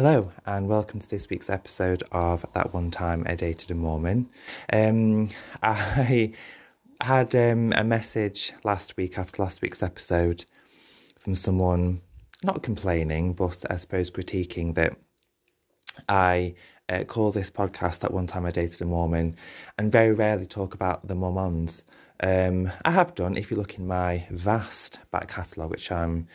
Hello, 0.00 0.30
and 0.46 0.68
welcome 0.68 1.00
to 1.00 1.10
this 1.10 1.28
week's 1.28 1.50
episode 1.50 2.04
of 2.12 2.46
That 2.52 2.72
One 2.72 2.88
Time 2.88 3.24
I 3.26 3.34
Dated 3.34 3.72
a 3.72 3.74
Mormon. 3.74 4.30
Um, 4.72 5.28
I 5.64 6.34
had 7.00 7.34
um, 7.34 7.72
a 7.72 7.82
message 7.82 8.52
last 8.62 8.96
week 8.96 9.18
after 9.18 9.42
last 9.42 9.60
week's 9.60 9.82
episode 9.82 10.44
from 11.18 11.34
someone 11.34 12.00
not 12.44 12.62
complaining, 12.62 13.32
but 13.32 13.64
I 13.68 13.74
suppose 13.74 14.08
critiquing 14.08 14.76
that 14.76 14.96
I 16.08 16.54
uh, 16.88 17.04
call 17.04 17.30
this 17.30 17.50
podcast 17.50 18.00
That 18.00 18.12
One 18.12 18.26
Time 18.26 18.46
I 18.46 18.50
Dated 18.50 18.80
a 18.82 18.84
Mormon 18.84 19.36
and 19.78 19.92
very 19.92 20.12
rarely 20.12 20.46
talk 20.46 20.74
about 20.74 21.06
the 21.06 21.14
Mormons. 21.14 21.84
Um, 22.20 22.70
I 22.84 22.90
have 22.90 23.14
done, 23.14 23.36
if 23.36 23.50
you 23.50 23.56
look 23.56 23.78
in 23.78 23.86
my 23.86 24.26
vast 24.30 24.98
back 25.10 25.28
catalogue, 25.28 25.70
which 25.70 25.92
I'm 25.92 26.26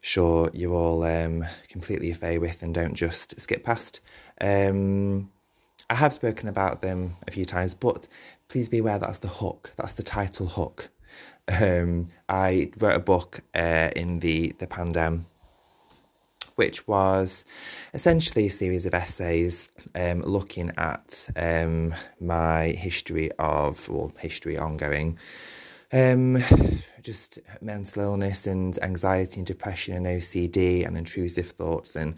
sure 0.00 0.50
you're 0.52 0.74
all 0.74 1.02
um, 1.04 1.44
completely 1.68 2.10
affair 2.10 2.40
with 2.40 2.62
and 2.62 2.74
don't 2.74 2.94
just 2.94 3.38
skip 3.40 3.64
past. 3.64 4.00
Um, 4.40 5.30
I 5.90 5.94
have 5.94 6.12
spoken 6.12 6.48
about 6.48 6.82
them 6.82 7.14
a 7.28 7.30
few 7.30 7.44
times, 7.44 7.74
but 7.74 8.08
please 8.48 8.68
be 8.68 8.78
aware 8.78 8.98
that's 8.98 9.18
the 9.18 9.28
hook, 9.28 9.72
that's 9.76 9.92
the 9.92 10.02
title 10.02 10.46
hook. 10.46 10.88
Um, 11.60 12.08
I 12.28 12.72
wrote 12.78 12.96
a 12.96 13.00
book 13.00 13.40
uh, 13.54 13.90
in 13.94 14.18
the, 14.20 14.52
the 14.58 14.66
pandemic 14.66 15.22
which 16.56 16.86
was 16.88 17.44
essentially 17.94 18.46
a 18.46 18.50
series 18.50 18.86
of 18.86 18.94
essays 18.94 19.68
um, 19.94 20.22
looking 20.22 20.72
at 20.76 21.28
um, 21.36 21.94
my 22.20 22.68
history 22.68 23.30
of, 23.38 23.88
well, 23.88 24.12
history 24.18 24.58
ongoing, 24.58 25.18
um, 25.92 26.38
just 27.02 27.38
mental 27.60 28.02
illness 28.02 28.46
and 28.46 28.78
anxiety 28.82 29.40
and 29.40 29.46
depression 29.46 29.94
and 29.94 30.06
OCD 30.06 30.86
and 30.86 30.98
intrusive 30.98 31.46
thoughts 31.50 31.94
and 31.94 32.16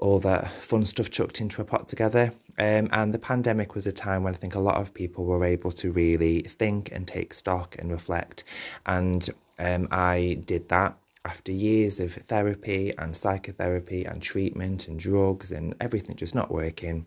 all 0.00 0.18
that 0.18 0.50
fun 0.50 0.84
stuff 0.84 1.10
chucked 1.10 1.40
into 1.40 1.62
a 1.62 1.64
pot 1.64 1.86
together. 1.86 2.32
Um, 2.58 2.88
and 2.90 3.14
the 3.14 3.18
pandemic 3.18 3.74
was 3.74 3.86
a 3.86 3.92
time 3.92 4.24
when 4.24 4.34
I 4.34 4.36
think 4.36 4.54
a 4.54 4.60
lot 4.60 4.80
of 4.80 4.92
people 4.94 5.24
were 5.24 5.44
able 5.44 5.70
to 5.72 5.92
really 5.92 6.40
think 6.40 6.90
and 6.92 7.06
take 7.06 7.32
stock 7.32 7.76
and 7.78 7.90
reflect. 7.90 8.44
And 8.86 9.28
um, 9.58 9.86
I 9.90 10.42
did 10.44 10.68
that 10.70 10.96
after 11.24 11.52
years 11.52 12.00
of 12.00 12.12
therapy 12.12 12.92
and 12.98 13.14
psychotherapy 13.16 14.04
and 14.04 14.20
treatment 14.20 14.88
and 14.88 14.98
drugs 14.98 15.52
and 15.52 15.74
everything 15.80 16.16
just 16.16 16.34
not 16.34 16.50
working 16.50 17.06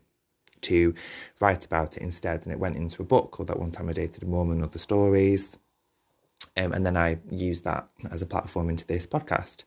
to 0.61 0.93
write 1.41 1.65
about 1.65 1.97
it 1.97 2.03
instead. 2.03 2.43
And 2.43 2.51
it 2.51 2.59
went 2.59 2.77
into 2.77 3.01
a 3.01 3.05
book 3.05 3.31
called 3.31 3.49
That 3.49 3.59
One 3.59 3.71
Time 3.71 3.89
I 3.89 3.93
Dated 3.93 4.23
a 4.23 4.25
Mormon, 4.25 4.63
Other 4.63 4.79
Stories. 4.79 5.57
Um, 6.57 6.71
and 6.71 6.85
then 6.85 6.95
I 6.95 7.17
used 7.29 7.65
that 7.65 7.87
as 8.11 8.21
a 8.21 8.25
platform 8.25 8.69
into 8.69 8.87
this 8.87 9.05
podcast. 9.05 9.63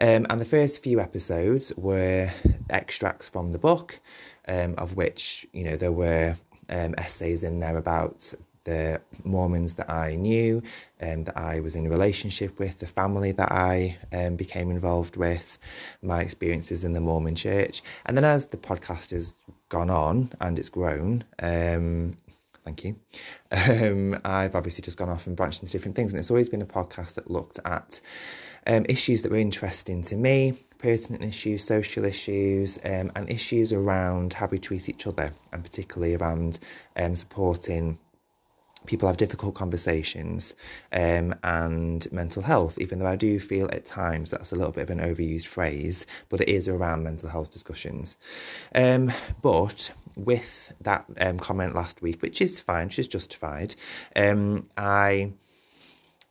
Um, 0.00 0.26
and 0.30 0.40
the 0.40 0.46
first 0.46 0.82
few 0.82 1.00
episodes 1.00 1.72
were 1.76 2.30
extracts 2.70 3.28
from 3.28 3.52
the 3.52 3.58
book, 3.58 4.00
um, 4.48 4.74
of 4.78 4.96
which, 4.96 5.46
you 5.52 5.64
know, 5.64 5.76
there 5.76 5.92
were 5.92 6.34
um, 6.70 6.94
essays 6.96 7.44
in 7.44 7.60
there 7.60 7.76
about 7.76 8.32
the 8.64 9.00
Mormons 9.24 9.74
that 9.74 9.90
I 9.90 10.14
knew, 10.14 10.62
um, 11.00 11.24
that 11.24 11.36
I 11.36 11.60
was 11.60 11.74
in 11.74 11.86
a 11.86 11.90
relationship 11.90 12.58
with, 12.58 12.78
the 12.78 12.86
family 12.86 13.32
that 13.32 13.50
I 13.52 13.98
um, 14.12 14.36
became 14.36 14.70
involved 14.70 15.16
with, 15.16 15.58
my 16.02 16.22
experiences 16.22 16.84
in 16.84 16.92
the 16.92 17.00
Mormon 17.00 17.34
church. 17.34 17.82
And 18.06 18.16
then 18.16 18.24
as 18.24 18.46
the 18.46 18.56
podcast 18.56 19.10
has 19.10 19.34
gone 19.68 19.90
on 19.90 20.30
and 20.40 20.58
it's 20.58 20.68
grown, 20.68 21.24
um, 21.40 22.12
thank 22.64 22.84
you, 22.84 22.96
um, 23.50 24.20
I've 24.24 24.54
obviously 24.54 24.82
just 24.82 24.98
gone 24.98 25.08
off 25.08 25.26
and 25.26 25.36
branched 25.36 25.62
into 25.62 25.72
different 25.72 25.96
things. 25.96 26.12
And 26.12 26.18
it's 26.18 26.30
always 26.30 26.48
been 26.48 26.62
a 26.62 26.66
podcast 26.66 27.14
that 27.14 27.30
looked 27.30 27.58
at 27.64 28.00
um, 28.66 28.86
issues 28.88 29.22
that 29.22 29.32
were 29.32 29.38
interesting 29.38 30.02
to 30.02 30.16
me, 30.16 30.54
pertinent 30.78 31.24
issues, 31.24 31.64
social 31.64 32.04
issues, 32.04 32.78
um, 32.84 33.10
and 33.16 33.28
issues 33.28 33.72
around 33.72 34.32
how 34.32 34.46
we 34.46 34.58
treat 34.58 34.88
each 34.88 35.06
other, 35.06 35.32
and 35.52 35.64
particularly 35.64 36.14
around 36.14 36.60
supporting 37.14 37.98
people 38.86 39.08
have 39.08 39.16
difficult 39.16 39.54
conversations 39.54 40.54
um, 40.92 41.34
and 41.42 42.10
mental 42.12 42.42
health, 42.42 42.78
even 42.78 42.98
though 42.98 43.06
I 43.06 43.16
do 43.16 43.38
feel 43.38 43.66
at 43.72 43.84
times 43.84 44.30
that's 44.30 44.52
a 44.52 44.56
little 44.56 44.72
bit 44.72 44.82
of 44.82 44.90
an 44.90 44.98
overused 44.98 45.46
phrase, 45.46 46.06
but 46.28 46.40
it 46.40 46.48
is 46.48 46.68
around 46.68 47.02
mental 47.02 47.28
health 47.28 47.50
discussions. 47.50 48.16
Um, 48.74 49.12
but 49.40 49.92
with 50.16 50.72
that 50.80 51.04
um, 51.20 51.38
comment 51.38 51.74
last 51.74 52.02
week, 52.02 52.22
which 52.22 52.40
is 52.40 52.60
fine, 52.60 52.88
is 52.88 53.08
justified, 53.08 53.74
um, 54.16 54.66
I. 54.76 55.32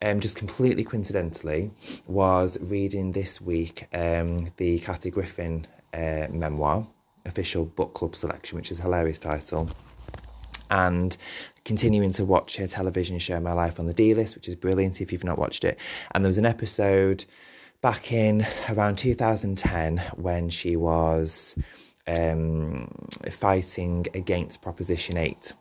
Um, 0.04 0.20
just 0.20 0.36
completely 0.36 0.84
coincidentally, 0.84 1.70
was 2.08 2.58
reading 2.60 3.12
this 3.12 3.40
week 3.40 3.86
um, 3.94 4.50
the 4.58 4.80
Kathy 4.80 5.12
Griffin 5.12 5.68
uh, 5.94 6.26
memoir, 6.32 6.88
official 7.28 7.66
book 7.66 7.94
club 7.94 8.16
selection, 8.16 8.56
which 8.56 8.72
is 8.72 8.80
a 8.80 8.82
hilarious 8.82 9.20
title 9.20 9.70
and 10.72 11.16
continuing 11.66 12.12
to 12.14 12.26
watch 12.26 12.58
her 12.58 12.66
television 12.66 13.20
show 13.20 13.40
My 13.40 13.54
Life 13.54 13.80
on 13.80 13.86
the 13.86 13.94
D 13.94 14.16
List, 14.16 14.36
which 14.36 14.48
is 14.48 14.56
brilliant 14.56 15.02
if 15.02 15.12
you've 15.12 15.24
not 15.24 15.38
watched 15.38 15.64
it. 15.64 15.80
And 16.16 16.24
there 16.24 16.30
was 16.30 16.40
an 16.40 16.46
episode 16.46 17.24
back 17.82 18.12
in 18.12 18.46
around 18.70 18.98
2010 18.98 19.98
when 20.16 20.50
she 20.50 20.76
was 20.76 21.56
um, 22.08 22.88
fighting 23.30 24.08
against 24.14 24.62
Proposition 24.62 25.18
8. 25.18 25.54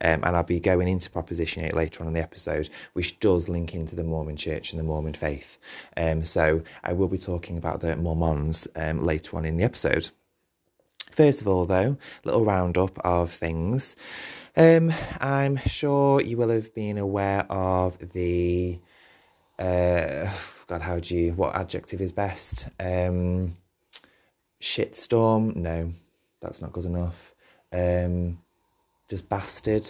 Um, 0.00 0.20
and 0.22 0.36
I'll 0.36 0.44
be 0.44 0.60
going 0.60 0.86
into 0.86 1.10
Proposition 1.10 1.64
8 1.64 1.74
later 1.74 2.02
on 2.02 2.08
in 2.08 2.14
the 2.14 2.22
episode, 2.22 2.68
which 2.92 3.18
does 3.18 3.48
link 3.48 3.74
into 3.74 3.96
the 3.96 4.04
Mormon 4.04 4.36
church 4.36 4.72
and 4.72 4.78
the 4.78 4.84
Mormon 4.84 5.12
faith. 5.12 5.58
Um, 5.96 6.22
so 6.22 6.62
I 6.84 6.92
will 6.92 7.08
be 7.08 7.18
talking 7.18 7.58
about 7.58 7.80
the 7.80 7.96
Mormons 7.96 8.68
um, 8.76 9.02
later 9.02 9.36
on 9.36 9.44
in 9.44 9.56
the 9.56 9.64
episode. 9.64 10.10
First 11.18 11.40
of 11.40 11.48
all, 11.48 11.64
though, 11.64 11.96
little 12.22 12.44
roundup 12.44 12.96
of 13.00 13.32
things. 13.32 13.96
Um, 14.56 14.92
I'm 15.20 15.56
sure 15.56 16.20
you 16.20 16.36
will 16.36 16.50
have 16.50 16.72
been 16.76 16.96
aware 16.96 17.44
of 17.50 17.98
the. 18.12 18.78
Uh, 19.58 20.32
God, 20.68 20.80
how 20.80 21.00
do 21.00 21.16
you. 21.16 21.32
What 21.32 21.56
adjective 21.56 22.00
is 22.00 22.12
best? 22.12 22.68
Um, 22.78 23.56
shitstorm? 24.60 25.56
No, 25.56 25.90
that's 26.40 26.62
not 26.62 26.72
good 26.72 26.84
enough. 26.84 27.34
Um, 27.72 28.38
just 29.10 29.28
bastard. 29.28 29.88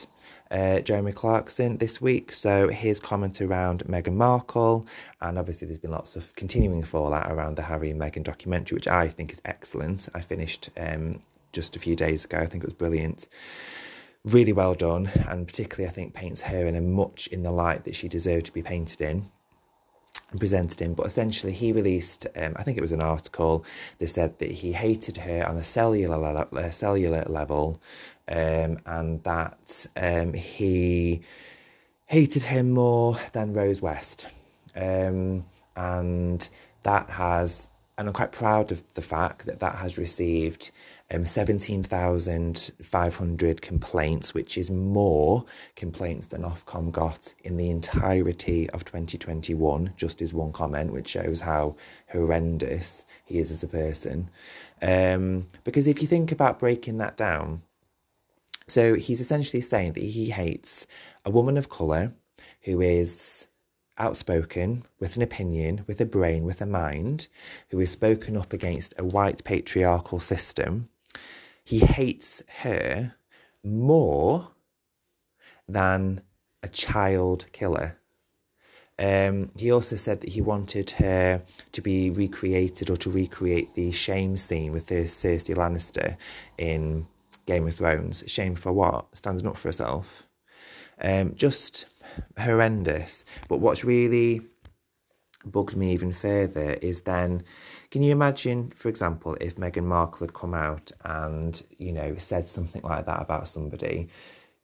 Uh, 0.51 0.81
Jeremy 0.81 1.13
Clarkson 1.13 1.77
this 1.77 2.01
week. 2.01 2.33
So 2.33 2.69
his 2.69 3.01
comment 3.01 3.41
around 3.41 3.85
Meghan 3.85 4.15
Markle, 4.15 4.87
and 5.21 5.39
obviously 5.39 5.67
there's 5.67 5.79
been 5.79 5.91
lots 5.91 6.17
of 6.17 6.35
continuing 6.37 6.83
fallout 6.83 7.31
around 7.31 7.57
the 7.57 7.63
Harry 7.63 7.91
and 7.91 8.01
Meghan 8.01 8.23
documentary, 8.23 8.77
which 8.77 8.89
I 8.89 9.09
think 9.09 9.31
is 9.31 9.43
excellent. 9.45 10.09
I 10.15 10.21
finished 10.21 10.71
um, 10.79 11.21
just 11.53 11.77
a 11.77 11.79
few 11.79 11.97
days 11.97 12.25
ago. 12.25 12.39
I 12.39 12.47
think 12.47 12.65
it 12.65 12.67
was 12.67 12.73
brilliant 12.75 13.29
really 14.25 14.53
well 14.53 14.75
done, 14.75 15.11
and 15.29 15.47
particularly 15.47 15.89
I 15.89 15.93
think 15.93 16.15
paints 16.15 16.43
her 16.43 16.67
in 16.67 16.77
a 16.77 16.81
much 16.81 17.29
in 17.29 17.43
the 17.43 17.53
light 17.53 17.85
that 17.85 17.95
she 17.95 18.09
deserved 18.09 18.47
to 18.47 18.53
be 18.53 18.63
painted 18.63 19.01
in 19.01 19.25
and 20.31 20.41
presented 20.41 20.83
in. 20.83 20.95
But 20.95 21.07
essentially, 21.07 21.53
he 21.53 21.73
released, 21.73 22.27
um, 22.37 22.55
I 22.57 22.63
think 22.63 22.77
it 22.77 22.83
was 22.83 22.93
an 22.93 23.03
article 23.03 23.65
that 23.99 24.09
said 24.09 24.39
that 24.39 24.51
he 24.51 24.73
hated 24.73 25.17
her 25.17 25.47
on 25.47 25.57
a 25.57 25.65
cellular 25.65 26.19
le- 26.19 26.73
cellular 26.73 27.25
level, 27.29 27.81
um, 28.29 28.79
and 28.87 29.23
that 29.25 29.87
um, 29.97 30.33
he 30.33 31.23
hated 32.07 32.43
him 32.43 32.71
more 32.71 33.17
than 33.33 33.53
Rose 33.53 33.83
West, 33.83 34.27
um, 34.77 35.45
and 35.77 36.49
that 36.83 37.11
has. 37.11 37.69
And 37.97 38.07
I'm 38.07 38.15
quite 38.15 38.31
proud 38.31 38.71
of 38.71 38.85
the 38.95 39.03
fact 39.03 39.47
that 39.47 39.59
that 39.59 39.75
has 39.75 39.99
received 39.99 40.71
um, 41.13 41.27
17,500 41.27 43.63
complaints, 43.63 44.35
which 44.35 44.59
is 44.59 44.71
more 44.71 45.45
complaints 45.75 46.29
than 46.29 46.43
Ofcom 46.43 46.93
got 46.93 47.35
in 47.45 47.57
the 47.57 47.71
entirety 47.71 48.69
of 48.71 48.85
2021, 48.85 49.95
just 49.97 50.23
as 50.23 50.33
one 50.35 50.53
comment, 50.53 50.93
which 50.93 51.09
shows 51.09 51.41
how 51.41 51.75
horrendous 52.09 53.05
he 53.25 53.39
is 53.39 53.51
as 53.51 53.65
a 53.65 53.69
person. 53.69 54.29
Um, 54.83 55.47
because 55.65 55.89
if 55.89 56.03
you 56.03 56.07
think 56.07 56.31
about 56.31 56.61
breaking 56.61 56.99
that 56.99 57.17
down, 57.17 57.63
so 58.69 58.95
he's 58.95 59.21
essentially 59.21 59.61
saying 59.61 59.93
that 59.95 60.03
he 60.03 60.31
hates 60.31 60.87
a 61.25 61.31
woman 61.31 61.57
of 61.57 61.69
colour 61.69 62.13
who 62.63 62.81
is 62.81 63.47
outspoken, 63.99 64.85
with 65.01 65.17
an 65.17 65.23
opinion, 65.23 65.85
with 65.87 66.01
a 66.01 66.07
brain, 66.07 66.45
with 66.45 66.61
a 66.61 66.67
mind, 66.67 67.29
who 67.71 67.81
is 67.81 67.91
spoken 67.91 68.37
up 68.37 68.53
against 68.53 68.95
a 68.99 69.05
white 69.05 69.43
patriarchal 69.43 70.21
system 70.21 70.89
he 71.69 71.81
hates 71.81 72.43
her 72.63 73.15
more 73.63 74.49
than 75.69 76.23
a 76.63 76.69
child 76.69 77.45
killer. 77.53 77.99
Um, 78.99 79.51
he 79.55 79.71
also 79.71 79.97
said 79.97 80.23
that 80.23 80.31
he 80.31 80.41
wanted 80.41 80.91
her 80.93 81.43
to 81.73 81.81
be 81.83 82.09
recreated 82.09 82.89
or 82.89 82.97
to 82.97 83.11
recreate 83.11 83.75
the 83.75 83.93
shame 83.93 84.39
scene 84.39 84.73
with 84.73 84.87
the 84.87 85.05
Cersei 85.05 85.55
Lannister 85.55 86.17
in 86.57 87.07
Game 87.49 87.67
of 87.67 87.75
Thrones. 87.75 88.23
Shame 88.27 88.55
for 88.55 88.73
what? 88.75 89.17
Standing 89.17 89.47
up 89.47 89.57
for 89.57 89.69
herself. 89.69 90.29
Um, 91.01 91.35
just 91.35 91.87
horrendous. 92.39 93.25
But 93.49 93.61
what's 93.61 93.87
really 93.87 94.43
bugged 95.47 95.75
me 95.75 95.93
even 95.93 96.13
further 96.13 96.77
is 96.83 97.01
then 97.03 97.43
can 97.91 98.03
you 98.03 98.13
imagine 98.13 98.69
for 98.71 98.89
example 98.91 99.35
if 99.41 99.57
Meghan 99.57 99.85
Markle 99.85 100.27
had 100.27 100.35
come 100.35 100.53
out 100.53 100.93
and 101.05 101.63
you 101.79 101.93
know 101.93 102.17
said 102.17 102.49
something 102.49 102.83
like 102.83 103.07
that 103.07 103.23
about 103.23 103.49
somebody 103.49 104.09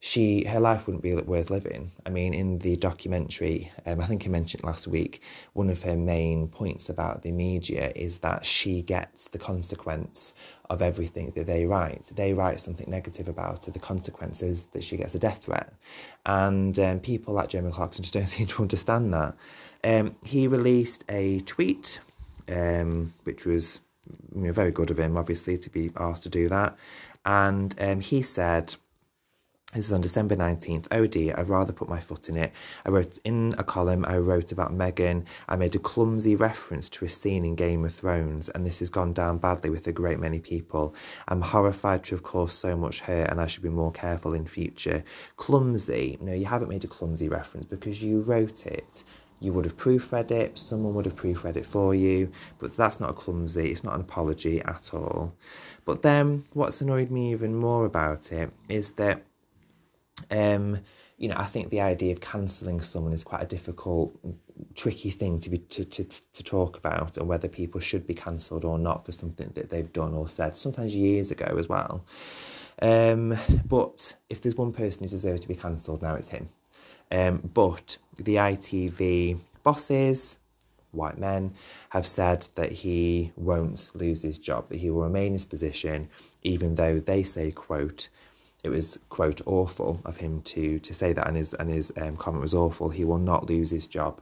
she 0.04 0.44
her 0.44 0.60
life 0.60 0.86
wouldn't 0.86 1.02
be 1.02 1.14
worth 1.14 1.48
living. 1.48 1.90
I 2.04 2.10
mean, 2.10 2.34
in 2.34 2.58
the 2.58 2.76
documentary, 2.76 3.70
um, 3.86 4.02
I 4.02 4.06
think 4.06 4.26
I 4.26 4.28
mentioned 4.28 4.62
last 4.62 4.86
week, 4.86 5.22
one 5.54 5.70
of 5.70 5.82
her 5.82 5.96
main 5.96 6.46
points 6.48 6.90
about 6.90 7.22
the 7.22 7.32
media 7.32 7.90
is 7.96 8.18
that 8.18 8.44
she 8.44 8.82
gets 8.82 9.28
the 9.28 9.38
consequence 9.38 10.34
of 10.68 10.82
everything 10.82 11.32
that 11.36 11.46
they 11.46 11.64
write. 11.64 12.12
They 12.14 12.34
write 12.34 12.60
something 12.60 12.90
negative 12.90 13.28
about 13.28 13.64
her. 13.64 13.72
The 13.72 13.78
consequences 13.78 14.66
that 14.68 14.84
she 14.84 14.98
gets 14.98 15.14
a 15.14 15.18
death 15.18 15.44
threat, 15.44 15.72
and 16.26 16.78
um, 16.78 17.00
people 17.00 17.32
like 17.32 17.48
Jeremy 17.48 17.72
Clarkson 17.72 18.02
just 18.02 18.12
don't 18.12 18.26
seem 18.36 18.46
to 18.48 18.60
understand 18.60 19.14
that. 19.14 19.34
Um, 19.84 20.14
he 20.22 20.48
released 20.48 21.04
a 21.08 21.40
tweet, 21.40 21.98
um, 22.50 23.14
which 23.22 23.46
was 23.46 23.80
you 24.34 24.42
know, 24.42 24.52
very 24.52 24.70
good 24.70 24.90
of 24.90 24.98
him, 24.98 25.16
obviously, 25.16 25.56
to 25.56 25.70
be 25.70 25.90
asked 25.96 26.24
to 26.24 26.28
do 26.28 26.46
that, 26.48 26.76
and 27.24 27.74
um, 27.80 28.00
he 28.00 28.20
said 28.20 28.76
this 29.74 29.86
is 29.86 29.92
on 29.92 30.00
December 30.00 30.36
19th. 30.36 30.86
Oh 30.92 31.04
dear, 31.04 31.34
I'd 31.36 31.48
rather 31.48 31.72
put 31.72 31.88
my 31.88 31.98
foot 31.98 32.28
in 32.28 32.36
it. 32.36 32.52
I 32.86 32.90
wrote 32.90 33.18
in 33.24 33.54
a 33.58 33.64
column, 33.64 34.04
I 34.06 34.18
wrote 34.18 34.52
about 34.52 34.72
Meghan. 34.72 35.26
I 35.48 35.56
made 35.56 35.74
a 35.74 35.80
clumsy 35.80 36.36
reference 36.36 36.88
to 36.90 37.04
a 37.04 37.08
scene 37.08 37.44
in 37.44 37.56
Game 37.56 37.84
of 37.84 37.92
Thrones, 37.92 38.48
and 38.50 38.64
this 38.64 38.78
has 38.78 38.88
gone 38.88 39.12
down 39.12 39.38
badly 39.38 39.70
with 39.70 39.88
a 39.88 39.92
great 39.92 40.20
many 40.20 40.38
people. 40.38 40.94
I'm 41.26 41.40
horrified 41.40 42.04
to 42.04 42.14
have 42.14 42.22
caused 42.22 42.54
so 42.54 42.76
much 42.76 43.00
hurt, 43.00 43.30
and 43.30 43.40
I 43.40 43.48
should 43.48 43.64
be 43.64 43.68
more 43.68 43.90
careful 43.90 44.32
in 44.32 44.46
future. 44.46 45.02
Clumsy. 45.36 46.18
No, 46.20 46.32
you 46.32 46.46
haven't 46.46 46.68
made 46.68 46.84
a 46.84 46.88
clumsy 46.88 47.28
reference 47.28 47.66
because 47.66 48.00
you 48.00 48.20
wrote 48.20 48.66
it 48.66 49.02
you 49.40 49.52
would 49.52 49.64
have 49.64 49.76
proofread 49.76 50.30
it, 50.30 50.58
someone 50.58 50.94
would 50.94 51.04
have 51.04 51.16
proofread 51.16 51.56
it 51.56 51.66
for 51.66 51.94
you, 51.94 52.30
but 52.58 52.74
that's 52.76 53.00
not 53.00 53.10
a 53.10 53.12
clumsy, 53.12 53.70
it's 53.70 53.84
not 53.84 53.94
an 53.94 54.00
apology 54.00 54.62
at 54.62 54.94
all. 54.94 55.34
But 55.84 56.00
then 56.00 56.44
what's 56.54 56.80
annoyed 56.80 57.10
me 57.10 57.32
even 57.32 57.54
more 57.54 57.84
about 57.84 58.32
it 58.32 58.50
is 58.70 58.92
that 58.92 59.22
um, 60.30 60.78
you 61.16 61.28
know, 61.28 61.36
I 61.38 61.44
think 61.44 61.70
the 61.70 61.80
idea 61.80 62.12
of 62.12 62.20
cancelling 62.20 62.80
someone 62.80 63.12
is 63.12 63.24
quite 63.24 63.42
a 63.42 63.46
difficult, 63.46 64.18
tricky 64.74 65.10
thing 65.10 65.40
to 65.40 65.50
be 65.50 65.58
to, 65.58 65.84
to 65.84 66.04
to 66.04 66.42
talk 66.42 66.76
about, 66.76 67.16
and 67.16 67.28
whether 67.28 67.48
people 67.48 67.80
should 67.80 68.06
be 68.06 68.14
cancelled 68.14 68.64
or 68.64 68.78
not 68.78 69.04
for 69.06 69.12
something 69.12 69.50
that 69.54 69.70
they've 69.70 69.92
done 69.92 70.14
or 70.14 70.28
said, 70.28 70.56
sometimes 70.56 70.94
years 70.94 71.30
ago 71.30 71.56
as 71.58 71.68
well. 71.68 72.04
Um, 72.82 73.34
but 73.68 74.16
if 74.28 74.42
there's 74.42 74.56
one 74.56 74.72
person 74.72 75.04
who 75.04 75.08
deserves 75.08 75.40
to 75.40 75.48
be 75.48 75.54
cancelled 75.54 76.02
now, 76.02 76.14
it's 76.14 76.28
him. 76.28 76.48
Um, 77.12 77.50
but 77.54 77.96
the 78.16 78.36
ITV 78.36 79.38
bosses, 79.62 80.36
white 80.90 81.18
men, 81.18 81.54
have 81.90 82.06
said 82.06 82.46
that 82.56 82.72
he 82.72 83.30
won't 83.36 83.90
lose 83.94 84.22
his 84.22 84.38
job, 84.38 84.68
that 84.68 84.78
he 84.78 84.90
will 84.90 85.02
remain 85.02 85.28
in 85.28 85.32
his 85.34 85.44
position, 85.44 86.08
even 86.42 86.74
though 86.74 86.98
they 86.98 87.22
say, 87.22 87.52
quote, 87.52 88.08
it 88.64 88.70
was 88.70 88.98
quote 89.10 89.42
awful 89.46 90.00
of 90.04 90.16
him 90.16 90.40
to 90.42 90.78
to 90.80 90.94
say 90.94 91.12
that 91.12 91.28
and 91.28 91.36
his 91.36 91.54
and 91.54 91.70
his 91.70 91.92
um, 92.00 92.16
comment 92.16 92.42
was 92.42 92.54
awful. 92.54 92.88
He 92.88 93.04
will 93.04 93.18
not 93.18 93.48
lose 93.48 93.70
his 93.70 93.86
job. 93.86 94.20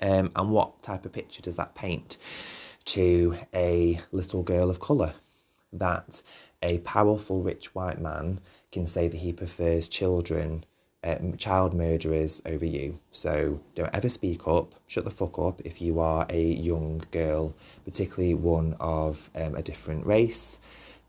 Um, 0.00 0.30
and 0.36 0.50
what 0.50 0.82
type 0.82 1.04
of 1.06 1.12
picture 1.12 1.42
does 1.42 1.56
that 1.56 1.74
paint 1.74 2.18
to 2.86 3.36
a 3.54 3.98
little 4.12 4.42
girl 4.42 4.70
of 4.70 4.80
colour? 4.80 5.14
That 5.72 6.20
a 6.62 6.78
powerful 6.78 7.42
rich 7.42 7.74
white 7.74 8.00
man 8.00 8.40
can 8.70 8.86
say 8.86 9.08
that 9.08 9.16
he 9.16 9.32
prefers 9.32 9.88
children 9.88 10.64
um, 11.02 11.36
child 11.36 11.74
murderers 11.74 12.42
over 12.46 12.64
you. 12.64 12.98
So 13.12 13.60
don't 13.74 13.94
ever 13.94 14.08
speak 14.08 14.46
up. 14.46 14.74
Shut 14.86 15.04
the 15.04 15.10
fuck 15.10 15.38
up 15.38 15.62
if 15.64 15.80
you 15.80 16.00
are 16.00 16.26
a 16.28 16.42
young 16.42 17.02
girl 17.10 17.54
particularly 17.84 18.34
one 18.34 18.74
of 18.80 19.30
um, 19.34 19.54
a 19.54 19.62
different 19.62 20.06
race 20.06 20.58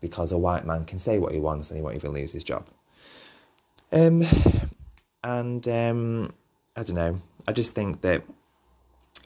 because 0.00 0.32
a 0.32 0.38
white 0.38 0.66
man 0.66 0.84
can 0.84 0.98
say 0.98 1.18
what 1.18 1.32
he 1.32 1.40
wants 1.40 1.70
and 1.70 1.76
he 1.76 1.82
won't 1.82 1.96
even 1.96 2.12
lose 2.12 2.32
his 2.32 2.44
job. 2.44 2.66
Um, 3.92 4.24
and 5.24 5.66
um, 5.68 6.32
I 6.76 6.82
don't 6.82 6.96
know. 6.96 7.20
I 7.48 7.52
just 7.52 7.74
think 7.74 8.00
that 8.02 8.22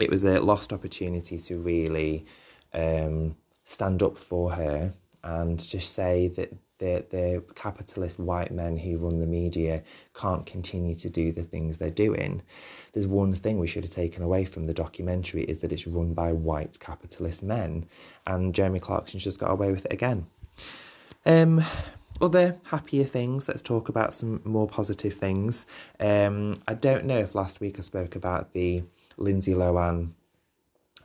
it 0.01 0.11
was 0.11 0.25
a 0.25 0.41
lost 0.41 0.73
opportunity 0.73 1.39
to 1.39 1.59
really 1.59 2.25
um, 2.73 3.35
stand 3.65 4.03
up 4.03 4.17
for 4.17 4.51
her 4.51 4.93
and 5.25 5.59
just 5.59 5.95
say 5.95 6.29
that 6.29 6.53
the, 6.79 7.05
the 7.11 7.45
capitalist 7.55 8.19
white 8.19 8.51
men 8.51 8.77
who 8.77 8.97
run 8.97 9.19
the 9.19 9.27
media 9.27 9.83
can't 10.15 10.47
continue 10.47 10.95
to 10.97 11.11
do 11.11 11.31
the 11.31 11.43
things 11.43 11.77
they're 11.77 11.91
doing. 11.91 12.43
There's 12.93 13.07
one 13.07 13.35
thing 13.35 13.59
we 13.59 13.67
should 13.67 13.85
have 13.85 13.93
taken 13.93 14.23
away 14.23 14.47
from 14.47 14.65
the 14.65 14.75
documentary 14.75 15.43
is 15.43 15.61
that 15.61 15.73
it's 15.73 15.87
run 15.87 16.15
by 16.15 16.33
white 16.33 16.81
capitalist 16.81 17.43
men, 17.43 17.85
and 18.27 18.55
Jeremy 18.55 18.81
Clarkson's 18.81 19.25
just 19.25 19.39
got 19.39 19.51
away 19.51 19.71
with 19.71 19.85
it 19.85 19.93
again. 19.93 20.27
Um, 21.27 21.63
other 22.21 22.59
happier 22.65 23.05
things, 23.05 23.49
let's 23.49 23.63
talk 23.63 23.89
about 23.89 24.13
some 24.13 24.41
more 24.45 24.67
positive 24.67 25.15
things. 25.15 25.67
Um, 25.99 26.57
I 26.69 26.75
don't 26.75 27.07
know 27.07 27.19
if 27.19 27.35
last 27.35 27.61
week 27.61 27.79
I 27.79 27.83
spoke 27.83 28.17
about 28.17 28.53
the 28.53 28.83
Lindsay 29.17 29.55
Lohan 29.55 30.13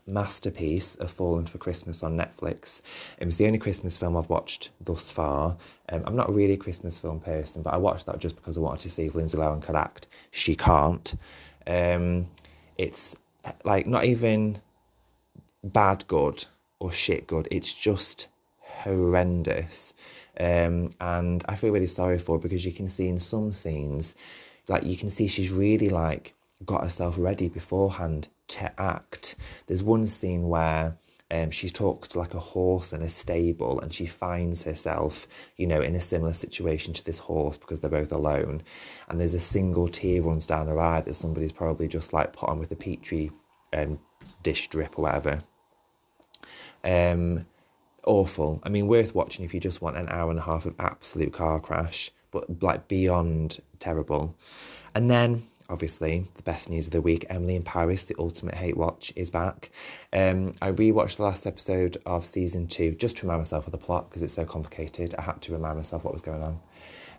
masterpiece 0.08 0.96
of 0.96 1.10
Fallen 1.10 1.46
for 1.46 1.58
Christmas 1.58 2.04
on 2.04 2.18
Netflix. 2.18 2.82
It 3.20 3.26
was 3.26 3.38
the 3.38 3.48
only 3.48 3.58
Christmas 3.58 3.98
film 3.98 4.16
I've 4.16 4.30
watched 4.30 4.70
thus 4.82 5.10
far. 5.10 5.58
Um, 5.90 6.04
I'm 6.06 6.16
not 6.16 6.34
really 6.34 6.54
a 6.54 6.58
Christmas 6.58 6.98
film 6.98 7.20
person, 7.20 7.62
but 7.64 7.74
I 7.74 7.78
watched 7.78 8.06
that 8.06 8.20
just 8.20 8.36
because 8.36 8.58
I 8.58 8.62
wanted 8.62 8.82
to 8.82 8.90
see 8.90 9.06
if 9.06 9.16
Lindsay 9.16 9.38
Lohan 9.38 9.62
could 9.62 9.76
act. 9.76 10.08
She 10.32 10.56
can't. 10.56 11.16
Um, 11.66 12.28
it's 12.78 13.16
like 13.64 13.88
not 13.88 14.04
even 14.04 14.60
bad 15.64 16.06
good 16.08 16.46
or 16.80 16.92
shit 16.92 17.26
good. 17.26 17.48
It's 17.52 17.74
just 17.74 18.28
horrendous. 18.75 19.94
Um, 20.39 20.92
and 21.00 21.44
I 21.48 21.56
feel 21.56 21.72
really 21.72 21.88
sorry 21.88 22.19
for 22.19 22.38
her 22.38 22.42
because 22.42 22.66
you 22.66 22.74
can 22.74 22.89
see 22.89 23.07
in 23.07 23.19
some 23.19 23.51
scenes, 23.51 24.16
like 24.68 24.83
you 24.83 24.98
can 24.98 25.10
see 25.10 25.27
she's 25.27 25.51
really 25.51 25.89
like 25.89 26.33
got 26.66 26.83
herself 26.83 27.18
ready 27.18 27.50
beforehand 27.50 28.27
to 28.50 28.81
act. 28.81 29.36
There's 29.68 29.83
one 29.83 30.07
scene 30.07 30.50
where 30.50 30.98
um, 31.31 31.51
she 31.51 31.69
talks 31.69 32.10
to 32.10 32.19
like 32.19 32.33
a 32.33 32.39
horse 32.39 32.94
in 32.94 33.01
a 33.01 33.10
stable 33.10 33.80
and 33.80 33.94
she 33.94 34.06
finds 34.06 34.63
herself, 34.63 35.28
you 35.57 35.68
know, 35.68 35.81
in 35.81 35.95
a 35.95 36.01
similar 36.01 36.33
situation 36.33 36.94
to 36.94 37.04
this 37.04 37.18
horse 37.18 37.57
because 37.57 37.80
they're 37.80 37.89
both 37.89 38.12
alone. 38.12 38.62
And 39.10 39.19
there's 39.19 39.33
a 39.33 39.39
single 39.39 39.88
tear 39.88 40.21
runs 40.21 40.45
down 40.45 40.68
her 40.68 40.80
eye 40.80 41.01
that 41.01 41.16
somebody's 41.16 41.51
probably 41.51 41.88
just 41.88 42.13
like 42.13 42.33
put 42.33 42.50
on 42.50 42.60
with 42.60 42.71
a 42.71 42.75
petri 42.75 43.31
um, 43.74 44.00
dish 44.44 44.68
drip 44.68 45.00
or 45.00 45.04
whatever. 45.04 45.44
Um, 46.83 47.45
awful. 48.06 48.62
I 48.64 48.69
mean, 48.69 48.88
worth 48.88 49.14
watching 49.16 49.45
if 49.45 49.54
you 49.54 49.59
just 49.59 49.81
want 49.81 49.97
an 49.97 50.09
hour 50.09 50.30
and 50.30 50.40
a 50.40 50.44
half 50.44 50.66
of 50.66 50.76
absolute 50.80 51.33
car 51.33 51.59
crash, 51.59 52.12
but 52.31 52.62
like 52.62 52.88
beyond 52.88 53.59
terrible. 53.80 54.35
And 54.94 55.09
then, 55.12 55.44
obviously, 55.69 56.26
the 56.35 56.44
best 56.44 56.69
news 56.69 56.88
of 56.88 56.94
the 56.94 57.02
week 57.02 57.26
Emily 57.30 57.56
in 57.56 57.64
Paris, 57.64 58.04
the 58.04 58.16
ultimate 58.18 58.56
hate 58.56 58.78
watch, 58.78 59.12
is 59.16 59.30
back. 59.30 59.71
Um, 60.14 60.54
I 60.62 60.71
rewatched 60.71 61.18
the 61.18 61.24
last 61.24 61.45
episode 61.45 61.97
of 62.06 62.26
season 62.26 62.68
two 62.68 62.92
just 62.92 63.18
to 63.18 63.24
remind 63.24 63.42
myself 63.42 63.66
of 63.66 63.71
the 63.71 63.78
plot 63.78 64.09
because 64.09 64.24
it's 64.24 64.33
so 64.33 64.45
complicated. 64.45 65.16
I 65.18 65.21
had 65.21 65.42
to 65.44 65.54
remind 65.54 65.78
myself 65.78 66.04
what 66.04 66.14
was 66.14 66.21
going 66.21 66.44
on. 66.44 66.59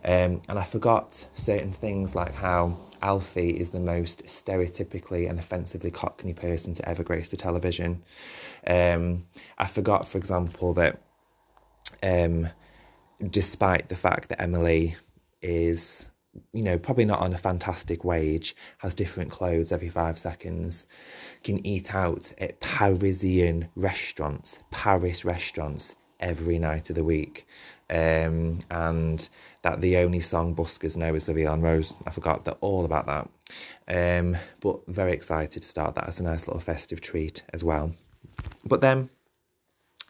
Um, 0.04 0.40
and 0.48 0.58
I 0.58 0.62
forgot 0.62 1.26
certain 1.34 1.72
things 1.72 2.14
like 2.14 2.34
how 2.34 2.76
Alfie 3.06 3.50
is 3.50 3.70
the 3.70 3.78
most 3.78 4.24
stereotypically 4.24 5.30
and 5.30 5.38
offensively 5.38 5.92
cockney 5.92 6.34
person 6.34 6.74
to 6.74 6.88
ever 6.88 7.04
grace 7.04 7.28
the 7.28 7.36
television. 7.36 8.02
Um, 8.66 9.24
I 9.58 9.68
forgot, 9.68 10.08
for 10.08 10.18
example, 10.18 10.74
that 10.74 11.00
um, 12.02 12.48
despite 13.30 13.88
the 13.88 13.94
fact 13.94 14.28
that 14.30 14.42
Emily 14.42 14.96
is, 15.40 16.08
you 16.52 16.64
know, 16.64 16.78
probably 16.78 17.04
not 17.04 17.20
on 17.20 17.32
a 17.32 17.38
fantastic 17.38 18.02
wage, 18.02 18.56
has 18.78 18.96
different 18.96 19.30
clothes 19.30 19.70
every 19.70 19.88
five 19.88 20.18
seconds, 20.18 20.88
can 21.44 21.64
eat 21.64 21.94
out 21.94 22.32
at 22.38 22.58
Parisian 22.58 23.68
restaurants, 23.76 24.58
Paris 24.72 25.24
restaurants 25.24 25.94
every 26.18 26.58
night 26.58 26.90
of 26.90 26.96
the 26.96 27.04
week. 27.04 27.46
Um, 27.88 28.58
and 28.70 29.28
that 29.62 29.80
the 29.80 29.98
only 29.98 30.20
song 30.20 30.56
buskers 30.56 30.96
know 30.96 31.14
is 31.14 31.26
the 31.26 31.34
Vie 31.34 31.50
en 31.50 31.62
Rose. 31.62 31.94
I 32.06 32.10
forgot 32.10 32.48
all 32.60 32.84
about 32.84 33.06
that. 33.06 33.28
Um, 33.88 34.36
but 34.60 34.84
very 34.88 35.12
excited 35.12 35.62
to 35.62 35.68
start 35.68 35.94
that 35.94 36.08
as 36.08 36.18
a 36.18 36.24
nice 36.24 36.46
little 36.46 36.60
festive 36.60 37.00
treat 37.00 37.44
as 37.52 37.62
well. 37.62 37.92
But 38.64 38.80
then, 38.80 39.08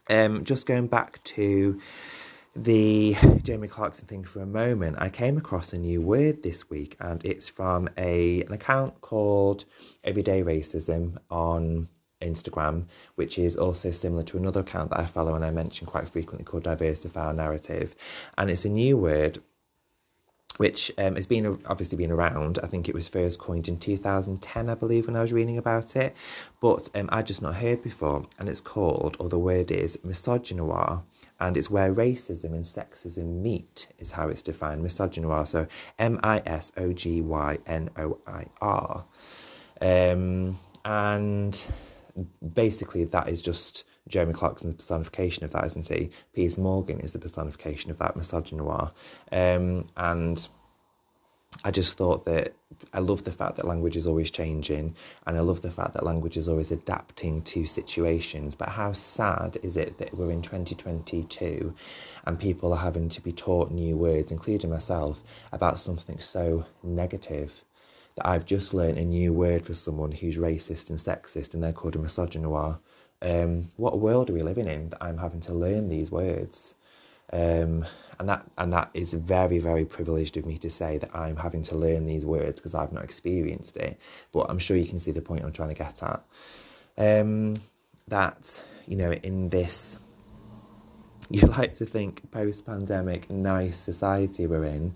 um, 0.09 0.45
just 0.45 0.67
going 0.67 0.87
back 0.87 1.23
to 1.25 1.81
the 2.55 3.15
Jamie 3.43 3.69
Clarkson 3.69 4.07
thing 4.07 4.25
for 4.25 4.41
a 4.41 4.47
moment, 4.47 4.97
I 4.99 5.11
came 5.11 5.37
across 5.37 5.73
a 5.73 5.79
new 5.79 6.01
word 6.01 6.43
this 6.43 6.71
week, 6.71 6.97
and 7.01 7.23
it's 7.25 7.49
from 7.49 7.89
a 7.99 8.43
an 8.45 8.53
account 8.53 9.01
called 9.03 9.67
Everyday 10.05 10.43
Racism 10.43 11.19
on 11.31 11.89
Instagram, 12.21 12.87
which 13.17 13.39
is 13.39 13.57
also 13.57 13.91
similar 13.91 14.23
to 14.25 14.37
another 14.37 14.61
account 14.61 14.91
that 14.91 15.01
I 15.01 15.07
follow 15.07 15.35
and 15.35 15.45
I 15.45 15.51
mention 15.51 15.87
quite 15.87 16.09
frequently 16.09 16.45
called 16.45 16.65
Diversify 16.65 17.27
Our 17.27 17.33
Narrative. 17.33 17.95
And 18.39 18.51
it's 18.51 18.65
a 18.65 18.71
new 18.71 18.97
word 18.97 19.39
which 20.59 20.91
um, 20.99 21.17
has 21.17 21.27
been 21.27 21.59
obviously 21.67 21.99
been 21.99 22.11
around. 22.11 22.59
I 22.63 22.67
think 22.67 22.89
it 22.89 22.95
was 22.95 23.09
first 23.09 23.39
coined 23.39 23.69
in 23.69 23.79
2010, 23.79 24.71
I 24.71 24.75
believe, 24.75 25.07
when 25.07 25.17
I 25.17 25.23
was 25.23 25.33
reading 25.33 25.59
about 25.59 25.97
it, 25.97 26.17
but 26.61 26.89
um, 26.95 27.09
I'd 27.13 27.27
just 27.27 27.43
not 27.43 27.55
heard 27.55 27.83
before. 27.83 28.25
And 28.39 28.49
it's 28.49 28.61
called, 28.61 29.17
or 29.21 29.29
the 29.29 29.39
word 29.39 29.71
is, 29.71 29.99
misogynoir, 29.99 31.03
and 31.41 31.57
it's 31.57 31.71
where 31.71 31.93
racism 31.93 32.55
and 32.55 32.65
sexism 32.65 33.43
meet, 33.43 33.89
is 33.99 34.11
how 34.11 34.29
it's 34.29 34.43
defined. 34.43 34.83
Misogynoir, 34.83 35.47
so 35.47 35.67
M 35.99 36.19
I 36.23 36.43
S 36.47 36.73
O 36.77 36.93
G 36.93 37.21
Y 37.21 37.59
N 37.67 37.91
O 37.99 38.19
I 38.27 38.47
R. 38.63 39.05
Um, 39.81 40.59
and 40.85 41.67
basically, 42.55 43.05
that 43.05 43.29
is 43.29 43.43
just 43.43 43.85
Jeremy 44.09 44.33
Clarkson's 44.33 44.75
personification 44.75 45.45
of 45.45 45.53
that, 45.53 45.65
isn't 45.67 45.89
he? 45.89 46.11
Piers 46.35 46.59
Morgan 46.59 47.01
is 47.01 47.13
the 47.13 47.19
personification 47.19 47.91
of 47.91 47.99
that 47.99 48.15
misogynoir. 48.15 48.93
Um, 49.33 49.87
and 49.97 50.47
I 51.65 51.71
just 51.71 51.97
thought 51.97 52.25
that 52.27 52.55
I 52.93 52.99
love 52.99 53.25
the 53.25 53.33
fact 53.33 53.57
that 53.57 53.67
language 53.67 53.97
is 53.97 54.07
always 54.07 54.31
changing 54.31 54.95
and 55.27 55.37
I 55.37 55.41
love 55.41 55.63
the 55.63 55.71
fact 55.71 55.95
that 55.95 56.05
language 56.05 56.37
is 56.37 56.49
always 56.49 56.71
adapting 56.71 57.43
to 57.43 57.67
situations. 57.67 58.55
But 58.55 58.69
how 58.69 58.93
sad 58.93 59.57
is 59.63 59.77
it 59.77 59.99
that 59.99 60.15
we're 60.15 60.31
in 60.31 60.43
2022 60.43 61.75
and 62.27 62.39
people 62.39 62.73
are 62.73 62.79
having 62.79 63.09
to 63.09 63.21
be 63.21 63.33
taught 63.33 63.71
new 63.71 63.97
words, 63.97 64.33
including 64.33 64.71
myself, 64.71 65.23
about 65.53 65.79
something 65.79 66.19
so 66.19 66.67
negative? 66.83 67.65
That 68.17 68.27
I've 68.27 68.45
just 68.45 68.75
learned 68.75 68.99
a 68.99 69.05
new 69.05 69.33
word 69.33 69.65
for 69.65 69.75
someone 69.75 70.13
who's 70.13 70.39
racist 70.39 70.91
and 70.91 70.99
sexist 70.99 71.55
and 71.55 71.63
they're 71.63 71.73
called 71.73 71.97
a 71.97 71.99
misogynoir 71.99 72.79
um, 73.23 73.65
what 73.77 73.99
world 73.99 74.31
are 74.31 74.35
we 74.35 74.43
living 74.43 74.69
in 74.69 74.91
that 74.91 75.03
I'm 75.03 75.19
having 75.19 75.41
to 75.41 75.55
learn 75.55 75.89
these 75.89 76.11
words? 76.11 76.75
Um, 77.33 77.85
and 78.19 78.29
that 78.29 78.47
and 78.57 78.73
that 78.73 78.91
is 78.95 79.13
very 79.15 79.59
very 79.59 79.85
privileged 79.85 80.37
of 80.37 80.47
me 80.47 80.57
to 80.59 80.71
say 80.71 80.97
that 80.99 81.15
I'm 81.15 81.37
having 81.37 81.63
to 81.63 81.77
learn 81.77 82.07
these 82.07 82.25
words 82.25 82.61
because 82.61 82.75
I've 82.75 82.93
not 82.93 83.05
experienced 83.05 83.77
it. 83.77 83.99
But 84.33 84.47
I'm 84.49 84.59
sure 84.59 84.77
you 84.77 84.87
can 84.87 84.99
see 84.99 85.11
the 85.11 85.23
point 85.23 85.45
I'm 85.45 85.53
trying 85.53 85.71
to 85.71 85.75
get 85.75 86.03
at. 86.03 86.23
Um, 86.99 87.55
that 88.09 88.63
you 88.87 88.97
know 88.97 89.13
in 89.13 89.49
this 89.49 89.99
you 91.31 91.41
like 91.59 91.75
to 91.75 91.85
think 91.85 92.31
post-pandemic 92.31 93.29
nice 93.29 93.77
society 93.77 94.47
we're 94.47 94.65
in 94.65 94.95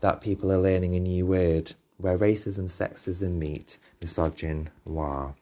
that 0.00 0.20
people 0.20 0.52
are 0.52 0.58
learning 0.58 0.94
a 0.94 1.00
new 1.00 1.26
word 1.26 1.72
where 1.98 2.18
racism 2.18 2.64
sexism 2.64 3.32
meet 3.32 3.78
misogynoir 4.00 5.34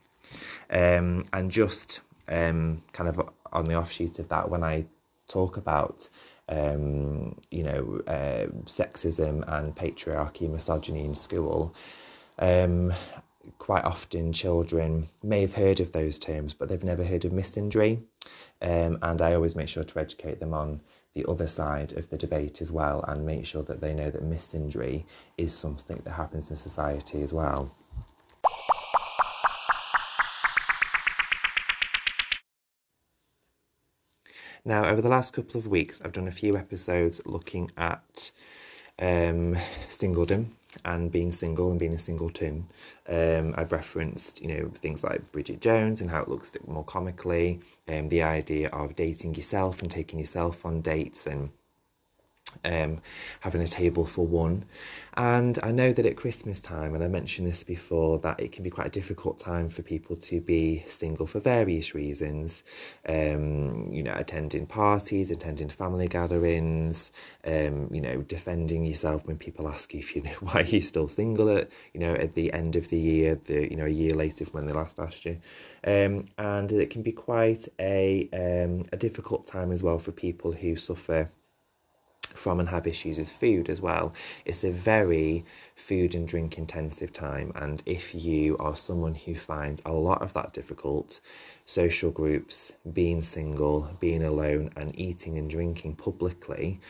um, 0.71 1.25
and 1.33 1.51
just 1.51 2.01
um, 2.29 2.83
kind 2.93 3.09
of 3.09 3.29
on 3.53 3.65
the 3.65 3.75
offshoot 3.75 4.19
of 4.19 4.29
that, 4.29 4.49
when 4.49 4.63
I 4.63 4.87
talk 5.29 5.57
about 5.57 6.09
um, 6.49 7.37
you 7.51 7.63
know 7.63 8.01
uh, 8.07 8.47
sexism 8.65 9.45
and 9.49 9.75
patriarchy, 9.75 10.49
misogyny 10.49 11.05
in 11.05 11.15
school, 11.15 11.75
um, 12.39 12.93
quite 13.59 13.85
often 13.85 14.33
children 14.33 15.07
may 15.23 15.43
have 15.43 15.55
heard 15.55 15.81
of 15.81 15.93
those 15.93 16.19
terms, 16.19 16.55
but 16.55 16.69
they've 16.69 16.85
never 16.85 17.05
heard 17.05 17.25
of 17.25 17.33
misandry. 17.33 18.03
Um, 18.63 18.99
and 19.03 19.23
I 19.23 19.35
always 19.35 19.57
make 19.57 19.69
sure 19.69 19.85
to 19.85 20.01
educate 20.01 20.39
them 20.39 20.55
on 20.55 20.81
the 21.15 21.25
other 21.29 21.49
side 21.49 21.93
of 21.95 22.09
the 22.09 22.17
debate 22.17 22.61
as 22.61 22.71
well 22.71 23.05
and 23.09 23.27
make 23.27 23.45
sure 23.45 23.63
that 23.65 23.81
they 23.81 23.93
know 23.95 24.11
that 24.11 24.23
misandry 24.23 25.05
is 25.37 25.53
something 25.53 26.01
that 26.05 26.13
happens 26.13 26.51
in 26.51 26.57
society 26.57 27.23
as 27.23 27.33
well. 27.33 27.75
Now, 34.65 34.85
over 34.85 35.01
the 35.01 35.09
last 35.09 35.33
couple 35.33 35.59
of 35.59 35.67
weeks, 35.67 36.03
I've 36.03 36.13
done 36.13 36.29
a 36.29 36.33
few 36.33 36.57
episodes 36.57 37.23
looking 37.25 37.71
at 37.79 38.31
um, 39.01 39.55
singledom 39.89 40.47
and 40.85 41.11
being 41.11 41.33
single 41.33 41.71
and 41.71 41.81
being 41.81 41.95
a 41.95 41.99
singleton. 41.99 42.65
Um, 43.09 43.55
I've 43.57 43.73
referenced, 43.73 44.41
you 44.41 44.49
know, 44.49 44.69
things 44.69 45.03
like 45.03 45.33
Bridget 45.33 45.61
Jones 45.61 46.01
and 46.01 46.11
how 46.11 46.23
it 46.23 46.29
looks 46.29 46.53
more 46.67 46.85
comically, 46.85 47.61
um, 47.89 48.09
the 48.09 48.23
idea 48.23 48.69
of 48.69 48.95
dating 48.95 49.35
yourself 49.35 49.83
and 49.83 49.91
taking 49.91 50.19
yourself 50.19 50.65
on 50.65 50.81
dates 50.81 51.27
and 51.27 51.51
um, 52.65 53.01
having 53.41 53.63
a 53.63 53.67
table 53.67 54.07
for 54.07 54.27
one. 54.27 54.65
And 55.15 55.59
I 55.63 55.73
know 55.73 55.93
that 55.93 56.07
at 56.07 56.17
Christmas 56.17 56.63
time, 56.63 56.95
and 56.95 57.03
I 57.03 57.09
mentioned 57.09 57.49
this 57.49 57.65
before, 57.65 58.19
that 58.21 58.39
it 58.39 58.53
can 58.53 58.63
be 58.63 58.71
quite 58.71 58.87
a 58.87 58.91
difficult 58.91 59.39
time 59.41 59.69
for 59.69 59.83
people 59.83 60.17
to 60.17 60.41
be 60.41 60.85
single 60.87 61.27
for 61.27 61.41
various 61.41 61.95
reasons. 61.95 62.63
Um, 63.09 63.89
you 63.93 64.03
know, 64.03 64.15
attending 64.15 64.67
parties, 64.67 65.31
attending 65.31 65.69
family 65.69 66.07
gatherings, 66.07 67.13
um, 67.45 67.89
you 67.93 68.01
know, 68.01 68.23
defending 68.23 68.87
yourself 68.87 69.27
when 69.27 69.37
people 69.37 69.69
ask 69.69 69.93
you 69.93 70.01
if 70.01 70.15
you 70.15 70.23
know 70.23 70.31
why 70.41 70.61
you're 70.61 70.81
still 70.81 71.09
single 71.09 71.51
at 71.51 71.71
you 71.93 72.01
know 72.01 72.15
at 72.15 72.33
the 72.33 72.53
end 72.53 72.77
of 72.77 72.89
the 72.89 72.99
year, 72.99 73.35
the 73.45 73.69
you 73.69 73.77
know 73.77 73.87
a 73.87 73.91
year 73.91 74.15
later 74.15 74.45
from 74.45 74.61
when 74.61 74.67
they 74.67 74.73
last 74.73 75.01
asked 75.01 75.25
you. 75.25 75.39
Um, 75.85 76.25
and 76.39 76.71
it 76.73 76.91
can 76.91 77.03
be 77.03 77.13
quite 77.13 77.69
a 77.79 78.29
um, 78.33 78.85
a 78.93 78.97
difficult 78.97 79.47
time 79.47 79.73
as 79.73 79.83
well 79.83 79.99
for 79.99 80.13
people 80.13 80.53
who 80.53 80.77
suffer 80.77 81.29
from 82.41 82.59
and 82.59 82.69
have 82.69 82.87
issues 82.87 83.19
with 83.19 83.29
food 83.29 83.69
as 83.69 83.81
well. 83.81 84.13
It's 84.47 84.65
a 84.65 84.73
very 84.73 85.45
food 85.77 86.15
and 86.15 86.27
drink 86.27 86.59
intensive 86.59 87.13
time, 87.13 87.53
and 87.57 87.83
if 87.87 88.15
you 88.15 88.57
are 88.59 88.75
someone 88.75 89.15
who 89.15 89.35
finds 89.35 89.83
a 89.85 89.93
lot 89.93 90.23
of 90.23 90.33
that 90.33 90.53
difficult, 90.53 91.21
social 91.67 92.11
groups, 92.11 92.73
being 92.93 93.21
single, 93.23 93.89
being 94.01 94.25
alone, 94.25 94.71
and 94.77 94.99
eating 94.99 95.39
and 95.39 95.49
drinking 95.51 95.97
publicly, 95.97 96.81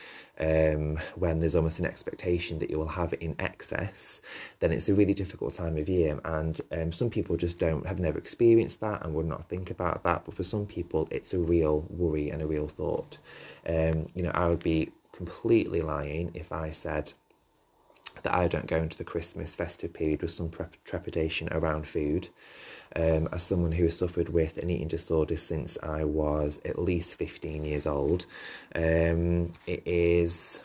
um, 0.41 0.97
when 1.17 1.39
there's 1.39 1.55
almost 1.55 1.79
an 1.81 1.85
expectation 1.87 2.59
that 2.59 2.71
you 2.71 2.79
will 2.79 2.89
have 2.89 3.13
it 3.13 3.23
in 3.23 3.35
excess, 3.39 4.23
then 4.61 4.73
it's 4.73 4.89
a 4.89 4.95
really 4.95 5.15
difficult 5.15 5.53
time 5.55 5.77
of 5.77 5.89
year. 5.89 6.19
And 6.25 6.59
um, 6.73 6.93
some 6.93 7.11
people 7.11 7.37
just 7.37 7.59
don't 7.59 7.87
have 7.87 8.01
never 8.01 8.19
experienced 8.19 8.81
that 8.81 9.05
and 9.05 9.15
would 9.15 9.27
not 9.27 9.49
think 9.49 9.71
about 9.71 10.03
that. 10.05 10.25
But 10.25 10.35
for 10.35 10.45
some 10.45 10.67
people, 10.67 11.09
it's 11.11 11.35
a 11.35 11.39
real 11.39 11.87
worry 11.91 12.31
and 12.31 12.41
a 12.41 12.47
real 12.47 12.69
thought. 12.69 13.19
Um, 13.69 14.07
you 14.15 14.23
know, 14.23 14.33
I 14.33 14.49
would 14.49 14.63
be 14.63 14.91
completely 15.21 15.83
lying 15.83 16.31
if 16.33 16.51
I 16.51 16.71
said 16.71 17.13
that 18.23 18.33
I 18.33 18.49
don't 18.49 18.67
go 18.67 18.79
into 18.79 18.97
the 18.97 19.05
Christmas 19.05 19.55
festive 19.55 19.93
period 19.93 20.23
with 20.23 20.31
some 20.31 20.51
trepidation 20.87 21.47
around 21.53 21.87
food. 21.87 22.27
Um, 22.97 23.29
as 23.31 23.43
someone 23.43 23.71
who 23.71 23.85
has 23.85 23.99
suffered 23.99 24.31
with 24.31 24.57
an 24.57 24.71
eating 24.71 24.89
disorder 24.89 25.37
since 25.37 25.77
I 25.83 26.05
was 26.05 26.59
at 26.65 26.79
least 26.79 27.17
15 27.17 27.67
years 27.67 27.87
old, 27.87 28.25
um, 28.75 29.53
it 29.67 29.83
is 29.85 30.63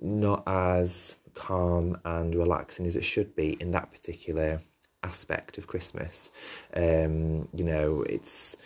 not 0.00 0.42
as 0.48 1.14
calm 1.34 1.96
and 2.04 2.34
relaxing 2.34 2.84
as 2.84 2.96
it 2.96 3.04
should 3.04 3.32
be 3.36 3.56
in 3.60 3.70
that 3.70 3.92
particular 3.92 4.60
aspect 5.04 5.56
of 5.56 5.68
Christmas. 5.68 6.32
Um, 6.74 7.46
you 7.54 7.62
know, 7.62 8.02
it's, 8.02 8.56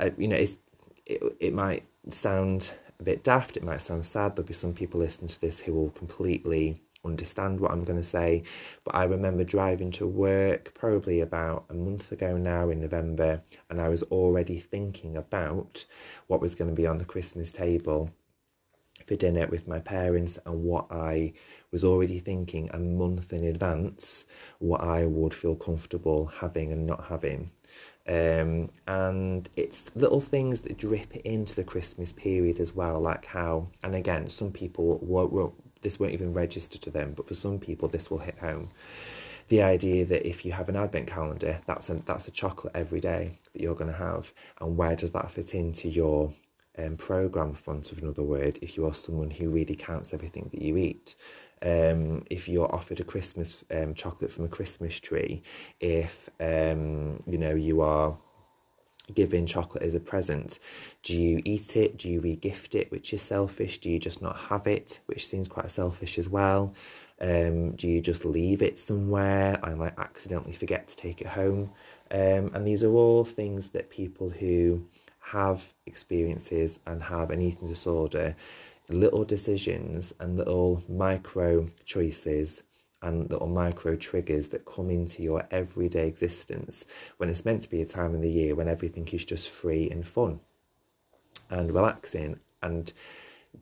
uh, 0.00 0.10
you 0.18 0.26
know, 0.26 0.36
it's, 0.36 0.58
it, 1.06 1.22
it 1.38 1.54
might 1.54 1.84
sound 2.08 2.72
a 3.00 3.04
bit 3.04 3.24
daft, 3.24 3.56
it 3.56 3.64
might 3.64 3.82
sound 3.82 4.04
sad. 4.04 4.36
There'll 4.36 4.46
be 4.46 4.54
some 4.54 4.74
people 4.74 5.00
listening 5.00 5.28
to 5.28 5.40
this 5.40 5.58
who 5.58 5.72
will 5.72 5.90
completely 5.90 6.80
understand 7.04 7.58
what 7.58 7.70
I'm 7.70 7.84
going 7.84 7.98
to 7.98 8.04
say. 8.04 8.42
But 8.84 8.94
I 8.94 9.04
remember 9.04 9.42
driving 9.42 9.90
to 9.92 10.06
work 10.06 10.74
probably 10.74 11.20
about 11.22 11.64
a 11.70 11.74
month 11.74 12.12
ago 12.12 12.36
now 12.36 12.68
in 12.68 12.80
November, 12.80 13.42
and 13.70 13.80
I 13.80 13.88
was 13.88 14.02
already 14.04 14.58
thinking 14.58 15.16
about 15.16 15.84
what 16.26 16.40
was 16.40 16.54
going 16.54 16.70
to 16.70 16.76
be 16.76 16.86
on 16.86 16.98
the 16.98 17.04
Christmas 17.04 17.50
table 17.50 18.10
for 19.06 19.16
dinner 19.16 19.46
with 19.46 19.66
my 19.66 19.80
parents 19.80 20.38
and 20.44 20.62
what 20.62 20.86
I 20.90 21.32
was 21.72 21.84
already 21.84 22.18
thinking 22.18 22.68
a 22.72 22.78
month 22.78 23.32
in 23.32 23.44
advance 23.44 24.26
what 24.58 24.80
I 24.80 25.06
would 25.06 25.32
feel 25.32 25.54
comfortable 25.54 26.26
having 26.26 26.72
and 26.72 26.86
not 26.86 27.04
having. 27.04 27.50
Um, 28.08 28.70
and 28.88 29.48
it's 29.56 29.94
little 29.94 30.20
things 30.20 30.60
that 30.62 30.78
drip 30.78 31.14
into 31.18 31.54
the 31.54 31.62
Christmas 31.62 32.12
period 32.12 32.58
as 32.58 32.74
well, 32.74 32.98
like 32.98 33.24
how, 33.24 33.68
and 33.84 33.94
again, 33.94 34.28
some 34.28 34.50
people 34.50 34.98
won't, 35.00 35.32
won't, 35.32 35.54
this 35.80 36.00
won't 36.00 36.12
even 36.12 36.32
register 36.32 36.78
to 36.78 36.90
them, 36.90 37.12
but 37.16 37.28
for 37.28 37.34
some 37.34 37.58
people, 37.58 37.88
this 37.88 38.10
will 38.10 38.18
hit 38.18 38.38
home. 38.38 38.68
The 39.48 39.62
idea 39.62 40.04
that 40.06 40.26
if 40.26 40.44
you 40.44 40.50
have 40.52 40.68
an 40.68 40.76
advent 40.76 41.06
calendar, 41.06 41.60
that's 41.66 41.88
a, 41.90 41.94
that's 41.94 42.26
a 42.26 42.32
chocolate 42.32 42.74
every 42.74 43.00
day 43.00 43.38
that 43.52 43.62
you're 43.62 43.76
going 43.76 43.90
to 43.92 43.96
have, 43.96 44.32
and 44.60 44.76
where 44.76 44.96
does 44.96 45.12
that 45.12 45.30
fit 45.30 45.54
into 45.54 45.88
your 45.88 46.32
um, 46.78 46.96
program, 46.96 47.52
for 47.52 47.74
want 47.74 47.92
of 47.92 47.98
another 47.98 48.22
word, 48.22 48.58
if 48.62 48.76
you 48.76 48.86
are 48.86 48.94
someone 48.94 49.30
who 49.30 49.50
really 49.50 49.76
counts 49.76 50.14
everything 50.14 50.48
that 50.52 50.62
you 50.62 50.76
eat? 50.76 51.14
Um, 51.62 52.22
if 52.30 52.48
you're 52.48 52.72
offered 52.74 53.00
a 53.00 53.04
Christmas 53.04 53.64
um, 53.70 53.94
chocolate 53.94 54.30
from 54.30 54.44
a 54.44 54.48
Christmas 54.48 54.98
tree, 54.98 55.42
if 55.80 56.28
um, 56.40 57.22
you 57.26 57.38
know 57.38 57.54
you 57.54 57.80
are 57.82 58.16
given 59.14 59.46
chocolate 59.46 59.82
as 59.82 59.94
a 59.94 60.00
present, 60.00 60.58
do 61.02 61.16
you 61.16 61.40
eat 61.44 61.76
it? 61.76 61.98
Do 61.98 62.08
you 62.08 62.20
re-gift 62.20 62.74
it, 62.74 62.90
which 62.90 63.12
is 63.12 63.22
selfish? 63.22 63.78
Do 63.78 63.90
you 63.90 63.98
just 63.98 64.22
not 64.22 64.36
have 64.36 64.66
it, 64.66 65.00
which 65.06 65.26
seems 65.26 65.48
quite 65.48 65.70
selfish 65.70 66.18
as 66.18 66.28
well? 66.28 66.74
Um, 67.20 67.72
do 67.72 67.88
you 67.88 68.00
just 68.00 68.24
leave 68.24 68.62
it 68.62 68.78
somewhere 68.78 69.58
and 69.62 69.78
like 69.78 69.98
accidentally 69.98 70.52
forget 70.52 70.88
to 70.88 70.96
take 70.96 71.20
it 71.20 71.26
home? 71.26 71.70
Um, 72.10 72.50
and 72.54 72.66
these 72.66 72.82
are 72.82 72.92
all 72.92 73.24
things 73.24 73.68
that 73.70 73.90
people 73.90 74.30
who 74.30 74.86
have 75.20 75.72
experiences 75.86 76.80
and 76.86 77.02
have 77.02 77.30
an 77.30 77.40
eating 77.40 77.68
disorder 77.68 78.34
little 78.92 79.24
decisions 79.24 80.14
and 80.20 80.36
little 80.36 80.82
micro 80.88 81.66
choices 81.84 82.62
and 83.02 83.30
little 83.30 83.48
micro 83.48 83.96
triggers 83.96 84.48
that 84.48 84.64
come 84.64 84.90
into 84.90 85.22
your 85.22 85.46
everyday 85.50 86.06
existence 86.06 86.86
when 87.16 87.28
it's 87.28 87.44
meant 87.44 87.62
to 87.62 87.70
be 87.70 87.82
a 87.82 87.86
time 87.86 88.14
in 88.14 88.20
the 88.20 88.30
year 88.30 88.54
when 88.54 88.68
everything 88.68 89.06
is 89.08 89.24
just 89.24 89.48
free 89.48 89.88
and 89.90 90.06
fun 90.06 90.38
and 91.50 91.72
relaxing 91.74 92.38
and 92.62 92.92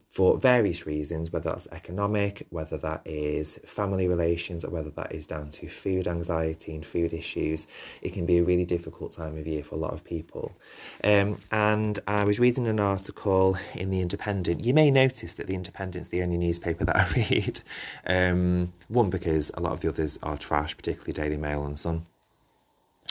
for 0.08 0.36
various 0.38 0.86
reasons, 0.86 1.32
whether 1.32 1.50
that's 1.50 1.68
economic, 1.70 2.46
whether 2.50 2.76
that 2.78 3.02
is 3.04 3.56
family 3.64 4.08
relations, 4.08 4.64
or 4.64 4.70
whether 4.70 4.90
that 4.90 5.12
is 5.12 5.26
down 5.26 5.50
to 5.50 5.68
food 5.68 6.08
anxiety 6.08 6.74
and 6.74 6.84
food 6.84 7.12
issues, 7.12 7.66
it 8.02 8.12
can 8.12 8.26
be 8.26 8.38
a 8.38 8.42
really 8.42 8.64
difficult 8.64 9.12
time 9.12 9.36
of 9.38 9.46
year 9.46 9.62
for 9.62 9.76
a 9.76 9.78
lot 9.78 9.92
of 9.92 10.04
people. 10.04 10.56
Um, 11.04 11.36
and 11.52 11.98
I 12.06 12.24
was 12.24 12.40
reading 12.40 12.66
an 12.66 12.80
article 12.80 13.56
in 13.74 13.90
The 13.90 14.00
Independent. 14.00 14.64
You 14.64 14.74
may 14.74 14.90
notice 14.90 15.34
that 15.34 15.46
The 15.46 15.54
Independent's 15.54 16.08
the 16.08 16.22
only 16.22 16.38
newspaper 16.38 16.84
that 16.84 16.96
I 17.04 17.06
read. 17.30 17.60
Um, 18.06 18.72
one, 18.88 19.10
because 19.10 19.50
a 19.54 19.60
lot 19.60 19.72
of 19.72 19.80
the 19.80 19.88
others 19.88 20.18
are 20.22 20.36
trash, 20.36 20.76
particularly 20.76 21.12
Daily 21.12 21.36
Mail 21.36 21.64
and 21.64 21.78
Sun. 21.78 22.02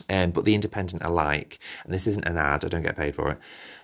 Um, 0.09 0.31
but 0.31 0.45
the 0.45 0.55
independent 0.55 1.03
alike, 1.03 1.59
and 1.83 1.93
this 1.93 2.07
isn't 2.07 2.25
an 2.25 2.37
ad, 2.37 2.63
I 2.63 2.67
don't 2.69 2.83
get 2.83 2.95
paid 2.95 3.15
for 3.15 3.31
it. 3.31 3.39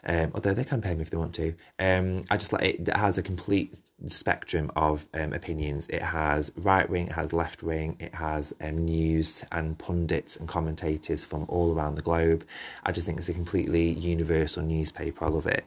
Um, 0.05 0.31
although 0.33 0.53
they 0.53 0.65
can 0.65 0.81
pay 0.81 0.93
me 0.95 1.01
if 1.01 1.09
they 1.09 1.17
want 1.17 1.33
to. 1.35 1.53
Um, 1.79 2.23
I 2.29 2.37
just 2.37 2.51
like 2.51 2.63
it, 2.63 2.87
it 2.87 2.97
has 2.97 3.17
a 3.17 3.23
complete 3.23 3.79
spectrum 4.07 4.69
of 4.75 5.05
um, 5.13 5.33
opinions. 5.33 5.87
It 5.87 6.01
has 6.01 6.51
right 6.57 6.89
wing, 6.89 7.07
it 7.07 7.13
has 7.13 7.31
left 7.31 7.63
wing, 7.63 7.95
it 7.99 8.13
has 8.13 8.53
um, 8.61 8.83
news 8.85 9.45
and 9.53 9.77
pundits 9.77 10.35
and 10.35 10.47
commentators 10.47 11.23
from 11.23 11.45
all 11.47 11.73
around 11.73 11.95
the 11.95 12.01
globe. 12.01 12.45
I 12.83 12.91
just 12.91 13.07
think 13.07 13.17
it's 13.17 13.29
a 13.29 13.33
completely 13.33 13.91
universal 13.93 14.63
newspaper. 14.63 15.25
I 15.25 15.29
love 15.29 15.47
it. 15.47 15.65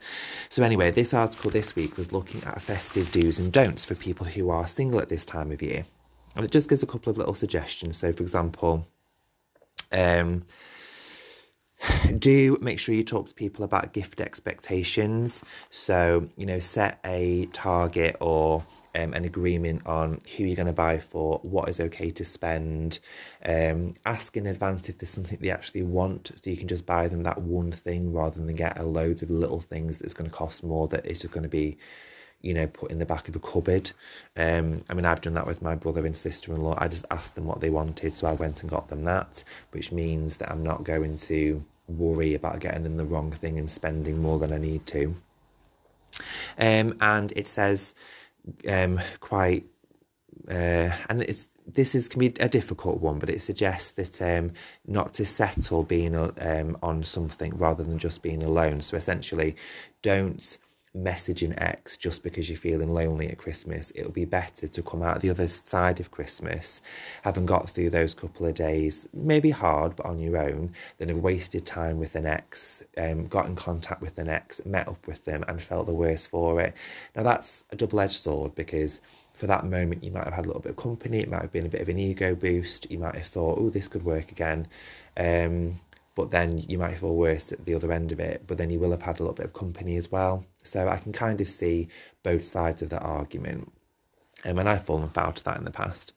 So 0.50 0.62
anyway, 0.62 0.90
this 0.90 1.14
article 1.14 1.50
this 1.50 1.74
week 1.74 1.96
was 1.96 2.12
looking 2.12 2.42
at 2.44 2.60
festive 2.60 3.10
do's 3.12 3.38
and 3.38 3.52
don'ts 3.52 3.84
for 3.84 3.94
people 3.94 4.26
who 4.26 4.50
are 4.50 4.66
single 4.66 5.00
at 5.00 5.08
this 5.08 5.24
time 5.24 5.50
of 5.50 5.62
year, 5.62 5.84
and 6.34 6.44
it 6.44 6.50
just 6.50 6.68
gives 6.68 6.82
a 6.82 6.86
couple 6.86 7.10
of 7.10 7.16
little 7.18 7.34
suggestions. 7.34 7.96
So, 7.96 8.12
for 8.12 8.22
example. 8.22 8.86
Um, 9.96 10.44
do 12.18 12.56
make 12.60 12.78
sure 12.78 12.94
you 12.94 13.04
talk 13.04 13.26
to 13.26 13.34
people 13.34 13.64
about 13.64 13.92
gift 13.92 14.20
expectations. 14.20 15.42
So, 15.70 16.28
you 16.36 16.46
know, 16.46 16.60
set 16.60 17.00
a 17.04 17.46
target 17.52 18.16
or 18.20 18.64
um, 18.94 19.12
an 19.12 19.24
agreement 19.24 19.86
on 19.86 20.18
who 20.36 20.44
you're 20.44 20.56
going 20.56 20.66
to 20.66 20.72
buy 20.72 20.98
for, 20.98 21.38
what 21.42 21.68
is 21.68 21.80
okay 21.80 22.10
to 22.10 22.24
spend. 22.24 22.98
Um, 23.44 23.94
ask 24.06 24.36
in 24.36 24.46
advance 24.46 24.88
if 24.88 24.98
there's 24.98 25.10
something 25.10 25.38
they 25.40 25.50
actually 25.50 25.82
want, 25.82 26.32
so 26.34 26.50
you 26.50 26.56
can 26.56 26.68
just 26.68 26.86
buy 26.86 27.08
them 27.08 27.22
that 27.24 27.40
one 27.42 27.72
thing 27.72 28.12
rather 28.12 28.40
than 28.42 28.54
get 28.56 28.78
a 28.78 28.84
loads 28.84 29.22
of 29.22 29.30
little 29.30 29.60
things 29.60 29.98
that's 29.98 30.14
going 30.14 30.30
to 30.30 30.36
cost 30.36 30.64
more 30.64 30.88
that 30.88 31.06
is 31.06 31.18
just 31.18 31.34
going 31.34 31.42
to 31.42 31.48
be 31.48 31.76
you 32.42 32.54
know, 32.54 32.66
put 32.66 32.90
in 32.90 32.98
the 32.98 33.06
back 33.06 33.28
of 33.28 33.36
a 33.36 33.40
cupboard. 33.40 33.90
Um, 34.36 34.82
I 34.88 34.94
mean, 34.94 35.04
I've 35.04 35.20
done 35.20 35.34
that 35.34 35.46
with 35.46 35.62
my 35.62 35.74
brother 35.74 36.06
and 36.06 36.16
sister 36.16 36.54
in 36.54 36.62
law. 36.62 36.76
I 36.78 36.88
just 36.88 37.06
asked 37.10 37.34
them 37.34 37.46
what 37.46 37.60
they 37.60 37.70
wanted, 37.70 38.14
so 38.14 38.26
I 38.26 38.32
went 38.32 38.62
and 38.62 38.70
got 38.70 38.88
them 38.88 39.04
that, 39.04 39.42
which 39.72 39.92
means 39.92 40.36
that 40.36 40.50
I'm 40.50 40.62
not 40.62 40.84
going 40.84 41.16
to 41.16 41.64
worry 41.88 42.34
about 42.34 42.60
getting 42.60 42.82
them 42.82 42.96
the 42.96 43.04
wrong 43.04 43.32
thing 43.32 43.58
and 43.58 43.70
spending 43.70 44.20
more 44.20 44.38
than 44.38 44.52
I 44.52 44.58
need 44.58 44.86
to. 44.86 45.14
Um, 46.58 46.96
and 47.00 47.32
it 47.36 47.46
says 47.46 47.94
um, 48.68 49.00
quite, 49.20 49.64
uh, 50.48 50.90
and 51.08 51.22
it's 51.22 51.50
this 51.66 51.94
is 51.96 52.08
can 52.08 52.20
be 52.20 52.32
a 52.40 52.48
difficult 52.48 53.00
one, 53.00 53.18
but 53.18 53.28
it 53.28 53.40
suggests 53.40 53.90
that 53.92 54.22
um, 54.22 54.52
not 54.86 55.12
to 55.14 55.26
settle 55.26 55.82
being 55.82 56.14
um, 56.14 56.76
on 56.82 57.02
something 57.02 57.56
rather 57.56 57.82
than 57.82 57.98
just 57.98 58.22
being 58.22 58.42
alone. 58.42 58.80
So 58.80 58.96
essentially, 58.96 59.56
don't 60.02 60.58
messaging 60.96 61.54
X 61.58 61.96
just 61.96 62.22
because 62.22 62.48
you're 62.48 62.58
feeling 62.58 62.92
lonely 62.92 63.28
at 63.28 63.38
Christmas. 63.38 63.92
It'll 63.94 64.12
be 64.12 64.24
better 64.24 64.66
to 64.66 64.82
come 64.82 65.02
out 65.02 65.20
the 65.20 65.30
other 65.30 65.48
side 65.48 66.00
of 66.00 66.10
Christmas, 66.10 66.82
having 67.22 67.46
got 67.46 67.68
through 67.68 67.90
those 67.90 68.14
couple 68.14 68.46
of 68.46 68.54
days, 68.54 69.08
maybe 69.12 69.50
hard, 69.50 69.94
but 69.96 70.06
on 70.06 70.18
your 70.18 70.38
own, 70.38 70.72
than 70.98 71.08
have 71.08 71.18
wasted 71.18 71.66
time 71.66 71.98
with 71.98 72.14
an 72.14 72.26
ex, 72.26 72.84
um, 72.98 73.26
got 73.26 73.46
in 73.46 73.54
contact 73.54 74.00
with 74.00 74.18
an 74.18 74.28
ex, 74.28 74.64
met 74.64 74.88
up 74.88 75.06
with 75.06 75.24
them, 75.24 75.44
and 75.48 75.60
felt 75.60 75.86
the 75.86 75.94
worse 75.94 76.26
for 76.26 76.60
it. 76.60 76.74
Now, 77.14 77.22
that's 77.22 77.64
a 77.70 77.76
double 77.76 78.00
edged 78.00 78.14
sword 78.14 78.54
because 78.54 79.00
for 79.34 79.46
that 79.46 79.66
moment, 79.66 80.02
you 80.02 80.10
might 80.10 80.24
have 80.24 80.32
had 80.32 80.46
a 80.46 80.48
little 80.48 80.62
bit 80.62 80.70
of 80.70 80.76
company, 80.76 81.20
it 81.20 81.28
might 81.28 81.42
have 81.42 81.52
been 81.52 81.66
a 81.66 81.68
bit 81.68 81.82
of 81.82 81.88
an 81.88 81.98
ego 81.98 82.34
boost, 82.34 82.90
you 82.90 82.98
might 82.98 83.14
have 83.14 83.26
thought, 83.26 83.58
oh, 83.58 83.68
this 83.68 83.86
could 83.86 84.02
work 84.02 84.30
again. 84.30 84.66
Um, 85.18 85.78
but 86.16 86.30
then 86.32 86.58
you 86.66 86.78
might 86.78 86.98
feel 86.98 87.14
worse 87.14 87.52
at 87.52 87.64
the 87.64 87.74
other 87.74 87.92
end 87.92 88.10
of 88.10 88.18
it, 88.18 88.42
but 88.48 88.58
then 88.58 88.70
you 88.70 88.80
will 88.80 88.90
have 88.90 89.02
had 89.02 89.20
a 89.20 89.22
little 89.22 89.34
bit 89.34 89.46
of 89.46 89.52
company 89.52 89.96
as 89.96 90.10
well. 90.10 90.44
So 90.64 90.88
I 90.88 90.96
can 90.96 91.12
kind 91.12 91.40
of 91.40 91.48
see 91.48 91.88
both 92.24 92.42
sides 92.42 92.82
of 92.82 92.90
that 92.90 93.04
argument. 93.04 93.70
Um, 94.44 94.58
and 94.58 94.68
I've 94.68 94.84
fallen 94.84 95.08
foul 95.08 95.32
to 95.32 95.44
that 95.44 95.58
in 95.58 95.64
the 95.64 95.70
past. 95.70 96.14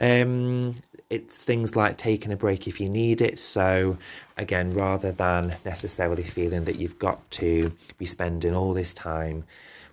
Um, 0.00 0.74
it's 1.10 1.44
things 1.44 1.76
like 1.76 1.98
taking 1.98 2.32
a 2.32 2.36
break 2.36 2.66
if 2.66 2.80
you 2.80 2.88
need 2.88 3.20
it. 3.20 3.38
So, 3.38 3.98
again, 4.38 4.72
rather 4.72 5.12
than 5.12 5.54
necessarily 5.64 6.22
feeling 6.22 6.64
that 6.64 6.76
you've 6.76 6.98
got 6.98 7.30
to 7.32 7.70
be 7.98 8.06
spending 8.06 8.54
all 8.54 8.72
this 8.72 8.94
time 8.94 9.44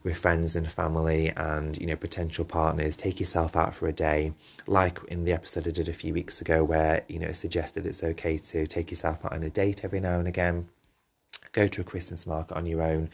with 0.04 0.18
friends 0.18 0.56
and 0.56 0.72
family 0.72 1.32
and 1.38 1.78
you 1.80 1.88
know 1.88 1.96
potential 1.96 2.46
partners. 2.46 2.96
Take 2.98 3.20
yourself 3.20 3.56
out 3.56 3.74
for 3.74 3.88
a 3.88 3.94
day 3.94 4.34
like 4.68 5.00
in 5.10 5.26
the 5.26 5.34
episode 5.34 5.68
i 5.68 5.72
did 5.72 5.90
a 5.90 5.94
few 5.94 6.14
weeks 6.14 6.42
ago 6.42 6.64
where 6.64 7.04
you 7.08 7.20
know 7.20 7.28
it 7.28 7.36
suggested 7.36 7.86
it's 7.86 8.04
okay 8.04 8.38
to 8.38 8.68
take 8.68 8.92
yourself 8.92 9.24
out 9.26 9.34
on 9.34 9.44
a 9.44 9.50
date 9.50 9.84
every 9.84 10.00
now 10.00 10.20
and 10.20 10.28
again. 10.28 10.68
Go 11.54 11.68
to 11.68 11.82
a 11.82 11.84
Christmas 11.84 12.26
market 12.26 12.56
on 12.56 12.66
your 12.66 12.82
own, 12.82 13.10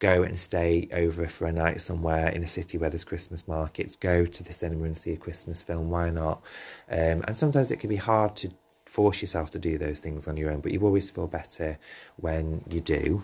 go 0.00 0.24
and 0.24 0.36
stay 0.36 0.88
over 0.92 1.28
for 1.28 1.46
a 1.46 1.52
night 1.52 1.80
somewhere 1.80 2.30
in 2.30 2.42
a 2.42 2.48
city 2.48 2.78
where 2.78 2.90
there's 2.90 3.04
Christmas 3.04 3.46
markets, 3.46 3.94
go 3.94 4.26
to 4.26 4.42
the 4.42 4.52
cinema 4.52 4.84
and 4.84 4.98
see 4.98 5.12
a 5.12 5.16
Christmas 5.16 5.62
film, 5.62 5.88
why 5.88 6.10
not? 6.10 6.42
Um, 6.90 7.22
and 7.28 7.36
sometimes 7.36 7.70
it 7.70 7.78
can 7.78 7.88
be 7.88 7.96
hard 7.96 8.34
to 8.36 8.50
force 8.96 9.20
yourself 9.20 9.50
to 9.52 9.58
do 9.58 9.78
those 9.78 10.00
things 10.00 10.26
on 10.26 10.36
your 10.36 10.50
own, 10.50 10.60
but 10.60 10.72
you 10.72 10.80
always 10.80 11.10
feel 11.10 11.28
better 11.28 11.78
when 12.16 12.64
you 12.68 12.80
do. 12.80 13.22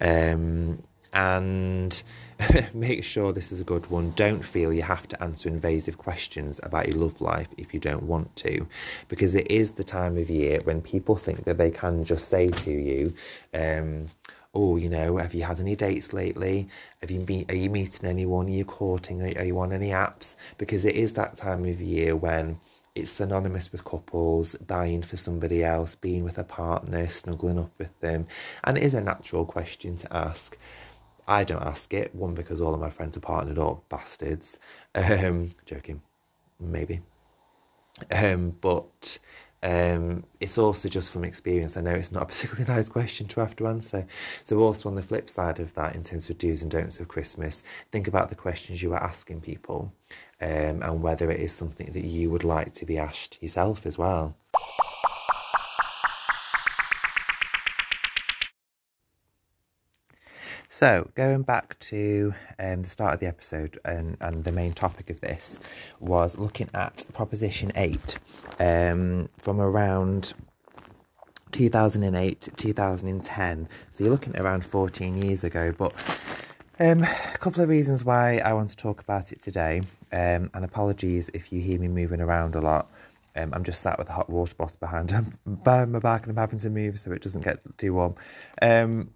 Um, 0.00 0.80
and 1.14 2.02
make 2.74 3.04
sure 3.04 3.32
this 3.32 3.52
is 3.52 3.60
a 3.60 3.64
good 3.64 3.86
one. 3.88 4.12
Don't 4.12 4.44
feel 4.44 4.72
you 4.72 4.82
have 4.82 5.08
to 5.08 5.22
answer 5.22 5.48
invasive 5.48 5.98
questions 5.98 6.60
about 6.62 6.88
your 6.88 6.98
love 6.98 7.20
life 7.20 7.48
if 7.56 7.72
you 7.72 7.80
don't 7.80 8.02
want 8.04 8.34
to, 8.36 8.66
because 9.08 9.34
it 9.34 9.50
is 9.50 9.72
the 9.72 9.84
time 9.84 10.16
of 10.16 10.30
year 10.30 10.58
when 10.64 10.80
people 10.80 11.16
think 11.16 11.44
that 11.44 11.58
they 11.58 11.70
can 11.70 12.04
just 12.04 12.28
say 12.28 12.50
to 12.50 12.70
you, 12.70 13.14
um, 13.54 14.06
oh, 14.54 14.76
you 14.76 14.88
know, 14.88 15.16
have 15.16 15.34
you 15.34 15.42
had 15.42 15.60
any 15.60 15.76
dates 15.76 16.12
lately? 16.12 16.68
Have 17.00 17.10
you 17.10 17.20
been, 17.20 17.44
are 17.48 17.54
you 17.54 17.70
meeting 17.70 18.08
anyone? 18.08 18.46
Are 18.46 18.50
you 18.50 18.64
courting? 18.64 19.22
Are, 19.22 19.40
are 19.40 19.44
you 19.44 19.58
on 19.58 19.72
any 19.72 19.90
apps? 19.90 20.36
Because 20.58 20.84
it 20.84 20.96
is 20.96 21.12
that 21.14 21.36
time 21.36 21.64
of 21.64 21.80
year 21.80 22.16
when 22.16 22.58
it's 22.94 23.10
synonymous 23.10 23.72
with 23.72 23.84
couples, 23.84 24.54
buying 24.54 25.02
for 25.02 25.16
somebody 25.16 25.64
else, 25.64 25.96
being 25.96 26.22
with 26.22 26.38
a 26.38 26.44
partner, 26.44 27.08
snuggling 27.08 27.58
up 27.58 27.72
with 27.78 27.98
them. 28.00 28.26
And 28.62 28.78
it 28.78 28.84
is 28.84 28.94
a 28.94 29.00
natural 29.00 29.44
question 29.44 29.96
to 29.96 30.16
ask. 30.16 30.56
I 31.26 31.44
don't 31.44 31.62
ask 31.62 31.92
it. 31.94 32.14
One, 32.14 32.34
because 32.34 32.60
all 32.60 32.74
of 32.74 32.80
my 32.80 32.90
friends 32.90 33.16
are 33.16 33.20
partnered 33.20 33.58
up, 33.58 33.88
bastards. 33.88 34.58
Um, 34.94 35.50
joking, 35.66 36.00
maybe. 36.60 37.00
Um, 38.14 38.50
but 38.60 39.18
um, 39.62 40.24
it's 40.40 40.58
also 40.58 40.88
just 40.88 41.10
from 41.10 41.24
experience. 41.24 41.76
I 41.76 41.80
know 41.80 41.94
it's 41.94 42.12
not 42.12 42.22
a 42.22 42.26
particularly 42.26 42.64
nice 42.72 42.88
question 42.90 43.26
to 43.28 43.40
have 43.40 43.56
to 43.56 43.66
answer. 43.66 44.06
So, 44.42 44.58
also 44.58 44.88
on 44.88 44.94
the 44.94 45.02
flip 45.02 45.30
side 45.30 45.58
of 45.58 45.72
that, 45.74 45.96
in 45.96 46.02
terms 46.02 46.28
of 46.28 46.36
do's 46.36 46.62
and 46.62 46.70
don'ts 46.70 47.00
of 47.00 47.08
Christmas, 47.08 47.62
think 47.90 48.06
about 48.06 48.28
the 48.28 48.34
questions 48.34 48.82
you 48.82 48.92
are 48.92 49.02
asking 49.02 49.40
people 49.40 49.92
um, 50.42 50.82
and 50.82 51.02
whether 51.02 51.30
it 51.30 51.40
is 51.40 51.52
something 51.52 51.90
that 51.92 52.04
you 52.04 52.30
would 52.30 52.44
like 52.44 52.74
to 52.74 52.84
be 52.84 52.98
asked 52.98 53.42
yourself 53.42 53.86
as 53.86 53.96
well. 53.96 54.36
So, 60.76 61.08
going 61.14 61.42
back 61.42 61.78
to 61.90 62.34
um, 62.58 62.80
the 62.80 62.88
start 62.88 63.14
of 63.14 63.20
the 63.20 63.28
episode, 63.28 63.78
and, 63.84 64.16
and 64.20 64.42
the 64.42 64.50
main 64.50 64.72
topic 64.72 65.08
of 65.08 65.20
this 65.20 65.60
was 66.00 66.36
looking 66.36 66.68
at 66.74 67.06
Proposition 67.12 67.70
8 67.76 68.18
um, 68.58 69.28
from 69.38 69.60
around 69.60 70.34
2008 71.52 72.40
to 72.40 72.50
2010. 72.50 73.68
So, 73.92 74.02
you're 74.02 74.12
looking 74.12 74.34
at 74.34 74.40
around 74.40 74.64
14 74.64 75.16
years 75.22 75.44
ago. 75.44 75.72
But 75.78 75.92
um, 76.80 77.04
a 77.04 77.38
couple 77.38 77.62
of 77.62 77.68
reasons 77.68 78.04
why 78.04 78.38
I 78.38 78.52
want 78.52 78.70
to 78.70 78.76
talk 78.76 79.00
about 79.00 79.30
it 79.30 79.40
today, 79.40 79.82
um, 80.10 80.50
and 80.54 80.64
apologies 80.64 81.30
if 81.34 81.52
you 81.52 81.60
hear 81.60 81.78
me 81.78 81.86
moving 81.86 82.20
around 82.20 82.56
a 82.56 82.60
lot. 82.60 82.90
Um, 83.36 83.54
I'm 83.54 83.62
just 83.62 83.80
sat 83.80 83.96
with 83.96 84.08
a 84.08 84.12
hot 84.12 84.28
water 84.28 84.56
bottle 84.58 84.78
behind, 84.80 85.12
behind 85.62 85.92
my 85.92 86.00
back 86.00 86.22
and 86.22 86.30
I'm 86.30 86.36
having 86.36 86.58
to 86.58 86.70
move 86.70 86.98
so 86.98 87.12
it 87.12 87.22
doesn't 87.22 87.44
get 87.44 87.60
too 87.78 87.94
warm. 87.94 88.16
Um, 88.60 89.10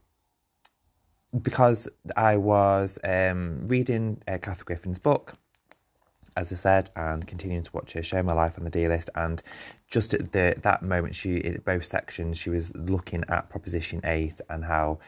because 1.43 1.89
I 2.17 2.37
was 2.37 2.99
um, 3.05 3.69
reading 3.69 4.23
uh, 4.27 4.39
Kathy 4.41 4.65
Griffin's 4.65 4.99
book, 4.99 5.35
as 6.37 6.53
I 6.53 6.57
said, 6.57 6.91
and 6.97 7.27
continuing 7.27 7.65
to 7.65 7.71
watch 7.73 7.93
her 7.93 8.03
show, 8.03 8.23
My 8.23 8.33
Life 8.33 8.55
on 8.59 8.65
the 8.65 8.71
D 8.71 8.89
list, 8.89 9.11
and 9.15 9.43
just 9.89 10.15
at 10.15 10.33
the 10.33 10.55
that 10.63 10.83
moment, 10.83 11.15
she 11.15 11.39
in 11.39 11.61
both 11.65 11.85
sections, 11.85 12.39
she 12.39 12.51
was 12.51 12.75
looking 12.77 13.25
at 13.29 13.51
Proposition 13.51 14.01
Eight 14.05 14.41
and 14.49 14.65
how 14.65 14.99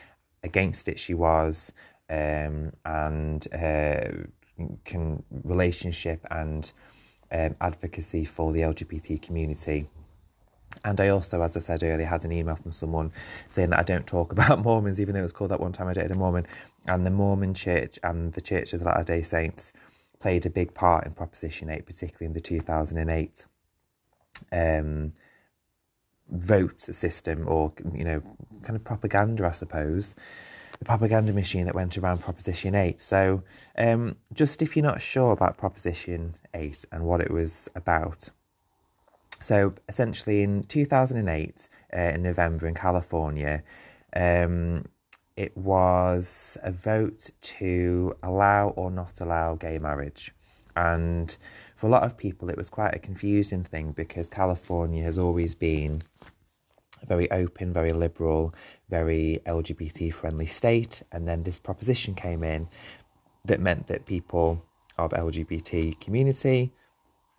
against 0.43 0.87
it 0.87 0.99
she 0.99 1.13
was, 1.13 1.73
um, 2.09 2.71
and 2.85 3.47
uh, 3.53 4.09
can 4.85 5.23
relationship 5.43 6.25
and 6.29 6.71
um, 7.31 7.53
advocacy 7.61 8.25
for 8.25 8.51
the 8.51 8.61
LGBT 8.61 9.21
community. 9.21 9.87
And 10.83 10.99
I 10.99 11.09
also, 11.09 11.41
as 11.41 11.55
I 11.55 11.59
said 11.59 11.83
earlier, 11.83 12.05
had 12.05 12.25
an 12.25 12.31
email 12.31 12.55
from 12.55 12.71
someone 12.71 13.11
saying 13.49 13.69
that 13.69 13.79
I 13.79 13.83
don't 13.83 14.07
talk 14.07 14.31
about 14.31 14.63
Mormons, 14.63 14.99
even 14.99 15.13
though 15.13 15.21
it 15.21 15.23
was 15.23 15.33
called 15.33 15.51
that 15.51 15.59
one 15.59 15.73
time 15.73 15.87
I 15.87 15.93
dated 15.93 16.15
a 16.15 16.17
Mormon. 16.17 16.47
And 16.87 17.05
the 17.05 17.11
Mormon 17.11 17.53
Church 17.53 17.99
and 18.03 18.33
the 18.33 18.41
Church 18.41 18.73
of 18.73 18.79
the 18.79 18.85
Latter 18.85 19.03
day 19.03 19.21
Saints 19.21 19.73
played 20.19 20.45
a 20.45 20.49
big 20.49 20.73
part 20.73 21.05
in 21.05 21.13
Proposition 21.13 21.69
8, 21.69 21.85
particularly 21.85 22.27
in 22.27 22.33
the 22.33 22.41
2008 22.41 23.45
um, 24.51 25.11
vote 26.29 26.79
system 26.79 27.47
or, 27.47 27.73
you 27.93 28.03
know, 28.03 28.21
kind 28.63 28.75
of 28.75 28.83
propaganda, 28.83 29.45
I 29.45 29.51
suppose. 29.51 30.15
The 30.79 30.85
propaganda 30.85 31.33
machine 31.33 31.65
that 31.65 31.75
went 31.75 31.97
around 31.97 32.19
Proposition 32.21 32.73
8. 32.73 32.99
So, 32.99 33.43
um, 33.77 34.15
just 34.33 34.61
if 34.61 34.75
you're 34.75 34.83
not 34.85 35.01
sure 35.01 35.31
about 35.31 35.57
Proposition 35.57 36.35
8 36.55 36.85
and 36.91 37.03
what 37.03 37.21
it 37.21 37.29
was 37.29 37.69
about, 37.75 38.29
so 39.41 39.73
essentially, 39.89 40.43
in 40.43 40.63
2008, 40.63 41.69
uh, 41.93 41.97
in 41.99 42.23
November 42.23 42.67
in 42.67 42.75
California, 42.75 43.63
um, 44.15 44.83
it 45.35 45.55
was 45.57 46.57
a 46.63 46.71
vote 46.71 47.29
to 47.41 48.13
allow 48.21 48.69
or 48.69 48.91
not 48.91 49.21
allow 49.21 49.55
gay 49.55 49.79
marriage. 49.79 50.31
And 50.75 51.35
for 51.75 51.87
a 51.87 51.89
lot 51.89 52.03
of 52.03 52.17
people, 52.17 52.49
it 52.49 52.57
was 52.57 52.69
quite 52.69 52.93
a 52.93 52.99
confusing 52.99 53.63
thing 53.63 53.91
because 53.91 54.29
California 54.29 55.03
has 55.03 55.17
always 55.17 55.55
been 55.55 56.01
a 57.01 57.05
very 57.05 57.29
open, 57.31 57.73
very 57.73 57.91
liberal, 57.91 58.53
very 58.89 59.39
LGBT 59.45 60.13
friendly 60.13 60.45
state. 60.45 61.01
And 61.11 61.27
then 61.27 61.43
this 61.43 61.59
proposition 61.59 62.13
came 62.13 62.43
in 62.43 62.67
that 63.45 63.59
meant 63.59 63.87
that 63.87 64.05
people 64.05 64.63
of 64.97 65.11
LGBT 65.11 65.99
community 65.99 66.71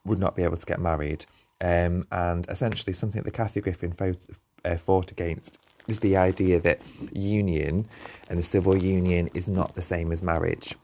would 0.04 0.18
not 0.18 0.34
be 0.34 0.42
able 0.42 0.56
to 0.56 0.66
get 0.66 0.80
married. 0.80 1.24
Um, 1.62 2.04
and 2.10 2.46
essentially, 2.48 2.92
something 2.92 3.22
that 3.22 3.34
Kathy 3.34 3.60
Griffin 3.60 3.92
fought, 3.92 4.16
uh, 4.64 4.76
fought 4.76 5.12
against 5.12 5.58
is 5.86 6.00
the 6.00 6.16
idea 6.16 6.60
that 6.60 6.80
union 7.12 7.86
and 8.28 8.38
a 8.38 8.42
civil 8.42 8.76
union 8.76 9.30
is 9.34 9.46
not 9.46 9.74
the 9.74 9.82
same 9.82 10.10
as 10.10 10.22
marriage. 10.22 10.74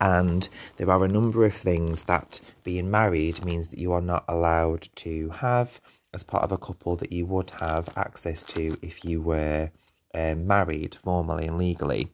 And 0.00 0.48
there 0.76 0.90
are 0.90 1.04
a 1.04 1.08
number 1.08 1.44
of 1.44 1.54
things 1.54 2.02
that 2.04 2.40
being 2.64 2.90
married 2.90 3.44
means 3.44 3.68
that 3.68 3.78
you 3.78 3.92
are 3.92 4.00
not 4.00 4.24
allowed 4.28 4.88
to 4.96 5.30
have 5.30 5.80
as 6.14 6.22
part 6.22 6.44
of 6.44 6.52
a 6.52 6.58
couple 6.58 6.96
that 6.96 7.12
you 7.12 7.26
would 7.26 7.50
have 7.50 7.88
access 7.96 8.42
to 8.44 8.76
if 8.82 9.04
you 9.04 9.20
were 9.20 9.70
um, 10.14 10.46
married 10.46 10.94
formally 10.94 11.46
and 11.46 11.58
legally. 11.58 12.12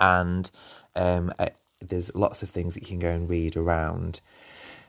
And 0.00 0.50
um, 0.94 1.32
uh, 1.38 1.48
there's 1.80 2.14
lots 2.14 2.42
of 2.42 2.50
things 2.50 2.74
that 2.74 2.82
you 2.82 2.88
can 2.88 2.98
go 2.98 3.10
and 3.10 3.28
read 3.28 3.56
around 3.56 4.20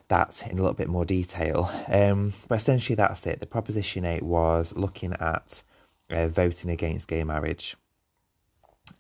that 0.10 0.44
in 0.50 0.58
a 0.58 0.62
little 0.62 0.74
bit 0.74 0.88
more 0.88 1.06
detail. 1.06 1.70
Um, 1.88 2.34
but 2.48 2.56
essentially, 2.56 2.96
that's 2.96 3.26
it. 3.28 3.40
The 3.40 3.46
Proposition 3.46 4.06
8 4.06 4.24
was 4.24 4.76
looking 4.76 5.14
at 5.14 5.64
uh, 6.10 6.28
voting 6.28 6.72
against 6.72 7.08
gay 7.08 7.24
marriage. 7.24 7.76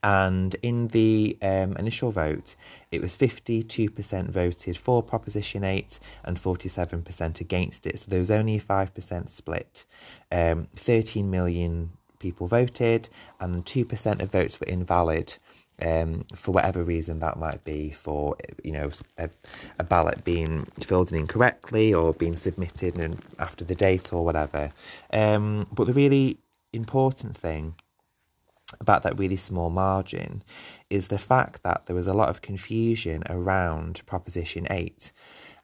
And 0.04 0.54
in 0.62 0.88
the 0.90 1.38
um, 1.42 1.78
initial 1.78 2.12
vote, 2.12 2.56
it 2.92 3.02
was 3.02 3.16
52% 3.16 4.30
voted 4.30 4.78
for 4.78 5.02
Proposition 5.02 5.64
8 5.64 6.00
and 6.26 6.38
47% 6.38 7.40
against 7.40 7.88
it. 7.88 8.00
So 8.00 8.06
there 8.10 8.20
was 8.20 8.32
only 8.32 8.58
a 8.58 8.62
5% 8.62 9.30
split. 9.30 9.86
Um, 10.32 10.68
13 10.76 11.30
million 11.32 11.92
people 12.20 12.48
voted, 12.48 13.10
and 13.40 13.66
2% 13.66 14.22
of 14.22 14.32
votes 14.32 14.60
were 14.60 14.68
invalid 14.68 15.38
um, 15.86 16.24
for 16.34 16.52
whatever 16.52 16.84
reason 16.84 17.20
that 17.20 17.38
might 17.38 17.64
be, 17.64 17.92
for 17.92 18.36
you 18.64 18.72
know 18.72 18.90
a, 19.18 19.30
a, 19.80 19.84
ballot 19.84 20.24
being 20.24 20.64
filled 20.82 21.12
in 21.12 21.20
incorrectly 21.20 21.94
or 21.94 22.14
being 22.14 22.36
submitted 22.36 22.98
and 22.98 23.22
after 23.40 23.64
the 23.64 23.76
date 23.76 24.12
or 24.14 24.26
whatever. 24.26 24.72
Um, 25.14 25.68
but 25.72 25.86
the 25.88 25.94
really 25.94 26.40
important 26.74 27.36
thing 27.36 27.76
about 28.82 29.04
that 29.04 29.18
really 29.18 29.38
small 29.38 29.70
margin 29.70 30.44
is 30.90 31.08
the 31.08 31.18
fact 31.18 31.64
that 31.64 31.86
there 31.86 31.96
was 31.96 32.08
a 32.08 32.14
lot 32.14 32.30
of 32.30 32.42
confusion 32.42 33.24
around 33.30 34.02
Proposition 34.06 34.68
8 34.70 35.12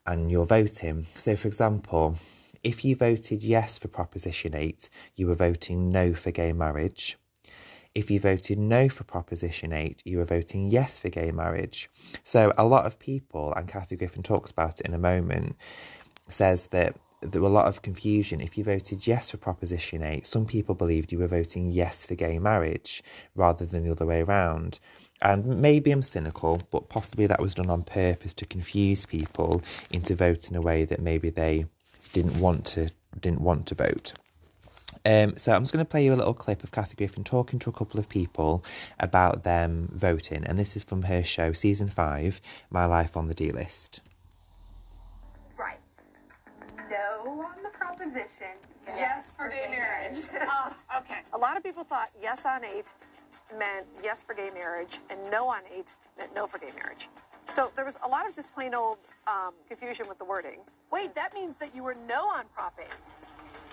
and 0.06 0.32
your 0.32 0.46
voting. 0.46 1.06
So, 1.16 1.36
for 1.36 1.48
example, 1.48 2.16
if 2.64 2.86
you 2.86 2.96
voted 2.96 3.44
yes 3.44 3.78
for 3.78 3.90
Proposition 3.90 4.56
8, 4.56 4.90
you 5.16 5.28
were 5.28 5.36
voting 5.36 5.90
no 5.90 6.14
for 6.14 6.32
gay 6.32 6.54
marriage. 6.54 7.18
If 7.96 8.10
you 8.10 8.20
voted 8.20 8.58
no 8.58 8.90
for 8.90 9.04
Proposition 9.04 9.72
8, 9.72 10.02
you 10.06 10.18
were 10.18 10.26
voting 10.26 10.70
yes 10.70 10.98
for 10.98 11.10
gay 11.10 11.32
marriage. 11.32 11.90
So 12.24 12.52
a 12.58 12.66
lot 12.66 12.86
of 12.86 12.98
people, 12.98 13.54
and 13.54 13.68
Kathy 13.68 13.96
Griffin 13.96 14.24
talks 14.24 14.50
about 14.50 14.80
it 14.80 14.88
in 14.88 14.96
a 14.96 15.00
moment, 15.00 15.56
says 16.28 16.68
that 16.68 16.98
there 17.22 17.42
were 17.42 17.48
a 17.48 17.52
lot 17.52 17.68
of 17.68 17.84
confusion. 17.84 18.42
If 18.42 18.58
you 18.58 18.64
voted 18.64 19.06
yes 19.06 19.32
for 19.32 19.38
Proposition 19.38 20.02
8, 20.02 20.26
some 20.26 20.46
people 20.46 20.76
believed 20.76 21.12
you 21.12 21.20
were 21.20 21.28
voting 21.28 21.70
yes 21.70 22.06
for 22.06 22.16
gay 22.16 22.40
marriage 22.40 23.04
rather 23.36 23.66
than 23.66 23.86
the 23.86 23.92
other 23.92 24.06
way 24.06 24.22
around. 24.22 24.80
And 25.22 25.46
maybe 25.62 25.92
I'm 25.92 26.02
cynical, 26.02 26.62
but 26.72 26.90
possibly 26.90 27.28
that 27.28 27.40
was 27.40 27.56
done 27.56 27.70
on 27.70 27.84
purpose 27.84 28.34
to 28.36 28.46
confuse 28.46 29.06
people 29.06 29.62
into 29.92 30.16
voting 30.16 30.58
a 30.58 30.62
way 30.62 30.86
that 30.86 31.00
maybe 31.00 31.30
they 31.30 31.66
didn't 32.12 32.40
want 32.40 32.66
to 32.66 32.90
didn't 33.20 33.42
want 33.42 33.68
to 33.68 33.76
vote. 33.76 34.14
Um, 35.06 35.38
so 35.38 35.54
I'm 35.54 35.62
just 35.64 35.74
going 35.74 35.84
to 35.86 35.90
play 35.90 36.04
you 36.06 36.14
a 36.14 36.16
little 36.16 36.34
clip 36.34 36.64
of 36.64 36.72
Kathy 36.72 36.96
Griffin 36.96 37.24
talking 37.24 37.60
to 37.60 37.70
a 37.70 37.74
couple 37.74 38.00
of 38.00 38.08
people 38.10 38.64
about 39.00 39.44
them 39.44 39.90
voting, 39.94 40.44
and 40.46 40.58
this 40.58 40.76
is 40.76 40.84
from 40.84 41.04
her 41.04 41.24
show, 41.24 41.54
season 41.54 41.90
five, 41.90 42.40
My 42.70 42.86
Life 42.86 43.18
on 43.18 43.28
the 43.28 43.34
D 43.34 43.52
List. 43.52 44.02
Right. 45.58 45.80
No 46.90 47.44
on 47.46 47.64
the 47.64 47.70
proposition. 47.70 48.48
Yes, 48.86 48.98
yes 49.00 49.36
for, 49.36 49.50
gay, 49.50 49.66
gay 49.66 49.80
marriage. 49.80 50.18
marriage. 50.32 50.50
uh, 50.52 50.72
okay. 51.00 51.22
A 51.34 51.38
lot 51.38 51.58
of 51.58 51.64
people 51.64 51.84
thought 51.84 52.10
yes 52.22 52.46
on 52.46 52.66
eight 52.66 52.94
meant 53.58 53.86
yes 54.04 54.22
for 54.22 54.34
gay 54.36 54.50
marriage, 54.54 54.98
and 55.10 55.20
no 55.32 55.48
on 55.48 55.62
eight 55.76 55.92
meant 56.18 56.36
no 56.36 56.48
for 56.48 56.60
gay 56.60 56.70
marriage. 56.82 57.08
So 57.54 57.68
there 57.76 57.86
was 57.86 57.98
a 58.04 58.08
lot 58.08 58.28
of 58.28 58.34
just 58.34 58.52
plain 58.54 58.74
old 58.74 58.98
um, 59.28 59.54
confusion 59.70 60.08
with 60.10 60.18
the 60.18 60.26
wording. 60.26 60.60
Wait, 60.92 61.14
that 61.14 61.36
means 61.36 61.56
that 61.58 61.76
you 61.76 61.84
were 61.84 61.96
no 62.08 62.22
on 62.22 62.46
Prop 62.56 62.74
8. 62.80 62.88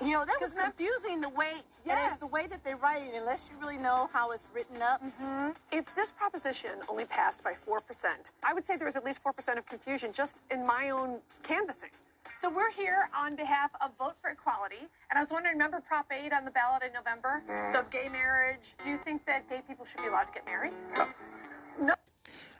You 0.02 0.12
know, 0.12 0.24
that 0.24 0.40
was 0.40 0.54
confusing 0.54 1.20
the 1.20 1.28
way, 1.28 1.52
yes. 1.84 1.98
and 1.98 1.98
it's 2.06 2.16
the 2.16 2.26
way 2.26 2.46
that 2.46 2.64
they 2.64 2.72
write 2.74 3.02
it, 3.02 3.10
unless 3.14 3.50
you 3.50 3.60
really 3.60 3.76
know 3.76 4.08
how 4.12 4.30
it's 4.30 4.48
written 4.54 4.80
up. 4.80 5.02
Mm-hmm. 5.02 5.50
If 5.72 5.94
this 5.94 6.10
proposition 6.10 6.70
only 6.88 7.04
passed 7.04 7.44
by 7.44 7.52
4%, 7.52 8.30
I 8.42 8.54
would 8.54 8.64
say 8.64 8.76
there 8.76 8.86
was 8.86 8.96
at 8.96 9.04
least 9.04 9.22
4% 9.22 9.58
of 9.58 9.66
confusion 9.66 10.10
just 10.14 10.42
in 10.50 10.64
my 10.64 10.88
own 10.88 11.18
canvassing. 11.42 11.90
So 12.34 12.48
we're 12.48 12.70
here 12.70 13.10
on 13.14 13.36
behalf 13.36 13.70
of 13.82 13.90
Vote 13.98 14.14
for 14.22 14.30
Equality, 14.30 14.88
and 15.10 15.18
I 15.18 15.20
was 15.20 15.30
wondering, 15.30 15.56
remember 15.56 15.82
Prop 15.86 16.06
8 16.10 16.32
on 16.32 16.46
the 16.46 16.50
ballot 16.50 16.82
in 16.82 16.94
November? 16.94 17.42
Mm. 17.50 17.72
The 17.72 17.84
gay 17.90 18.08
marriage. 18.08 18.74
Do 18.82 18.88
you 18.88 18.98
think 18.98 19.26
that 19.26 19.50
gay 19.50 19.60
people 19.68 19.84
should 19.84 20.00
be 20.00 20.08
allowed 20.08 20.24
to 20.24 20.32
get 20.32 20.46
married? 20.46 20.72
No. 20.96 21.08
no. 21.82 21.94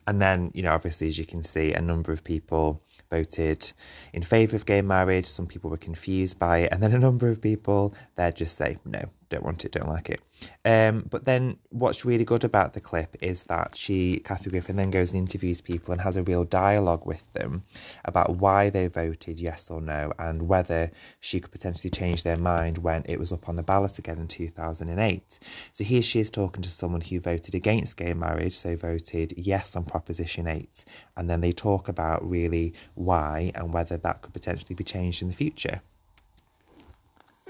And 0.07 0.20
then, 0.20 0.50
you 0.55 0.62
know, 0.62 0.72
obviously, 0.72 1.09
as 1.09 1.18
you 1.18 1.24
can 1.24 1.42
see, 1.42 1.72
a 1.72 1.81
number 1.81 2.12
of 2.12 2.22
people 2.22 2.83
voted 3.11 3.73
in 4.12 4.23
favour 4.23 4.57
of 4.57 4.66
gay 4.66 4.83
marriage. 4.83 5.27
Some 5.27 5.46
people 5.46 5.70
were 5.70 5.77
confused 5.77 6.38
by 6.38 6.59
it. 6.59 6.73
And 6.73 6.83
then 6.83 6.92
a 6.94 6.99
number 6.99 7.29
of 7.29 7.40
people, 7.40 7.94
they'd 8.16 8.37
just 8.37 8.57
say, 8.57 8.79
no, 8.85 9.11
don't 9.31 9.45
want 9.45 9.64
it, 9.64 9.73
don't 9.73 9.88
like 9.88 10.11
it. 10.11 10.21
Um, 10.64 11.07
but 11.09 11.25
then 11.25 11.57
what's 11.71 12.05
really 12.05 12.25
good 12.25 12.45
about 12.45 12.73
the 12.75 12.81
clip 12.81 13.16
is 13.23 13.45
that 13.45 13.77
she, 13.77 14.21
Kathy 14.25 14.51
Griffin, 14.51 14.77
then 14.77 14.90
goes 14.90 15.12
and 15.12 15.19
interviews 15.19 15.61
people 15.61 15.93
and 15.93 16.01
has 16.01 16.16
a 16.16 16.23
real 16.23 16.45
dialogue 16.45 17.07
with 17.07 17.23
them 17.33 17.62
about 18.05 18.37
why 18.37 18.71
they 18.71 18.88
voted 18.88 19.40
yes 19.40 19.71
or 19.71 19.81
no 19.81 20.12
and 20.19 20.49
whether 20.49 20.90
she 21.21 21.40
could 21.40 21.53
potentially 21.53 21.90
change 21.90 22.23
their 22.23 22.37
mind 22.37 22.79
when 22.79 23.05
it 23.07 23.19
was 23.19 23.33
up 23.33 23.49
on 23.49 23.57
the 23.57 23.62
ballot 23.62 23.99
again 23.99 24.19
in 24.19 24.29
2008. 24.29 25.38
So 25.73 25.85
here 25.85 26.03
she 26.03 26.21
is 26.21 26.31
talking 26.31 26.62
to 26.62 26.71
someone 26.71 27.01
who 27.01 27.21
voted 27.21 27.55
against 27.55 27.97
gay 27.97 28.12
marriage, 28.12 28.57
so 28.57 28.77
voted 28.77 29.33
yes 29.37 29.77
on 29.77 29.85
Proposition 29.85 30.49
8. 30.49 30.85
And 31.16 31.31
then 31.31 31.40
they 31.40 31.53
talk 31.53 31.88
about 31.88 32.29
really 32.29 32.75
why 32.95 33.53
and 33.55 33.73
whether 33.73 33.97
that 33.99 34.23
could 34.23 34.33
potentially 34.33 34.75
be 34.75 34.85
changed 34.85 35.23
in 35.23 35.29
the 35.29 35.35
future. 35.35 35.81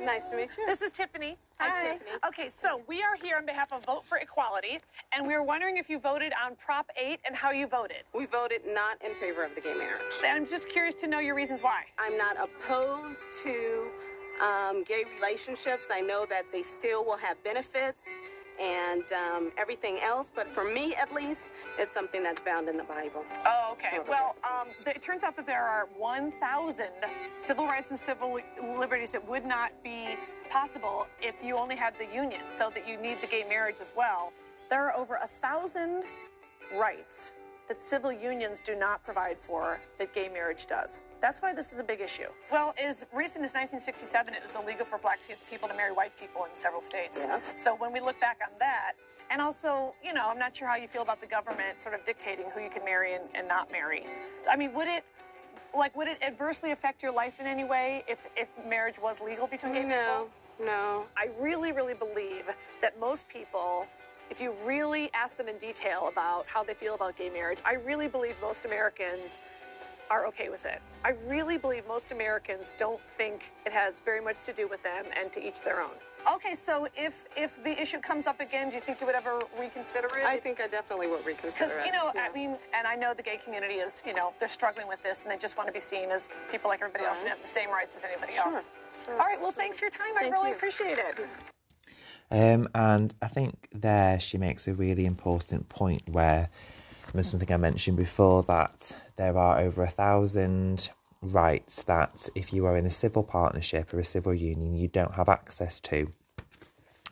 Nice 0.05 0.31
to 0.31 0.37
meet 0.37 0.57
you. 0.57 0.67
This 0.67 0.81
is 0.81 0.91
Tiffany. 0.91 1.37
Hi. 1.59 1.69
Hi. 1.69 1.93
Tiffany. 1.93 2.11
Okay, 2.27 2.49
so 2.49 2.83
we 2.87 3.03
are 3.03 3.17
here 3.21 3.37
on 3.37 3.45
behalf 3.45 3.73
of 3.73 3.85
Vote 3.85 4.05
for 4.05 4.19
Equality, 4.19 4.79
and 5.13 5.27
we 5.27 5.35
were 5.35 5.43
wondering 5.43 5.77
if 5.77 5.91
you 5.91 5.99
voted 5.99 6.33
on 6.43 6.57
Prop 6.57 6.91
8 6.97 7.21
and 7.27 7.37
how 7.37 7.51
you 7.51 7.67
voted. 7.67 8.05
We 8.15 8.27
voted 8.27 8.63
not 8.67 9.03
in 9.05 9.15
favor 9.15 9.45
of 9.45 9.55
the 9.55 9.61
gay 9.61 9.75
marriage. 9.75 10.15
And 10.25 10.37
I'm 10.37 10.47
just 10.47 10.69
curious 10.71 10.95
to 10.97 11.07
know 11.07 11.19
your 11.19 11.35
reasons 11.35 11.63
why. 11.63 11.83
I'm 11.99 12.17
not 12.17 12.37
opposed 12.43 13.33
to 13.43 13.91
um, 14.43 14.85
gay 14.85 15.03
relationships. 15.17 15.89
I 15.93 16.01
know 16.01 16.25
that 16.31 16.45
they 16.51 16.63
still 16.63 17.05
will 17.05 17.19
have 17.19 17.43
benefits 17.45 18.09
and 18.61 19.05
um, 19.12 19.53
everything 19.57 19.99
else. 20.03 20.33
But 20.35 20.49
for 20.49 20.64
me, 20.64 20.94
at 20.94 21.12
least, 21.12 21.51
it's 21.79 21.90
something 21.90 22.23
that's 22.23 22.40
found 22.40 22.68
in 22.68 22.77
the 22.77 22.85
Bible. 22.85 23.25
Oh, 23.46 23.73
okay. 23.73 23.99
Well, 24.09 24.37
um, 24.44 24.68
it 24.87 25.01
turns 25.01 25.25
out 25.25 25.37
that 25.37 25.46
there 25.46 25.64
are 25.64 25.88
1,000 25.96 26.87
civil 27.37 27.66
rights 27.66 27.90
and 27.90 27.99
civil 27.99 28.38
liberties 28.79 29.12
that 29.12 29.27
would 29.27 29.46
not 29.46 29.73
be 29.83 30.16
possible 30.51 31.07
if 31.23 31.37
you 31.42 31.57
only 31.57 31.77
had 31.77 31.94
the 31.99 32.14
union, 32.14 32.40
so 32.49 32.70
that 32.75 32.87
you 32.87 32.96
need 32.96 33.20
the 33.20 33.27
gay 33.27 33.44
marriage 33.49 33.77
as 33.81 33.92
well. 33.96 34.33
There 34.68 34.85
are 34.85 34.96
over 34.96 35.18
a 35.23 35.27
thousand 35.27 36.05
rights 36.79 37.33
that 37.68 37.83
civil 37.83 38.12
unions 38.12 38.61
do 38.61 38.77
not 38.77 39.03
provide 39.05 39.38
for 39.38 39.81
that 39.99 40.12
gay 40.12 40.29
marriage 40.29 40.66
does. 40.66 41.01
That's 41.21 41.43
why 41.43 41.53
this 41.53 41.73
is 41.73 41.79
a 41.79 41.85
big 41.85 42.01
issue. 42.01 42.29
Well, 42.51 42.75
as 42.83 43.05
recent 43.13 43.45
as 43.45 43.53
1967, 43.53 44.35
it 44.35 44.43
was 44.43 44.57
illegal 44.57 44.87
for 44.87 44.99
black 44.99 45.19
people 45.51 45.69
to 45.69 45.75
marry 45.77 45.93
white 45.93 46.13
people 46.19 46.45
in 46.45 46.51
several 46.55 46.81
states. 46.81 47.25
Yes. 47.29 47.53
So 47.59 47.75
when 47.77 47.93
we 47.93 48.01
look 48.01 48.19
back 48.21 48.39
on 48.43 48.53
that, 48.59 48.93
and 49.31 49.41
also, 49.43 49.95
you 50.03 50.13
know, 50.15 50.29
I'm 50.29 50.39
not 50.39 50.57
sure 50.57 50.67
how 50.67 50.77
you 50.77 50.89
feel 50.89 51.03
about 51.03 51.21
the 51.21 51.27
government 51.27 51.81
sort 51.81 51.95
of 51.95 52.05
dictating 52.05 52.47
who 52.55 52.61
you 52.63 52.71
can 52.71 52.85
marry 52.85 53.15
and, 53.15 53.25
and 53.37 53.47
not 53.47 53.71
marry. 53.71 54.05
I 54.51 54.57
mean, 54.57 54.73
would 54.75 54.89
it, 54.89 55.05
like, 55.77 55.95
would 55.97 56.09
it 56.09 56.19
adversely 56.23 56.73
affect 56.73 57.03
your 57.03 57.13
life 57.13 57.39
in 57.39 57.47
any 57.47 57.65
way 57.65 58.03
if, 58.09 58.27
if 58.37 58.49
marriage 58.67 58.97
was 59.01 59.21
legal 59.21 59.47
between 59.47 59.75
gay 59.75 59.83
No, 59.85 60.27
people? 60.57 60.67
no. 60.67 61.05
I 61.17 61.29
really, 61.39 61.71
really 61.73 61.95
believe 61.95 62.45
that 62.81 62.99
most 62.99 63.29
people, 63.29 63.87
if 64.31 64.41
you 64.41 64.55
really 64.65 65.11
ask 65.13 65.37
them 65.37 65.49
in 65.49 65.59
detail 65.59 66.09
about 66.11 66.47
how 66.47 66.65
they 66.65 66.75
feel 66.75 66.95
about 66.95 67.17
gay 67.19 67.29
marriage, 67.31 67.59
I 67.65 67.75
really 67.87 68.09
believe 68.09 68.37
most 68.41 68.65
Americans 68.65 69.39
are 70.11 70.27
okay 70.27 70.49
with 70.49 70.66
it. 70.66 70.81
I 71.05 71.14
really 71.29 71.57
believe 71.57 71.87
most 71.87 72.11
Americans 72.12 72.75
don't 72.77 73.01
think 73.01 73.51
it 73.64 73.73
has 73.73 74.01
very 74.01 74.20
much 74.20 74.44
to 74.46 74.53
do 74.53 74.66
with 74.68 74.83
them 74.83 75.05
and 75.18 75.33
to 75.33 75.46
each 75.46 75.62
their 75.62 75.81
own. 75.81 75.92
Okay, 76.35 76.53
so 76.53 76.87
if 76.96 77.27
if 77.37 77.62
the 77.64 77.81
issue 77.81 77.99
comes 77.99 78.27
up 78.27 78.40
again, 78.40 78.68
do 78.68 78.75
you 78.75 78.81
think 78.83 79.01
you 79.01 79.07
would 79.07 79.14
ever 79.14 79.40
reconsider 79.59 80.09
it? 80.18 80.27
I 80.27 80.37
think 80.37 80.61
I 80.61 80.66
definitely 80.66 81.07
would 81.09 81.25
reconsider 81.25 81.64
it. 81.64 81.68
Because 81.70 81.87
you 81.87 81.92
know, 81.92 82.11
Yeah. 82.14 82.29
I 82.31 82.35
mean, 82.35 82.57
and 82.77 82.87
I 82.87 82.94
know 82.96 83.14
the 83.14 83.23
gay 83.23 83.38
community 83.42 83.75
is, 83.75 84.03
you 84.05 84.12
know, 84.14 84.35
they're 84.38 84.49
struggling 84.49 84.88
with 84.88 85.03
this, 85.03 85.23
and 85.23 85.31
they 85.31 85.38
just 85.38 85.57
want 85.57 85.68
to 85.68 85.73
be 85.73 85.81
seen 85.81 86.11
as 86.11 86.29
people 86.51 86.68
like 86.68 86.81
everybody 86.83 87.05
else 87.05 87.20
and 87.20 87.29
have 87.29 87.40
the 87.40 87.46
same 87.46 87.70
rights 87.70 87.96
as 87.96 88.05
anybody 88.05 88.33
Sure, 88.35 88.53
else. 88.53 88.66
sure, 89.07 89.14
All 89.14 89.20
right, 89.27 89.40
well, 89.40 89.53
thanks 89.53 89.79
for 89.79 89.85
your 89.87 89.90
time. 89.90 90.12
Thank 90.18 90.35
I 90.35 90.37
really 90.37 90.51
you. 90.51 90.57
appreciate 90.57 90.99
it. 90.99 91.27
Um, 92.33 92.68
and 92.75 93.14
I 93.23 93.27
think 93.29 93.68
there 93.73 94.20
she 94.20 94.38
makes 94.38 94.68
a 94.68 94.75
really 94.75 95.07
important 95.07 95.68
point 95.68 96.09
where 96.11 96.49
something 97.23 97.53
I 97.53 97.57
mentioned 97.57 97.96
before 97.96 98.42
that 98.44 98.96
there 99.16 99.37
are 99.37 99.61
over 99.61 99.83
a 99.83 99.88
thousand 99.88 100.88
rights 101.23 101.85
that 101.85 102.29
if 102.35 102.53
you 102.53 102.66
are 102.66 102.77
in 102.77 102.87
a 102.87 102.90
civil 102.90 103.23
partnership 103.23 103.92
or 103.92 103.99
a 103.99 104.05
civil 104.05 104.33
union, 104.33 104.75
you 104.75 104.88
don't 104.88 105.14
have 105.14 105.29
access 105.29 105.81
to 105.81 106.11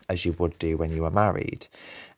as 0.09 0.25
you 0.25 0.33
would 0.39 0.57
do 0.57 0.75
when 0.75 0.91
you 0.91 1.05
are 1.05 1.11
married. 1.11 1.67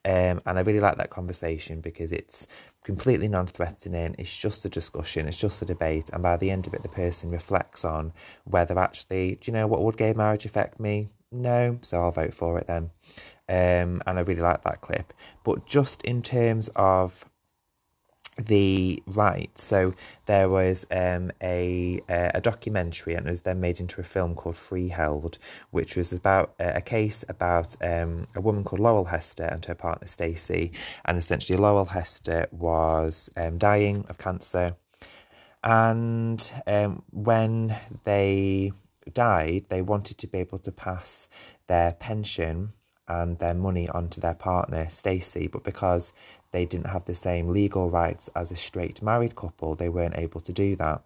Um, 0.04 0.40
and 0.46 0.58
I 0.58 0.62
really 0.62 0.80
like 0.80 0.96
that 0.96 1.10
conversation 1.10 1.80
because 1.80 2.10
it's 2.10 2.46
completely 2.82 3.28
non 3.28 3.46
threatening, 3.46 4.16
it's 4.18 4.34
just 4.36 4.64
a 4.64 4.68
discussion, 4.68 5.28
it's 5.28 5.36
just 5.36 5.62
a 5.62 5.66
debate. 5.66 6.10
And 6.12 6.22
by 6.22 6.38
the 6.38 6.50
end 6.50 6.66
of 6.66 6.74
it, 6.74 6.82
the 6.82 6.88
person 6.88 7.30
reflects 7.30 7.84
on 7.84 8.12
whether 8.44 8.78
actually, 8.78 9.36
do 9.40 9.50
you 9.50 9.52
know 9.52 9.66
what 9.66 9.82
would 9.82 9.96
gay 9.96 10.14
marriage 10.14 10.46
affect 10.46 10.80
me? 10.80 11.08
No, 11.30 11.78
so 11.82 12.00
I'll 12.00 12.10
vote 12.10 12.34
for 12.34 12.58
it 12.58 12.66
then. 12.66 12.90
Um, 13.48 14.02
and 14.06 14.18
I 14.18 14.20
really 14.20 14.40
like 14.40 14.64
that 14.64 14.80
clip. 14.80 15.12
But 15.44 15.66
just 15.66 16.02
in 16.02 16.22
terms 16.22 16.70
of 16.74 17.28
the 18.36 19.02
right. 19.06 19.56
So 19.56 19.94
there 20.26 20.48
was 20.48 20.86
um, 20.90 21.30
a 21.42 22.00
a 22.08 22.40
documentary, 22.40 23.14
and 23.14 23.26
it 23.26 23.30
was 23.30 23.42
then 23.42 23.60
made 23.60 23.80
into 23.80 24.00
a 24.00 24.04
film 24.04 24.34
called 24.34 24.54
Freeheld, 24.54 25.38
which 25.70 25.96
was 25.96 26.12
about 26.12 26.54
uh, 26.58 26.72
a 26.74 26.80
case 26.80 27.24
about 27.28 27.76
um, 27.82 28.26
a 28.34 28.40
woman 28.40 28.64
called 28.64 28.80
Laurel 28.80 29.04
Hester 29.04 29.44
and 29.44 29.64
her 29.66 29.74
partner 29.74 30.08
Stacey, 30.08 30.72
and 31.04 31.18
essentially 31.18 31.58
Laurel 31.58 31.84
Hester 31.84 32.46
was 32.52 33.30
um, 33.36 33.58
dying 33.58 34.04
of 34.08 34.18
cancer, 34.18 34.76
and 35.62 36.52
um, 36.66 37.02
when 37.10 37.76
they 38.04 38.72
died, 39.12 39.66
they 39.68 39.82
wanted 39.82 40.18
to 40.18 40.26
be 40.26 40.38
able 40.38 40.58
to 40.58 40.72
pass 40.72 41.28
their 41.66 41.92
pension 41.94 42.72
and 43.08 43.38
their 43.38 43.54
money 43.54 43.88
onto 43.88 44.20
their 44.20 44.34
partner 44.34 44.88
Stacey, 44.88 45.48
but 45.48 45.64
because 45.64 46.12
they 46.52 46.66
didn't 46.66 46.86
have 46.86 47.04
the 47.04 47.14
same 47.14 47.48
legal 47.48 47.90
rights 47.90 48.30
as 48.36 48.52
a 48.52 48.56
straight 48.56 49.02
married 49.02 49.34
couple, 49.34 49.74
they 49.74 49.88
weren't 49.88 50.18
able 50.18 50.40
to 50.42 50.52
do 50.52 50.76
that. 50.76 51.02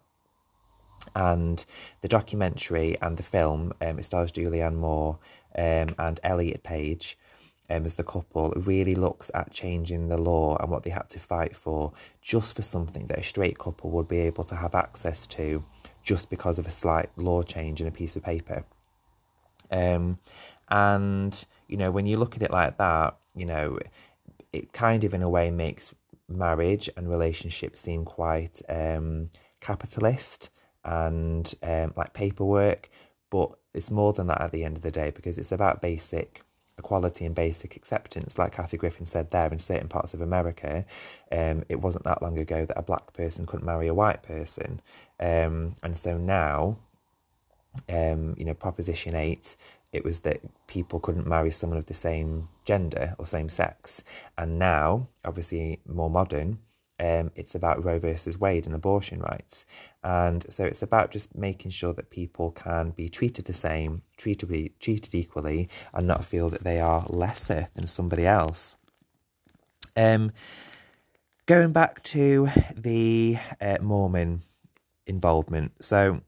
And 1.15 1.65
the 2.01 2.07
documentary 2.07 2.97
and 3.01 3.17
the 3.17 3.23
film, 3.23 3.73
um, 3.81 3.99
it 3.99 4.03
stars 4.03 4.31
Julianne 4.31 4.75
Moore 4.75 5.19
um, 5.57 5.95
and 5.97 6.19
Elliot 6.23 6.63
Page 6.63 7.17
um, 7.69 7.85
as 7.85 7.95
the 7.95 8.03
couple, 8.03 8.53
really 8.55 8.95
looks 8.95 9.31
at 9.33 9.51
changing 9.51 10.07
the 10.07 10.17
law 10.17 10.57
and 10.57 10.69
what 10.69 10.83
they 10.83 10.89
had 10.89 11.09
to 11.09 11.19
fight 11.19 11.55
for 11.55 11.91
just 12.21 12.55
for 12.55 12.61
something 12.61 13.07
that 13.07 13.19
a 13.19 13.23
straight 13.23 13.57
couple 13.57 13.89
would 13.91 14.07
be 14.07 14.19
able 14.19 14.43
to 14.45 14.55
have 14.55 14.75
access 14.75 15.27
to 15.27 15.63
just 16.03 16.29
because 16.29 16.59
of 16.59 16.67
a 16.67 16.71
slight 16.71 17.09
law 17.17 17.43
change 17.43 17.81
in 17.81 17.87
a 17.87 17.91
piece 17.91 18.15
of 18.15 18.23
paper. 18.23 18.63
Um, 19.69 20.19
and, 20.69 21.45
you 21.67 21.77
know, 21.77 21.91
when 21.91 22.05
you 22.05 22.17
look 22.17 22.35
at 22.35 22.43
it 22.43 22.51
like 22.51 22.77
that, 22.77 23.17
you 23.35 23.45
know, 23.45 23.79
it 24.53 24.73
kind 24.73 25.03
of 25.03 25.13
in 25.13 25.21
a 25.21 25.29
way 25.29 25.51
makes 25.51 25.93
marriage 26.29 26.89
and 26.97 27.09
relationships 27.09 27.81
seem 27.81 28.05
quite 28.05 28.61
um, 28.69 29.29
capitalist 29.59 30.49
and 30.83 31.53
um, 31.63 31.93
like 31.95 32.13
paperwork, 32.13 32.89
but 33.29 33.51
it's 33.73 33.91
more 33.91 34.13
than 34.13 34.27
that 34.27 34.41
at 34.41 34.51
the 34.51 34.63
end 34.63 34.77
of 34.77 34.83
the 34.83 34.91
day 34.91 35.11
because 35.11 35.37
it's 35.37 35.51
about 35.51 35.81
basic 35.81 36.41
equality 36.77 37.25
and 37.25 37.35
basic 37.35 37.75
acceptance. 37.75 38.37
Like 38.37 38.53
Kathy 38.53 38.77
Griffin 38.77 39.05
said 39.05 39.31
there, 39.31 39.49
in 39.51 39.59
certain 39.59 39.87
parts 39.87 40.13
of 40.13 40.21
America, 40.21 40.85
um, 41.31 41.63
it 41.69 41.81
wasn't 41.81 42.05
that 42.05 42.21
long 42.21 42.37
ago 42.39 42.65
that 42.65 42.77
a 42.77 42.83
black 42.83 43.13
person 43.13 43.45
couldn't 43.45 43.65
marry 43.65 43.87
a 43.87 43.93
white 43.93 44.23
person, 44.23 44.81
um, 45.19 45.75
and 45.83 45.97
so 45.97 46.17
now 46.17 46.77
um, 47.89 48.35
you 48.37 48.45
know, 48.45 48.53
Proposition 48.53 49.15
8, 49.15 49.55
it 49.93 50.03
was 50.03 50.19
that 50.21 50.39
people 50.67 50.99
couldn't 50.99 51.27
marry 51.27 51.51
someone 51.51 51.77
of 51.77 51.85
the 51.85 51.93
same 51.93 52.49
gender 52.65 53.15
or 53.17 53.25
same 53.25 53.49
sex. 53.49 54.03
And 54.37 54.59
now, 54.59 55.07
obviously 55.23 55.79
more 55.87 56.09
modern, 56.09 56.59
um, 56.99 57.31
it's 57.35 57.55
about 57.55 57.83
Roe 57.85 57.99
versus 57.99 58.39
Wade 58.39 58.65
and 58.65 58.75
abortion 58.75 59.19
rights. 59.19 59.65
And 60.03 60.43
so 60.51 60.65
it's 60.65 60.81
about 60.81 61.11
just 61.11 61.35
making 61.35 61.71
sure 61.71 61.93
that 61.93 62.09
people 62.09 62.51
can 62.51 62.89
be 62.91 63.07
treated 63.07 63.45
the 63.45 63.53
same, 63.53 64.01
treated, 64.17 64.79
treated 64.79 65.13
equally, 65.13 65.69
and 65.93 66.07
not 66.07 66.25
feel 66.25 66.49
that 66.49 66.63
they 66.63 66.79
are 66.79 67.05
lesser 67.09 67.67
than 67.75 67.87
somebody 67.87 68.25
else. 68.25 68.75
Um, 69.95 70.31
going 71.45 71.71
back 71.71 72.03
to 72.03 72.47
the 72.75 73.37
uh, 73.61 73.77
Mormon 73.81 74.41
involvement. 75.05 75.71
So 75.83 76.21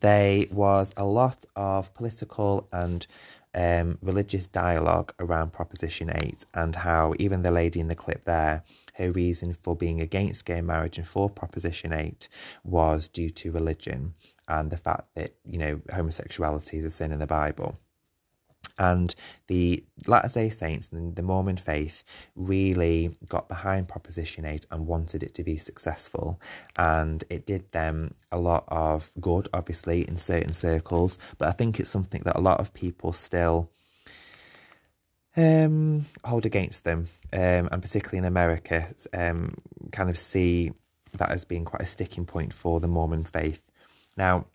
there 0.00 0.44
was 0.50 0.94
a 0.96 1.04
lot 1.04 1.44
of 1.56 1.92
political 1.94 2.68
and 2.72 3.06
um, 3.54 3.98
religious 4.02 4.46
dialogue 4.46 5.12
around 5.18 5.52
Proposition 5.52 6.10
8 6.14 6.46
and 6.54 6.76
how 6.76 7.14
even 7.18 7.42
the 7.42 7.50
lady 7.50 7.80
in 7.80 7.88
the 7.88 7.94
clip 7.94 8.24
there, 8.24 8.62
her 8.94 9.10
reason 9.10 9.52
for 9.54 9.74
being 9.74 10.00
against 10.00 10.44
gay 10.44 10.60
marriage 10.60 10.98
and 10.98 11.06
for 11.06 11.28
Proposition 11.28 11.92
8 11.92 12.28
was 12.64 13.08
due 13.08 13.30
to 13.30 13.52
religion 13.52 14.14
and 14.48 14.70
the 14.70 14.76
fact 14.76 15.14
that, 15.14 15.34
you 15.44 15.58
know, 15.58 15.80
homosexuality 15.92 16.78
is 16.78 16.84
a 16.84 16.90
sin 16.90 17.12
in 17.12 17.18
the 17.18 17.26
Bible. 17.26 17.78
And 18.78 19.14
the 19.46 19.84
Latter 20.06 20.28
day 20.28 20.50
Saints 20.50 20.90
and 20.92 21.16
the 21.16 21.22
Mormon 21.22 21.56
faith 21.56 22.04
really 22.36 23.10
got 23.28 23.48
behind 23.48 23.88
Proposition 23.88 24.44
8 24.44 24.66
and 24.70 24.86
wanted 24.86 25.22
it 25.22 25.34
to 25.34 25.44
be 25.44 25.56
successful. 25.56 26.40
And 26.76 27.24
it 27.30 27.46
did 27.46 27.70
them 27.72 28.14
a 28.30 28.38
lot 28.38 28.64
of 28.68 29.10
good, 29.20 29.48
obviously, 29.52 30.08
in 30.08 30.16
certain 30.16 30.52
circles. 30.52 31.18
But 31.38 31.48
I 31.48 31.52
think 31.52 31.80
it's 31.80 31.90
something 31.90 32.22
that 32.24 32.36
a 32.36 32.40
lot 32.40 32.60
of 32.60 32.72
people 32.72 33.12
still 33.12 33.70
um, 35.36 36.04
hold 36.24 36.46
against 36.46 36.84
them, 36.84 37.08
um, 37.32 37.68
and 37.70 37.80
particularly 37.80 38.18
in 38.18 38.24
America, 38.24 38.86
um, 39.12 39.54
kind 39.92 40.10
of 40.10 40.18
see 40.18 40.72
that 41.14 41.30
as 41.30 41.44
being 41.44 41.64
quite 41.64 41.82
a 41.82 41.86
sticking 41.86 42.26
point 42.26 42.52
for 42.52 42.80
the 42.80 42.88
Mormon 42.88 43.24
faith. 43.24 43.62
Now, 44.16 44.46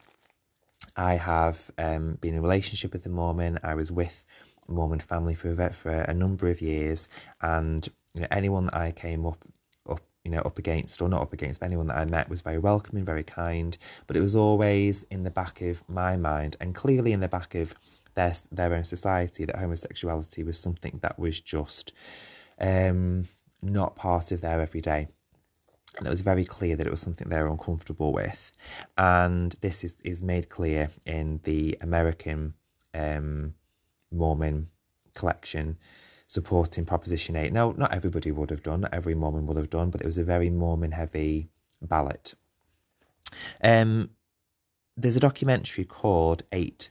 I 0.96 1.16
have 1.16 1.72
um, 1.78 2.18
been 2.22 2.34
in 2.34 2.40
a 2.40 2.42
relationship 2.42 2.94
with 2.94 3.06
a 3.06 3.10
Mormon. 3.10 3.60
I 3.64 3.76
was 3.76 3.92
with 3.92 4.24
a 4.68 4.72
Mormon 4.72 5.00
family 5.00 5.36
for 5.36 5.52
a, 5.52 5.74
for 5.74 5.92
a 5.92 6.14
number 6.14 6.50
of 6.50 6.62
years, 6.62 7.10
and 7.42 7.88
you 8.14 8.22
know 8.22 8.28
anyone 8.32 8.66
that 8.66 8.76
I 8.76 8.92
came 8.92 9.26
up 9.26 9.44
up 9.90 10.02
you 10.24 10.32
know 10.32 10.42
up 10.42 10.58
against 10.58 11.02
or 11.02 11.10
not 11.10 11.22
up 11.22 11.34
against, 11.34 11.60
but 11.60 11.66
anyone 11.68 11.88
that 11.88 11.98
I 11.98 12.06
met 12.06 12.30
was 12.30 12.42
very 12.42 12.60
welcoming, 12.60 13.06
very 13.06 13.24
kind. 13.24 13.78
But 14.08 14.18
it 14.18 14.22
was 14.22 14.36
always 14.36 15.04
in 15.04 15.24
the 15.24 15.32
back 15.32 15.62
of 15.62 15.88
my 15.90 16.18
mind, 16.18 16.58
and 16.60 16.76
clearly 16.76 17.12
in 17.12 17.20
the 17.20 17.28
back 17.28 17.56
of 17.56 17.74
their 18.16 18.34
their 18.52 18.74
own 18.74 18.84
society, 18.84 19.46
that 19.46 19.56
homosexuality 19.56 20.44
was 20.44 20.60
something 20.60 21.00
that 21.02 21.18
was 21.18 21.40
just 21.42 21.94
um, 22.60 23.28
not 23.62 23.96
part 23.96 24.32
of 24.32 24.42
their 24.42 24.62
everyday 24.62 25.08
and 25.98 26.08
it 26.08 26.10
was 26.10 26.22
very 26.22 26.46
clear 26.46 26.76
that 26.76 26.88
it 26.88 26.92
was 26.92 27.02
something 27.02 27.30
they 27.30 27.42
were 27.42 27.48
uncomfortable 27.48 28.12
with. 28.12 28.52
And 28.98 29.56
this 29.62 29.84
is, 29.84 30.00
is 30.02 30.22
made 30.22 30.50
clear 30.50 30.90
in 31.06 31.40
the 31.44 31.78
American 31.82 32.56
um, 32.94 33.54
Mormon 34.12 34.70
collection 35.14 35.78
supporting 36.26 36.86
Proposition 36.86 37.36
8. 37.36 37.54
Now, 37.54 37.74
not 37.78 37.94
everybody 37.94 38.32
would 38.32 38.50
have 38.50 38.64
done, 38.64 38.82
not 38.82 38.94
every 38.94 39.14
Mormon 39.14 39.46
would 39.46 39.58
have 39.58 39.70
done, 39.70 39.92
but 39.92 40.02
it 40.02 40.06
was 40.06 40.18
a 40.18 40.24
very 40.24 40.50
Mormon 40.50 40.92
heavy 40.92 41.50
ballot. 41.82 42.34
Um, 43.64 44.10
there's 44.98 45.16
a 45.16 45.20
documentary 45.22 45.86
called 45.86 46.44
Eight 46.52 46.90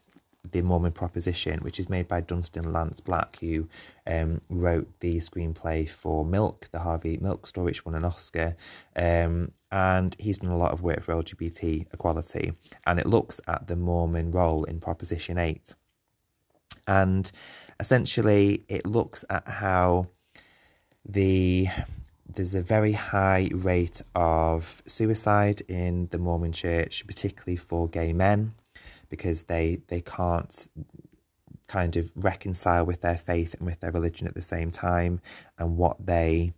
the 0.51 0.63
Mormon 0.63 0.93
Proposition, 0.93 1.61
which 1.61 1.79
is 1.79 1.89
made 1.89 2.09
by 2.09 2.21
Dustin 2.21 2.73
Lance 2.73 3.01
Black, 3.01 3.39
who 3.41 3.69
um, 4.07 4.41
wrote 4.51 4.89
the 5.01 5.19
screenplay 5.19 5.89
for 5.89 6.25
Milk, 6.25 6.69
the 6.73 6.81
Harvey 6.81 7.17
Milk 7.19 7.47
story, 7.47 7.67
which 7.67 7.85
won 7.85 7.95
an 7.95 8.05
Oscar. 8.05 8.57
Um, 8.97 9.53
and 9.71 10.17
he's 10.19 10.39
done 10.39 10.51
a 10.51 10.57
lot 10.57 10.73
of 10.73 10.83
work 10.83 11.01
for 11.03 11.15
LGBT 11.15 11.93
equality. 11.93 12.53
And 12.87 12.99
it 12.99 13.07
looks 13.07 13.41
at 13.47 13.69
the 13.69 13.77
Mormon 13.77 14.33
role 14.33 14.65
in 14.65 14.81
Proposition 14.81 15.39
8. 15.39 15.75
And 16.89 17.31
essentially, 17.79 18.65
it 18.69 18.85
looks 18.85 19.25
at 19.31 19.47
how 19.47 20.05
the 21.05 21.69
there's 22.35 22.55
a 22.55 22.63
very 22.63 22.93
high 22.93 23.51
rate 23.53 24.01
of 24.15 24.83
suicide 24.87 25.61
in 25.69 26.09
the 26.11 26.19
Mormon 26.19 26.53
church, 26.53 27.07
particularly 27.07 27.57
for 27.57 27.89
gay 27.89 28.15
men 28.15 28.55
because 29.13 29.43
they 29.43 29.79
they 29.89 30.01
can't 30.01 30.67
kind 31.67 31.97
of 31.97 32.11
reconcile 32.17 32.85
with 32.87 33.03
their 33.03 33.17
faith 33.17 33.55
and 33.55 33.67
with 33.67 33.79
their 33.81 33.93
religion 33.93 34.27
at 34.27 34.35
the 34.35 34.43
same 34.43 34.71
time 34.71 35.21
and 35.59 35.77
what 35.77 36.05
they 36.05 36.53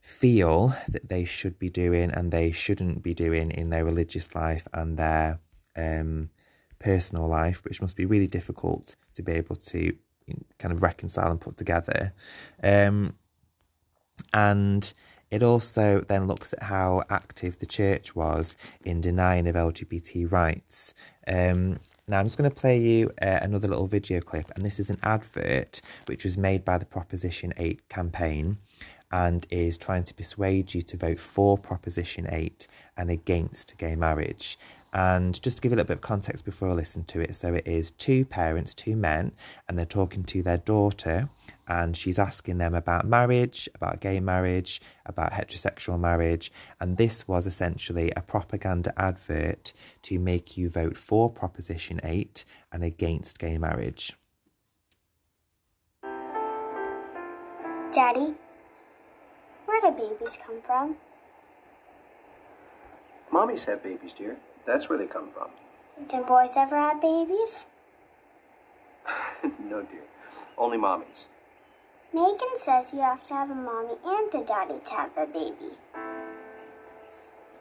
feel 0.00 0.74
that 0.88 1.08
they 1.08 1.24
should 1.24 1.58
be 1.58 1.68
doing 1.68 2.10
and 2.12 2.30
they 2.30 2.52
shouldn't 2.52 3.02
be 3.02 3.14
doing 3.14 3.50
in 3.50 3.70
their 3.70 3.84
religious 3.84 4.34
life 4.34 4.66
and 4.72 4.96
their 4.96 5.38
um, 5.76 6.30
personal 6.78 7.26
life, 7.26 7.64
which 7.64 7.80
must 7.80 7.96
be 7.96 8.06
really 8.06 8.26
difficult 8.26 8.96
to 9.14 9.22
be 9.22 9.32
able 9.32 9.56
to 9.56 9.92
kind 10.58 10.72
of 10.72 10.82
reconcile 10.82 11.30
and 11.30 11.40
put 11.40 11.56
together. 11.56 12.12
Um, 12.62 13.14
and 14.32 14.92
it 15.32 15.42
also 15.42 16.02
then 16.02 16.26
looks 16.26 16.52
at 16.52 16.62
how 16.62 17.02
active 17.08 17.58
the 17.58 17.64
church 17.64 18.14
was 18.14 18.54
in 18.84 19.00
denying 19.00 19.48
of 19.48 19.54
LGBT 19.54 20.30
rights. 20.30 20.92
Um, 21.26 21.78
now, 22.06 22.18
I'm 22.18 22.26
just 22.26 22.36
going 22.36 22.50
to 22.50 22.54
play 22.54 22.78
you 22.78 23.10
uh, 23.22 23.38
another 23.40 23.66
little 23.66 23.86
video 23.86 24.20
clip, 24.20 24.50
and 24.54 24.64
this 24.64 24.78
is 24.78 24.90
an 24.90 24.98
advert 25.02 25.80
which 26.04 26.24
was 26.24 26.36
made 26.36 26.66
by 26.66 26.76
the 26.76 26.84
Proposition 26.84 27.54
8 27.56 27.88
campaign 27.88 28.58
and 29.10 29.46
is 29.50 29.78
trying 29.78 30.04
to 30.04 30.14
persuade 30.14 30.74
you 30.74 30.82
to 30.82 30.98
vote 30.98 31.18
for 31.18 31.56
Proposition 31.56 32.26
8 32.28 32.66
and 32.98 33.10
against 33.10 33.78
gay 33.78 33.96
marriage. 33.96 34.58
And 34.94 35.40
just 35.42 35.56
to 35.56 35.62
give 35.62 35.72
a 35.72 35.76
little 35.76 35.88
bit 35.88 35.96
of 35.96 36.00
context 36.02 36.44
before 36.44 36.68
I 36.68 36.72
listen 36.72 37.04
to 37.04 37.20
it, 37.20 37.34
so 37.34 37.54
it 37.54 37.66
is 37.66 37.92
two 37.92 38.26
parents, 38.26 38.74
two 38.74 38.94
men, 38.94 39.32
and 39.68 39.78
they're 39.78 39.86
talking 39.86 40.22
to 40.24 40.42
their 40.42 40.58
daughter, 40.58 41.30
and 41.66 41.96
she's 41.96 42.18
asking 42.18 42.58
them 42.58 42.74
about 42.74 43.06
marriage, 43.06 43.70
about 43.74 44.00
gay 44.00 44.20
marriage, 44.20 44.82
about 45.06 45.32
heterosexual 45.32 45.98
marriage. 45.98 46.52
And 46.80 46.96
this 46.96 47.26
was 47.26 47.46
essentially 47.46 48.12
a 48.14 48.20
propaganda 48.20 48.92
advert 49.00 49.72
to 50.02 50.18
make 50.18 50.58
you 50.58 50.68
vote 50.68 50.96
for 50.96 51.30
Proposition 51.30 51.98
8 52.04 52.44
and 52.72 52.84
against 52.84 53.38
gay 53.38 53.56
marriage. 53.56 54.14
Daddy, 57.92 58.34
where 59.66 59.80
do 59.80 59.90
babies 59.90 60.38
come 60.44 60.60
from? 60.62 60.96
Mommies 63.30 63.64
have 63.64 63.82
babies, 63.82 64.12
dear. 64.12 64.36
That's 64.64 64.88
where 64.88 64.98
they 64.98 65.06
come 65.06 65.28
from. 65.28 65.48
Do 66.08 66.22
boys 66.22 66.54
ever 66.56 66.76
have 66.76 67.00
babies? 67.00 67.66
no, 69.42 69.82
dear. 69.82 70.02
Only 70.56 70.78
mommies. 70.78 71.26
Megan 72.12 72.54
says 72.54 72.92
you 72.92 73.00
have 73.00 73.24
to 73.24 73.34
have 73.34 73.50
a 73.50 73.54
mommy 73.54 73.94
and 74.04 74.34
a 74.34 74.44
daddy 74.44 74.78
to 74.84 74.92
have 74.92 75.10
a 75.16 75.26
baby. 75.26 75.72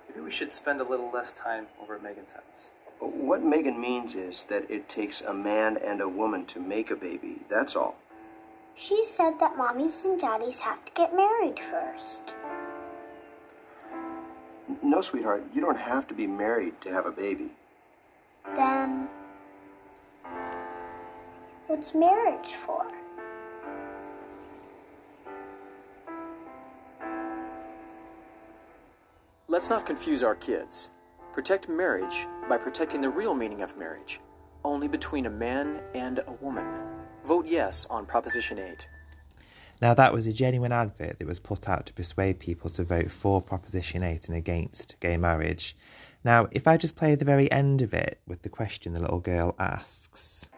Maybe 0.09 0.21
we 0.21 0.31
should 0.31 0.51
spend 0.51 0.81
a 0.81 0.83
little 0.83 1.09
less 1.09 1.31
time 1.31 1.67
over 1.81 1.95
at 1.95 2.03
Megan's 2.03 2.33
house. 2.33 2.71
What 2.99 3.43
Megan 3.43 3.79
means 3.79 4.13
is 4.13 4.43
that 4.45 4.69
it 4.69 4.89
takes 4.89 5.21
a 5.21 5.33
man 5.33 5.77
and 5.77 6.01
a 6.01 6.07
woman 6.07 6.45
to 6.47 6.59
make 6.59 6.91
a 6.91 6.95
baby. 6.95 7.39
That's 7.49 7.75
all. 7.75 7.95
She 8.75 9.03
said 9.05 9.39
that 9.39 9.57
mommies 9.57 10.05
and 10.05 10.19
daddies 10.19 10.59
have 10.59 10.83
to 10.85 10.91
get 10.93 11.15
married 11.15 11.59
first. 11.59 12.35
No, 14.81 15.01
sweetheart, 15.01 15.43
you 15.53 15.61
don't 15.61 15.77
have 15.77 16.07
to 16.07 16.13
be 16.13 16.27
married 16.27 16.79
to 16.81 16.91
have 16.91 17.05
a 17.05 17.11
baby. 17.11 17.51
Then, 18.55 19.07
what's 21.67 21.93
marriage 21.93 22.53
for? 22.53 22.87
Let's 29.47 29.69
not 29.69 29.85
confuse 29.85 30.23
our 30.23 30.35
kids. 30.35 30.91
Protect 31.33 31.67
marriage 31.67 32.25
by 32.47 32.57
protecting 32.57 33.01
the 33.01 33.09
real 33.09 33.33
meaning 33.33 33.61
of 33.61 33.77
marriage, 33.77 34.19
only 34.63 34.87
between 34.87 35.25
a 35.25 35.29
man 35.29 35.81
and 35.93 36.19
a 36.27 36.31
woman. 36.33 36.65
Vote 37.25 37.45
yes 37.45 37.85
on 37.89 38.05
Proposition 38.05 38.59
8. 38.59 38.89
Now, 39.81 39.95
that 39.95 40.13
was 40.13 40.27
a 40.27 40.33
genuine 40.33 40.71
advert 40.71 41.17
that 41.17 41.27
was 41.27 41.39
put 41.39 41.67
out 41.67 41.87
to 41.87 41.93
persuade 41.93 42.39
people 42.39 42.69
to 42.71 42.83
vote 42.83 43.09
for 43.09 43.41
Proposition 43.41 44.03
8 44.03 44.27
and 44.27 44.37
against 44.37 44.99
gay 44.99 45.17
marriage. 45.17 45.75
Now, 46.23 46.47
if 46.51 46.67
I 46.67 46.77
just 46.77 46.95
play 46.95 47.15
the 47.15 47.25
very 47.25 47.51
end 47.51 47.81
of 47.81 47.95
it 47.95 48.21
with 48.27 48.43
the 48.43 48.49
question 48.49 48.93
the 48.93 48.99
little 48.99 49.19
girl 49.19 49.55
asks. 49.57 50.51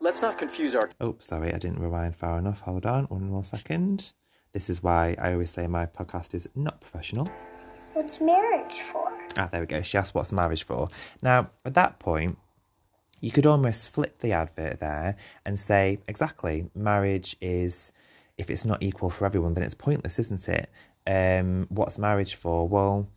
Let's 0.00 0.22
not 0.22 0.38
confuse 0.38 0.74
our. 0.74 0.88
Oh, 1.00 1.14
sorry, 1.20 1.54
I 1.54 1.58
didn't 1.58 1.78
rewind 1.78 2.16
far 2.16 2.38
enough. 2.38 2.60
Hold 2.62 2.84
on, 2.84 3.04
one 3.04 3.30
more 3.30 3.44
second. 3.44 4.12
This 4.52 4.68
is 4.68 4.82
why 4.82 5.14
I 5.20 5.34
always 5.34 5.50
say 5.50 5.68
my 5.68 5.86
podcast 5.86 6.34
is 6.34 6.48
not 6.56 6.80
professional. 6.80 7.28
What's 7.92 8.20
marriage 8.20 8.80
for? 8.80 9.06
Ah, 9.38 9.48
there 9.52 9.60
we 9.60 9.66
go. 9.68 9.82
She 9.82 9.98
asked 9.98 10.16
what's 10.16 10.32
marriage 10.32 10.64
for. 10.64 10.88
Now, 11.22 11.50
at 11.64 11.74
that 11.74 12.00
point, 12.00 12.36
you 13.20 13.30
could 13.30 13.46
almost 13.46 13.90
flip 13.90 14.18
the 14.18 14.32
advert 14.32 14.80
there 14.80 15.16
and 15.44 15.58
say, 15.58 15.98
exactly, 16.08 16.70
marriage 16.74 17.36
is, 17.40 17.92
if 18.38 18.50
it's 18.50 18.64
not 18.64 18.82
equal 18.82 19.10
for 19.10 19.26
everyone, 19.26 19.54
then 19.54 19.64
it's 19.64 19.74
pointless, 19.74 20.18
isn't 20.18 20.48
it? 20.48 20.70
Um, 21.06 21.66
what's 21.70 21.98
marriage 21.98 22.34
for? 22.34 22.66
Well, 22.66 23.08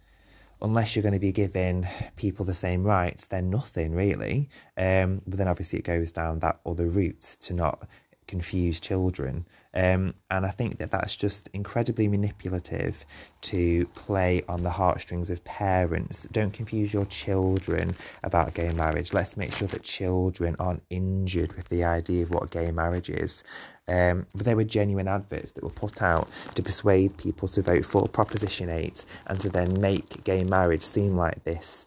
unless 0.62 0.96
you're 0.96 1.04
going 1.04 1.14
to 1.14 1.20
be 1.20 1.32
giving 1.32 1.88
people 2.16 2.46
the 2.46 2.54
same 2.54 2.84
rights, 2.84 3.28
then 3.28 3.50
nothing 3.50 3.94
really. 3.94 4.50
Um, 4.78 5.22
but 5.28 5.38
then 5.38 5.48
obviously 5.48 5.80
it 5.80 5.86
goes 5.86 6.12
down 6.12 6.40
that 6.40 6.60
other 6.66 6.88
route 6.88 7.38
to 7.42 7.54
not 7.54 7.88
confuse 8.28 8.80
children. 8.80 9.46
Um, 9.76 10.14
and 10.30 10.46
I 10.46 10.52
think 10.52 10.78
that 10.78 10.92
that's 10.92 11.16
just 11.16 11.50
incredibly 11.54 12.08
manipulative 12.08 13.06
to 13.42 13.86
play 13.88 14.44
on 14.48 14.62
the 14.62 14.70
heartstrings 14.70 15.32
of 15.32 15.44
parents. 15.46 16.28
Don't 16.32 16.54
confuse 16.54 16.94
your 16.94 17.06
children 17.06 17.96
about 18.24 18.54
gay 18.54 18.72
marriage. 18.74 19.14
Let's 19.14 19.36
make 19.36 19.54
sure 19.54 19.68
that 19.70 19.82
children 19.82 20.56
aren't 20.60 20.84
injured 20.90 21.54
with 21.54 21.70
the 21.70 21.84
idea 21.84 22.24
of 22.24 22.30
what 22.30 22.52
gay 22.52 22.70
marriage 22.72 23.10
is. 23.10 23.44
Um, 23.88 24.28
but 24.34 24.46
there 24.46 24.56
were 24.56 24.64
genuine 24.64 25.08
adverts 25.08 25.52
that 25.54 25.64
were 25.64 25.70
put 25.70 26.02
out 26.02 26.30
to 26.56 26.64
persuade 26.64 27.18
people 27.18 27.48
to 27.50 27.62
vote 27.62 27.86
for 27.86 28.08
Proposition 28.08 28.70
8 28.70 29.06
and 29.28 29.40
to 29.42 29.50
then 29.50 29.80
make 29.82 30.24
gay 30.24 30.44
marriage 30.44 30.84
seem 30.84 31.18
like 31.18 31.44
this, 31.44 31.86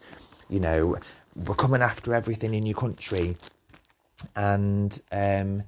you 0.48 0.60
know, 0.60 0.96
we're 1.46 1.54
coming 1.54 1.82
after 1.82 2.14
everything 2.14 2.54
in 2.54 2.66
your 2.66 2.76
country. 2.76 3.36
And, 4.34 4.98
um, 5.12 5.62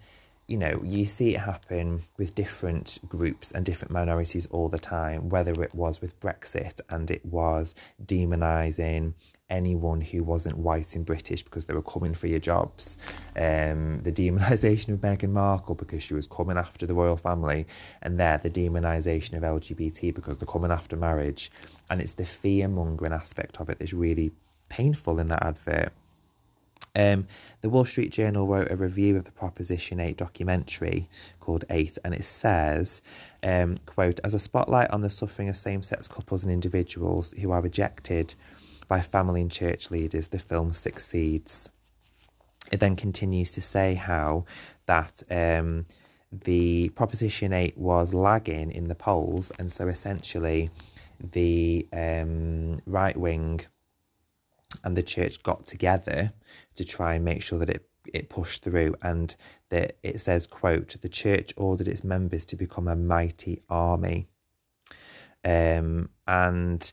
you 0.49 0.57
know, 0.57 0.81
you 0.83 1.05
see 1.05 1.35
it 1.35 1.41
happen 1.41 2.03
with 2.17 2.35
different 2.35 2.99
groups 3.07 3.53
and 3.53 3.67
different 3.67 3.93
minorities 3.93 4.47
all 4.47 4.71
the 4.71 4.79
time, 4.79 5.29
whether 5.29 5.63
it 5.63 5.75
was 5.75 6.01
with 6.01 6.19
Brexit 6.21 6.81
and 6.89 7.11
it 7.11 7.25
was 7.27 7.75
demonising 8.07 9.13
anyone 9.51 10.01
who 10.01 10.25
wasn't 10.25 10.57
white 10.57 10.97
and 10.97 11.05
British 11.05 11.43
because 11.43 11.67
they 11.67 11.75
were 11.75 11.83
coming 11.83 12.15
for 12.15 12.29
your 12.29 12.39
jobs, 12.39 12.97
um, 13.37 14.01
the 14.01 14.13
demonisation 14.13 14.89
of 14.95 15.01
Meghan 15.01 15.31
Markle 15.31 15.75
because 15.75 16.03
she 16.03 16.15
was 16.15 16.27
coming 16.27 16.57
after 16.57 16.87
the 16.87 16.95
royal 16.95 17.19
family, 17.19 17.67
and 18.03 18.19
there 18.19 18.39
the 18.39 18.51
demonisation 18.51 19.35
of 19.35 19.43
LGBT 19.43 20.15
because 20.15 20.39
they're 20.39 20.47
coming 20.47 20.71
after 20.71 20.97
marriage. 20.97 21.51
And 21.91 22.01
it's 22.01 22.15
the 22.15 22.25
fear 22.25 22.69
mongering 22.69 23.13
aspect 23.13 23.61
of 23.61 23.69
it 23.69 23.79
that's 23.79 23.93
really 23.93 24.33
painful 24.71 25.19
in 25.21 25.29
that 25.29 25.43
advert. 25.43 25.93
Um, 26.97 27.27
the 27.61 27.69
Wall 27.69 27.85
Street 27.85 28.11
Journal 28.11 28.47
wrote 28.47 28.71
a 28.71 28.77
review 28.77 29.17
of 29.17 29.25
the 29.25 29.31
Proposition 29.31 30.01
8 30.01 30.17
documentary 30.17 31.09
called 31.39 31.65
8, 31.71 31.99
and 32.05 32.15
it 32.15 32.25
says, 32.25 33.03
um, 33.43 33.79
quote, 33.87 34.19
as 34.25 34.35
a 34.35 34.39
spotlight 34.39 34.91
on 34.91 35.01
the 35.01 35.11
suffering 35.11 35.49
of 35.49 35.57
same-sex 35.57 36.09
couples 36.09 36.45
and 36.45 36.53
individuals 36.53 37.33
who 37.33 37.53
are 37.53 37.61
rejected 37.61 38.35
by 38.89 39.01
family 39.01 39.43
and 39.43 39.51
church 39.51 39.91
leaders, 39.91 40.29
the 40.29 40.39
film 40.39 40.73
succeeds. 40.73 41.71
It 42.73 42.81
then 42.81 42.97
continues 42.97 43.53
to 43.53 43.63
say 43.63 43.95
how 43.95 44.47
that 44.87 45.23
um, 45.31 45.87
the 46.33 46.91
Proposition 46.91 47.53
8 47.53 47.79
was 47.79 48.13
lagging 48.13 48.73
in 48.73 48.89
the 48.89 48.95
polls, 48.95 49.53
and 49.59 49.71
so 49.71 49.89
essentially 49.89 50.71
the 51.33 51.87
um, 51.93 52.79
right 52.87 53.17
wing 53.17 53.61
and 54.85 54.97
the 54.97 55.03
church 55.03 55.43
got 55.43 55.67
together 55.67 56.33
to 56.75 56.85
try 56.85 57.15
and 57.15 57.25
make 57.25 57.43
sure 57.43 57.59
that 57.59 57.71
it 57.71 57.89
it 58.15 58.31
pushed 58.31 58.65
through 58.65 58.95
and 59.03 59.37
that 59.69 59.97
it 60.03 60.19
says 60.19 60.47
quote 60.47 60.97
the 61.03 61.09
church 61.09 61.53
ordered 61.57 61.89
its 61.89 62.05
members 62.05 62.47
to 62.47 62.57
become 62.57 62.89
a 62.89 62.97
mighty 62.97 63.61
army 63.69 64.27
um, 65.45 66.09
and 66.27 66.93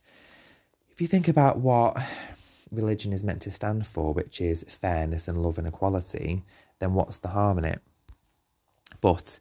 if 0.90 1.02
you 1.02 1.08
think 1.08 1.28
about 1.28 1.58
what 1.60 1.98
religion 2.72 3.14
is 3.14 3.24
meant 3.24 3.42
to 3.44 3.52
stand 3.52 3.86
for, 3.86 4.14
which 4.14 4.42
is 4.42 4.64
fairness 4.64 5.28
and 5.28 5.42
love 5.42 5.58
and 5.58 5.68
equality, 5.68 6.44
then 6.80 6.94
what's 6.94 7.20
the 7.20 7.28
harm 7.28 7.58
in 7.58 7.66
it? 7.66 7.82
But 9.02 9.40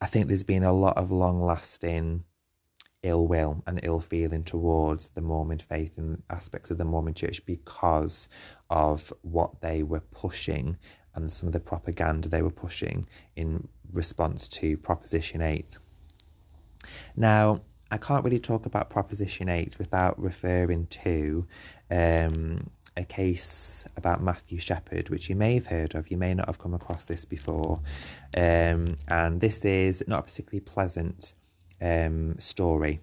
I 0.00 0.06
think 0.06 0.28
there's 0.28 0.42
been 0.42 0.64
a 0.64 0.72
lot 0.72 0.96
of 0.96 1.10
long 1.10 1.40
lasting 1.40 2.24
ill 3.02 3.26
will 3.28 3.62
and 3.66 3.80
ill 3.82 4.00
feeling 4.00 4.42
towards 4.42 5.10
the 5.10 5.22
Mormon 5.22 5.58
faith 5.58 5.96
and 5.98 6.22
aspects 6.30 6.70
of 6.70 6.78
the 6.78 6.84
Mormon 6.84 7.14
church 7.14 7.44
because 7.46 8.28
of 8.70 9.12
what 9.22 9.60
they 9.60 9.82
were 9.82 10.00
pushing 10.00 10.76
and 11.14 11.30
some 11.30 11.46
of 11.46 11.52
the 11.52 11.60
propaganda 11.60 12.28
they 12.28 12.42
were 12.42 12.50
pushing 12.50 13.06
in 13.36 13.66
response 13.92 14.48
to 14.48 14.76
Proposition 14.76 15.40
8. 15.40 15.78
Now, 17.16 17.60
I 17.90 17.98
can't 17.98 18.24
really 18.24 18.38
talk 18.38 18.66
about 18.66 18.90
Proposition 18.90 19.48
8 19.48 19.78
without 19.78 20.20
referring 20.20 20.86
to 20.88 21.46
um, 21.90 22.68
a 22.96 23.04
case 23.04 23.86
about 23.96 24.22
Matthew 24.22 24.58
Shepard, 24.58 25.08
which 25.08 25.28
you 25.28 25.36
may 25.36 25.54
have 25.54 25.66
heard 25.66 25.94
of, 25.94 26.10
you 26.10 26.16
may 26.16 26.34
not 26.34 26.46
have 26.46 26.58
come 26.58 26.74
across 26.74 27.04
this 27.04 27.24
before. 27.24 27.80
Um, 28.36 28.96
and 29.08 29.40
this 29.40 29.64
is 29.64 30.04
not 30.06 30.20
a 30.20 30.22
particularly 30.24 30.60
pleasant 30.60 31.32
um, 31.80 32.38
story. 32.38 33.00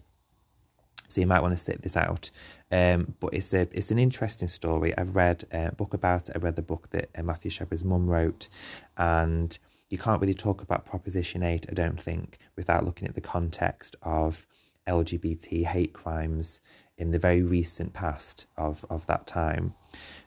So 1.08 1.22
you 1.22 1.28
might 1.28 1.42
want 1.42 1.54
to 1.54 1.58
sit 1.58 1.82
this 1.82 1.98
out. 1.98 2.30
Um, 2.72 3.14
but 3.20 3.34
it's 3.34 3.54
a 3.54 3.62
it's 3.72 3.92
an 3.92 4.00
interesting 4.00 4.48
story. 4.48 4.98
I've 4.98 5.16
read 5.16 5.44
a 5.52 5.72
book 5.72 5.94
about 5.94 6.30
it. 6.30 6.36
I 6.36 6.40
read 6.40 6.56
the 6.56 6.62
book 6.62 6.90
that 6.90 7.10
uh, 7.18 7.24
Matthew 7.24 7.52
Shepard's 7.52 7.84
mum 7.84 8.10
wrote, 8.10 8.50
and 8.98 9.58
you 9.90 9.98
can't 9.98 10.20
really 10.20 10.34
talk 10.34 10.64
about 10.64 10.86
Proposition 10.86 11.44
8, 11.44 11.68
I 11.70 11.74
don't 11.74 12.00
think, 12.00 12.40
without 12.56 12.86
looking 12.86 13.08
at 13.08 13.16
the 13.16 13.22
context 13.22 13.96
of 14.02 14.46
LGBT 14.88 15.64
hate 15.64 15.94
crimes 15.94 16.62
in 16.98 17.12
the 17.12 17.20
very 17.20 17.44
recent 17.44 17.94
past 17.94 18.48
of, 18.58 18.84
of 18.90 19.06
that 19.08 19.28
time. 19.28 19.74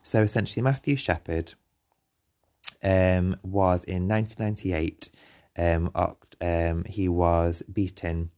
So 0.03 0.23
essentially, 0.23 0.63
Matthew 0.63 0.97
Shepard 0.97 1.55
um, 2.83 3.37
was 3.43 3.85
in 3.85 4.07
1998, 4.09 5.11
um, 5.57 5.91
um, 6.41 6.85
he 6.85 7.09
was 7.09 7.63
beaten 7.63 8.31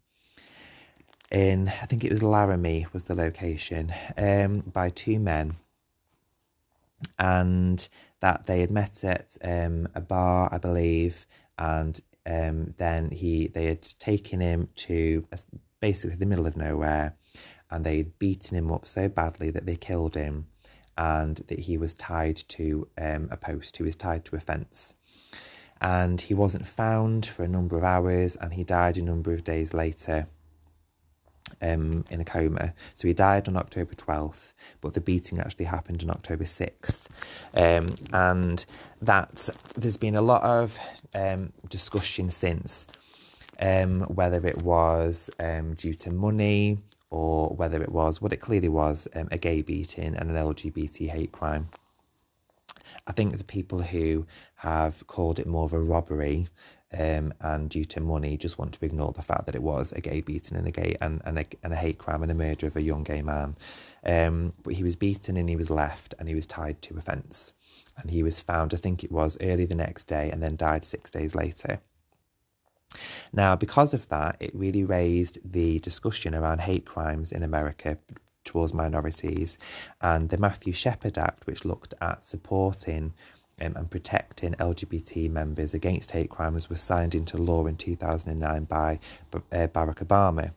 in, 1.31 1.69
I 1.69 1.87
think 1.87 2.05
it 2.05 2.11
was 2.11 2.23
Laramie 2.23 2.87
was 2.93 3.05
the 3.05 3.15
location, 3.15 3.93
um, 4.17 4.61
by 4.61 4.91
two 4.91 5.21
men. 5.21 5.55
And 7.19 7.89
that 8.21 8.47
they 8.47 8.61
had 8.61 8.71
met 8.71 9.05
at 9.05 9.37
um, 9.43 9.89
a 9.95 10.01
bar, 10.01 10.49
I 10.53 10.59
believe, 10.59 11.25
and 11.57 11.99
um, 12.27 12.75
then 12.77 13.11
he 13.11 13.49
they 13.49 13.67
had 13.67 13.83
taken 13.99 14.41
him 14.41 14.69
to 14.77 15.27
basically 15.81 16.17
the 16.17 16.27
middle 16.27 16.47
of 16.47 16.57
nowhere, 16.57 17.15
and 17.71 17.85
they'd 17.85 18.19
beaten 18.19 18.59
him 18.59 18.71
up 18.71 18.87
so 18.87 19.09
badly 19.09 19.51
that 19.51 19.65
they 19.65 19.77
killed 19.77 20.15
him, 20.15 20.47
and 20.99 21.39
that 21.49 21.59
he 21.59 21.79
was 21.79 21.95
tied 21.95 22.37
to 22.49 22.87
um, 22.99 23.29
a 23.31 23.37
post. 23.37 23.79
He 23.79 23.83
was 23.83 23.97
tied 23.97 24.27
to 24.27 24.37
a 24.37 24.41
fence, 24.41 24.93
and 25.81 26.21
he 26.21 26.35
wasn't 26.35 26.67
found 26.67 27.25
for 27.25 27.45
a 27.45 27.49
number 27.49 27.79
of 27.79 27.85
hours, 27.85 28.37
and 28.37 28.53
he 28.53 28.65
died 28.65 28.99
a 28.99 29.03
number 29.03 29.33
of 29.33 29.45
days 29.45 29.73
later 29.73 30.27
um, 31.63 32.05
in 32.11 32.21
a 32.21 32.25
coma. 32.25 32.75
So 32.95 33.09
he 33.09 33.15
died 33.15 33.49
on 33.49 33.57
October 33.57 33.95
12th, 33.95 34.53
but 34.81 34.95
the 34.95 35.01
beating 35.01 35.41
actually 35.41 35.67
happened 35.67 36.03
on 36.03 36.11
October 36.11 36.45
6th. 36.45 37.07
Um, 37.55 37.95
and 38.13 38.65
that 39.03 39.49
there's 39.77 39.97
been 39.97 40.17
a 40.17 40.23
lot 40.23 40.43
of 40.43 40.79
um, 41.15 41.53
discussion 41.69 42.31
since 42.31 42.87
um, 43.61 44.03
whether 44.03 44.47
it 44.47 44.63
was 44.63 45.31
um, 45.39 45.75
due 45.75 45.95
to 45.95 46.11
money 46.11 46.79
or 47.11 47.49
whether 47.49 47.83
it 47.83 47.91
was 47.91 48.23
what 48.23 48.33
it 48.33 48.39
clearly 48.39 48.69
was 48.69 49.09
um, 49.15 49.29
a 49.31 49.39
gay 49.39 49.63
beating 49.63 50.15
and 50.15 50.31
an 50.31 50.37
LGBT 50.37 51.09
hate 51.09 51.33
crime. 51.33 51.69
I 53.07 53.13
think 53.13 53.37
the 53.37 53.45
people 53.45 53.83
who 53.83 54.27
have 54.57 55.07
called 55.07 55.39
it 55.41 55.47
more 55.47 55.65
of 55.65 55.73
a 55.73 55.81
robbery 55.81 56.49
um, 56.99 57.33
and 57.41 57.71
due 57.71 57.85
to 57.85 58.01
money 58.01 58.37
just 58.37 58.59
want 58.59 58.73
to 58.73 58.85
ignore 58.85 59.13
the 59.13 59.23
fact 59.23 59.47
that 59.47 59.55
it 59.55 59.63
was 59.63 59.93
a 59.93 60.01
gay 60.01 60.21
beating 60.21 60.57
and 60.57 60.67
a 60.67 60.73
gay 60.73 60.97
and, 61.01 61.23
and, 61.25 61.39
a, 61.39 61.45
and 61.63 61.73
a 61.73 61.77
hate 61.77 61.99
crime 61.99 62.23
and 62.23 62.33
a 62.33 62.35
murder 62.35 62.67
of 62.67 62.77
a 62.77 62.83
young 62.83 63.05
gay 63.05 63.23
man. 63.23 63.55
Um, 64.05 64.53
but 64.63 64.75
he 64.75 64.83
was 64.83 64.97
beaten 64.97 65.37
and 65.37 65.49
he 65.49 65.57
was 65.57 65.71
left 65.71 66.15
and 66.19 66.29
he 66.29 66.35
was 66.35 66.47
tied 66.47 66.83
to 66.83 66.97
a 66.97 67.01
fence. 67.01 67.53
And 67.99 68.11
he 68.11 68.23
was 68.23 68.41
found, 68.41 68.75
I 68.75 68.79
think 68.79 69.05
it 69.05 69.13
was 69.13 69.37
early 69.41 69.67
the 69.67 69.75
next 69.75 70.05
day, 70.05 70.31
and 70.31 70.43
then 70.43 70.57
died 70.57 70.85
six 70.85 71.11
days 71.11 71.35
later. 71.35 71.81
Now, 73.33 73.55
because 73.57 73.95
of 73.95 74.09
that, 74.09 74.37
it 74.41 74.55
really 74.55 74.85
raised 74.85 75.39
the 75.53 75.79
discussion 75.81 76.35
around 76.35 76.61
hate 76.61 76.87
crimes 76.87 77.31
in 77.31 77.43
America 77.43 77.99
towards 78.45 78.75
minorities 78.75 79.59
and 80.01 80.29
the 80.29 80.39
Matthew 80.39 80.73
Shepard 80.73 81.19
Act, 81.19 81.47
which 81.47 81.65
looked 81.65 81.95
at 82.01 82.25
supporting 82.25 83.13
um, 83.61 83.75
and 83.77 83.91
protecting 83.91 84.55
LGBT 84.55 85.31
members 85.31 85.75
against 85.75 86.11
hate 86.11 86.31
crimes 86.31 86.69
was 86.69 86.81
signed 86.81 87.15
into 87.15 87.37
law 87.37 87.67
in 87.67 87.77
2009 87.77 88.65
by 88.65 88.99
uh, 89.35 89.39
Barack 89.69 90.05
Obama. 90.05 90.53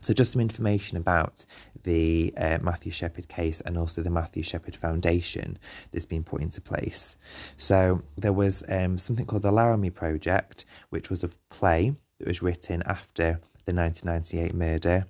So, 0.00 0.12
just 0.12 0.32
some 0.32 0.42
information 0.42 0.98
about 0.98 1.46
the 1.82 2.34
uh, 2.36 2.58
Matthew 2.60 2.92
Shepard 2.92 3.26
case 3.26 3.62
and 3.62 3.78
also 3.78 4.02
the 4.02 4.10
Matthew 4.10 4.42
Shepard 4.42 4.76
Foundation 4.76 5.58
that's 5.90 6.04
been 6.04 6.24
put 6.24 6.42
into 6.42 6.60
place. 6.60 7.16
So, 7.56 8.02
there 8.18 8.34
was 8.34 8.62
um, 8.68 8.98
something 8.98 9.24
called 9.24 9.42
the 9.42 9.52
Laramie 9.52 9.88
Project, 9.88 10.66
which 10.90 11.08
was 11.08 11.24
a 11.24 11.30
play 11.48 11.94
that 12.18 12.28
was 12.28 12.42
written 12.42 12.82
after 12.84 13.40
the 13.64 13.72
1998 13.72 14.54
murder, 14.54 15.06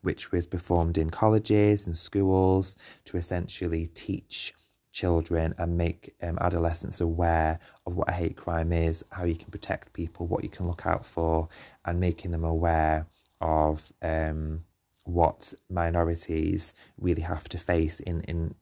which 0.00 0.32
was 0.32 0.46
performed 0.46 0.98
in 0.98 1.10
colleges 1.10 1.86
and 1.86 1.96
schools 1.96 2.76
to 3.04 3.16
essentially 3.16 3.86
teach 3.86 4.54
children 4.92 5.54
and 5.58 5.76
make 5.76 6.14
um, 6.22 6.38
adolescents 6.40 7.00
aware 7.00 7.58
of 7.86 7.94
what 7.96 8.08
a 8.08 8.12
hate 8.12 8.36
crime 8.36 8.72
is, 8.72 9.04
how 9.10 9.24
you 9.24 9.34
can 9.34 9.50
protect 9.50 9.92
people, 9.92 10.26
what 10.26 10.44
you 10.44 10.50
can 10.50 10.66
look 10.66 10.86
out 10.86 11.04
for, 11.04 11.48
and 11.84 11.98
making 11.98 12.30
them 12.30 12.44
aware 12.44 13.06
of 13.40 13.92
um, 14.02 14.62
what 15.04 15.52
minorities 15.68 16.74
really 16.98 17.22
have 17.22 17.48
to 17.48 17.58
face 17.58 18.00
in, 18.00 18.20
in 18.22 18.54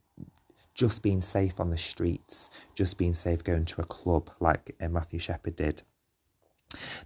just 0.74 1.02
being 1.02 1.20
safe 1.20 1.60
on 1.60 1.70
the 1.70 1.78
streets, 1.78 2.50
just 2.74 2.96
being 2.96 3.12
safe 3.12 3.44
going 3.44 3.64
to 3.66 3.82
a 3.82 3.86
club 3.86 4.30
like 4.40 4.74
uh, 4.80 4.88
Matthew 4.88 5.18
Shepard 5.18 5.56
did. 5.56 5.82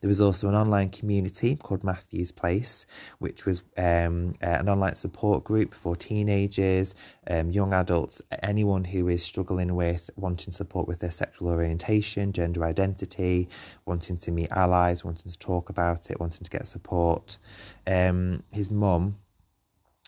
There 0.00 0.08
was 0.08 0.20
also 0.20 0.48
an 0.48 0.54
online 0.54 0.90
community 0.90 1.56
called 1.56 1.84
Matthew's 1.84 2.30
Place, 2.30 2.86
which 3.18 3.46
was 3.46 3.62
um, 3.78 4.34
uh, 4.42 4.58
an 4.60 4.68
online 4.68 4.96
support 4.96 5.44
group 5.44 5.72
for 5.72 5.96
teenagers, 5.96 6.94
um, 7.28 7.50
young 7.50 7.72
adults, 7.72 8.20
anyone 8.42 8.84
who 8.84 9.08
is 9.08 9.22
struggling 9.22 9.74
with 9.74 10.10
wanting 10.16 10.52
support 10.52 10.86
with 10.86 10.98
their 10.98 11.10
sexual 11.10 11.48
orientation, 11.48 12.32
gender 12.32 12.64
identity, 12.64 13.48
wanting 13.86 14.18
to 14.18 14.32
meet 14.32 14.50
allies, 14.50 15.04
wanting 15.04 15.30
to 15.30 15.38
talk 15.38 15.70
about 15.70 16.10
it, 16.10 16.20
wanting 16.20 16.44
to 16.44 16.50
get 16.50 16.66
support. 16.66 17.38
Um, 17.86 18.42
his 18.52 18.70
mum 18.70 19.16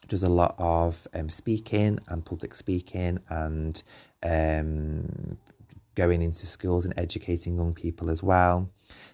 does 0.09 0.23
a 0.23 0.31
lot 0.31 0.55
of 0.59 1.07
um, 1.15 1.29
speaking 1.29 1.99
and 2.09 2.25
public 2.25 2.55
speaking 2.55 3.19
and 3.29 3.83
um, 4.23 5.37
going 5.97 6.23
into 6.23 6.47
schools 6.47 6.85
and 6.85 6.95
educating 6.97 7.57
young 7.57 7.75
people 7.75 8.09
as 8.11 8.23
well. 8.23 8.71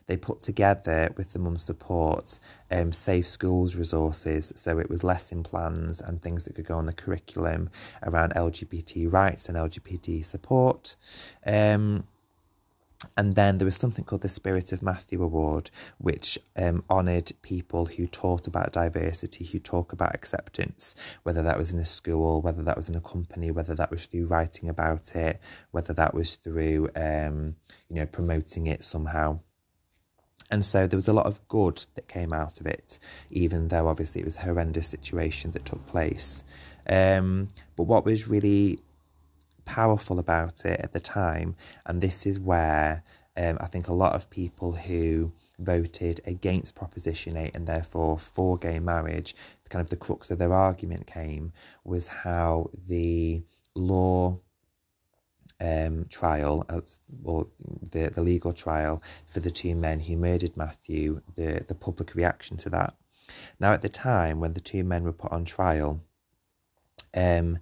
They 0.06 0.16
put 0.18 0.42
together 0.42 1.14
with 1.16 1.32
the 1.32 1.38
mum's 1.38 1.62
support 1.62 2.38
um, 2.70 2.92
safe 2.92 3.26
schools 3.26 3.76
resources 3.76 4.52
so 4.56 4.78
it 4.78 4.90
was 4.90 5.02
lesson 5.02 5.42
plans 5.42 6.02
and 6.02 6.20
things 6.20 6.44
that 6.44 6.54
could 6.54 6.66
go 6.66 6.76
on 6.76 6.86
the 6.86 6.92
curriculum 6.92 7.70
around 8.02 8.34
lgbt 8.34 9.10
rights 9.10 9.48
and 9.48 9.56
lgbt 9.56 10.24
support. 10.24 10.96
Um, 11.46 12.04
and 13.16 13.34
then 13.34 13.58
there 13.58 13.64
was 13.64 13.76
something 13.76 14.04
called 14.04 14.22
the 14.22 14.28
Spirit 14.28 14.72
of 14.72 14.82
Matthew 14.82 15.22
Award, 15.22 15.70
which 15.98 16.38
um, 16.56 16.84
honoured 16.90 17.32
people 17.42 17.86
who 17.86 18.06
taught 18.06 18.46
about 18.46 18.72
diversity, 18.72 19.44
who 19.44 19.58
talk 19.58 19.92
about 19.92 20.14
acceptance, 20.14 20.96
whether 21.22 21.42
that 21.42 21.58
was 21.58 21.72
in 21.72 21.78
a 21.78 21.84
school, 21.84 22.42
whether 22.42 22.62
that 22.62 22.76
was 22.76 22.88
in 22.88 22.96
a 22.96 23.00
company, 23.00 23.50
whether 23.50 23.74
that 23.74 23.90
was 23.90 24.06
through 24.06 24.26
writing 24.26 24.68
about 24.68 25.14
it, 25.14 25.40
whether 25.70 25.92
that 25.94 26.14
was 26.14 26.36
through, 26.36 26.88
um, 26.96 27.56
you 27.88 27.96
know, 27.96 28.06
promoting 28.06 28.66
it 28.66 28.84
somehow. 28.84 29.38
And 30.50 30.64
so 30.64 30.86
there 30.86 30.98
was 30.98 31.08
a 31.08 31.14
lot 31.14 31.26
of 31.26 31.46
good 31.48 31.84
that 31.94 32.08
came 32.08 32.32
out 32.32 32.60
of 32.60 32.66
it, 32.66 32.98
even 33.30 33.68
though 33.68 33.88
obviously 33.88 34.20
it 34.20 34.24
was 34.24 34.36
a 34.36 34.42
horrendous 34.42 34.86
situation 34.86 35.50
that 35.52 35.64
took 35.64 35.86
place. 35.86 36.44
Um, 36.86 37.48
but 37.76 37.84
what 37.84 38.04
was 38.04 38.28
really 38.28 38.80
powerful 39.64 40.18
about 40.18 40.64
it 40.64 40.80
at 40.80 40.92
the 40.92 41.00
time, 41.00 41.56
and 41.86 42.00
this 42.00 42.26
is 42.26 42.38
where 42.38 43.02
um, 43.36 43.58
I 43.60 43.66
think 43.66 43.88
a 43.88 43.94
lot 43.94 44.14
of 44.14 44.30
people 44.30 44.72
who 44.72 45.32
voted 45.58 46.20
against 46.26 46.74
Proposition 46.74 47.36
8 47.36 47.52
and 47.54 47.66
therefore 47.66 48.18
for 48.18 48.58
gay 48.58 48.78
marriage, 48.78 49.34
kind 49.70 49.82
of 49.82 49.90
the 49.90 49.96
crux 49.96 50.30
of 50.30 50.38
their 50.38 50.52
argument 50.52 51.06
came, 51.06 51.52
was 51.84 52.06
how 52.08 52.68
the 52.86 53.42
law 53.74 54.38
um, 55.60 56.06
trial, 56.10 56.66
or 57.24 57.46
the, 57.90 58.10
the 58.10 58.22
legal 58.22 58.52
trial 58.52 59.02
for 59.26 59.40
the 59.40 59.50
two 59.50 59.74
men 59.74 60.00
who 60.00 60.16
murdered 60.16 60.56
Matthew, 60.56 61.22
the, 61.36 61.64
the 61.66 61.74
public 61.74 62.14
reaction 62.14 62.56
to 62.58 62.70
that. 62.70 62.94
Now, 63.60 63.72
at 63.72 63.80
the 63.80 63.88
time 63.88 64.40
when 64.40 64.52
the 64.52 64.60
two 64.60 64.84
men 64.84 65.04
were 65.04 65.12
put 65.12 65.32
on 65.32 65.44
trial, 65.44 66.02
um, 67.14 67.58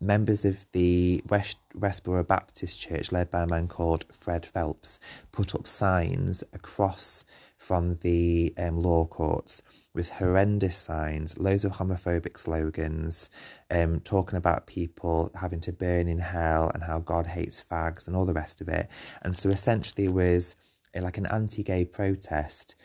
members 0.00 0.44
of 0.44 0.66
the 0.72 1.22
West 1.28 1.58
Westboro 1.76 2.26
Baptist 2.26 2.80
Church, 2.80 3.12
led 3.12 3.30
by 3.30 3.42
a 3.42 3.46
man 3.50 3.68
called 3.68 4.04
Fred 4.12 4.44
Phelps, 4.44 5.00
put 5.32 5.54
up 5.54 5.66
signs 5.66 6.42
across 6.52 7.24
from 7.56 7.96
the 8.00 8.54
um, 8.56 8.80
law 8.80 9.06
courts 9.06 9.62
with 9.94 10.08
horrendous 10.08 10.76
signs, 10.76 11.38
loads 11.38 11.64
of 11.64 11.72
homophobic 11.72 12.38
slogans, 12.38 13.30
um, 13.70 14.00
talking 14.00 14.36
about 14.38 14.66
people 14.66 15.30
having 15.38 15.60
to 15.60 15.72
burn 15.72 16.08
in 16.08 16.18
hell 16.18 16.70
and 16.72 16.82
how 16.82 16.98
God 16.98 17.26
hates 17.26 17.62
fags 17.62 18.06
and 18.06 18.16
all 18.16 18.24
the 18.24 18.32
rest 18.32 18.60
of 18.60 18.68
it. 18.68 18.88
And 19.22 19.34
so 19.36 19.50
essentially, 19.50 20.06
it 20.06 20.12
was 20.12 20.56
like 20.94 21.18
an 21.18 21.26
anti-gay 21.26 21.84
protest. 21.84 22.76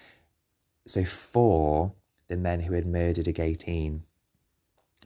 So 0.85 1.03
for 1.03 1.93
the 2.27 2.37
men 2.37 2.59
who 2.59 2.73
had 2.73 2.85
murdered 2.85 3.27
a 3.27 3.31
gay 3.31 3.53
teen 3.55 4.03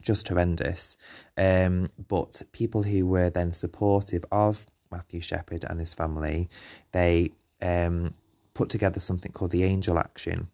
just 0.02 0.28
horrendous. 0.28 0.96
Um, 1.36 1.86
but 2.08 2.42
people 2.52 2.82
who 2.82 3.06
were 3.06 3.30
then 3.30 3.52
supportive 3.52 4.24
of 4.32 4.66
Matthew 4.90 5.20
Shepard 5.20 5.64
and 5.64 5.78
his 5.78 5.94
family, 5.94 6.48
they 6.92 7.30
um, 7.62 8.14
put 8.54 8.68
together 8.68 9.00
something 9.00 9.32
called 9.32 9.50
the 9.52 9.64
Angel 9.64 9.98
Action. 9.98 10.48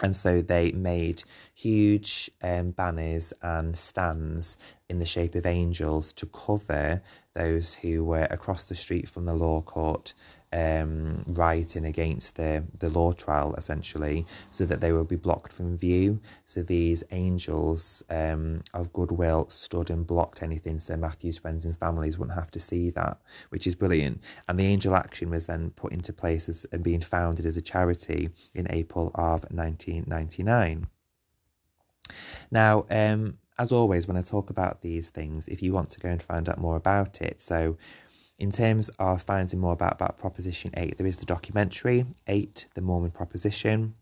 And 0.00 0.16
so 0.16 0.40
they 0.40 0.72
made 0.72 1.22
huge 1.54 2.30
um, 2.42 2.70
banners 2.70 3.32
and 3.42 3.76
stands 3.76 4.56
in 4.88 4.98
the 4.98 5.06
shape 5.06 5.34
of 5.34 5.44
angels 5.44 6.12
to 6.14 6.26
cover 6.26 7.02
those 7.34 7.74
who 7.74 8.04
were 8.04 8.26
across 8.30 8.64
the 8.64 8.74
street 8.74 9.08
from 9.08 9.26
the 9.26 9.34
law 9.34 9.60
court 9.60 10.14
um, 10.52 11.24
rioting 11.26 11.86
against 11.86 12.36
the, 12.36 12.64
the 12.78 12.90
law 12.90 13.12
trial, 13.12 13.54
essentially, 13.56 14.26
so 14.50 14.64
that 14.64 14.80
they 14.80 14.92
would 14.92 15.08
be 15.08 15.16
blocked 15.16 15.52
from 15.52 15.76
view. 15.76 16.20
So 16.46 16.62
these 16.62 17.02
angels 17.10 18.02
um, 18.10 18.62
of 18.74 18.92
goodwill 18.92 19.46
stood 19.48 19.90
and 19.90 20.06
blocked 20.06 20.42
anything 20.42 20.78
so 20.78 20.96
Matthew's 20.96 21.38
friends 21.38 21.64
and 21.64 21.76
families 21.76 22.18
wouldn't 22.18 22.38
have 22.38 22.50
to 22.52 22.60
see 22.60 22.90
that, 22.90 23.20
which 23.50 23.66
is 23.66 23.74
brilliant. 23.74 24.22
And 24.48 24.58
the 24.58 24.66
Angel 24.66 24.94
Action 24.94 25.30
was 25.30 25.46
then 25.46 25.70
put 25.70 25.92
into 25.92 26.12
place 26.12 26.48
as, 26.48 26.66
and 26.72 26.82
being 26.82 27.00
founded 27.00 27.46
as 27.46 27.56
a 27.56 27.62
charity 27.62 28.30
in 28.54 28.66
April 28.70 29.10
of 29.14 29.44
1999. 29.50 30.84
Now, 32.50 32.84
um, 32.90 33.38
as 33.58 33.72
always, 33.72 34.06
when 34.06 34.16
I 34.16 34.22
talk 34.22 34.50
about 34.50 34.80
these 34.80 35.10
things, 35.10 35.48
if 35.48 35.62
you 35.62 35.72
want 35.72 35.90
to 35.90 36.00
go 36.00 36.08
and 36.08 36.22
find 36.22 36.48
out 36.48 36.58
more 36.58 36.76
about 36.76 37.22
it, 37.22 37.40
so 37.40 37.76
in 38.38 38.50
terms 38.50 38.88
of 38.98 39.22
finding 39.22 39.60
more 39.60 39.72
about, 39.72 39.94
about 39.94 40.18
Proposition 40.18 40.70
8, 40.76 40.96
there 40.98 41.06
is 41.06 41.18
the 41.18 41.26
documentary 41.26 42.06
8, 42.26 42.66
The 42.74 42.80
Mormon 42.80 43.10
Proposition. 43.10 43.94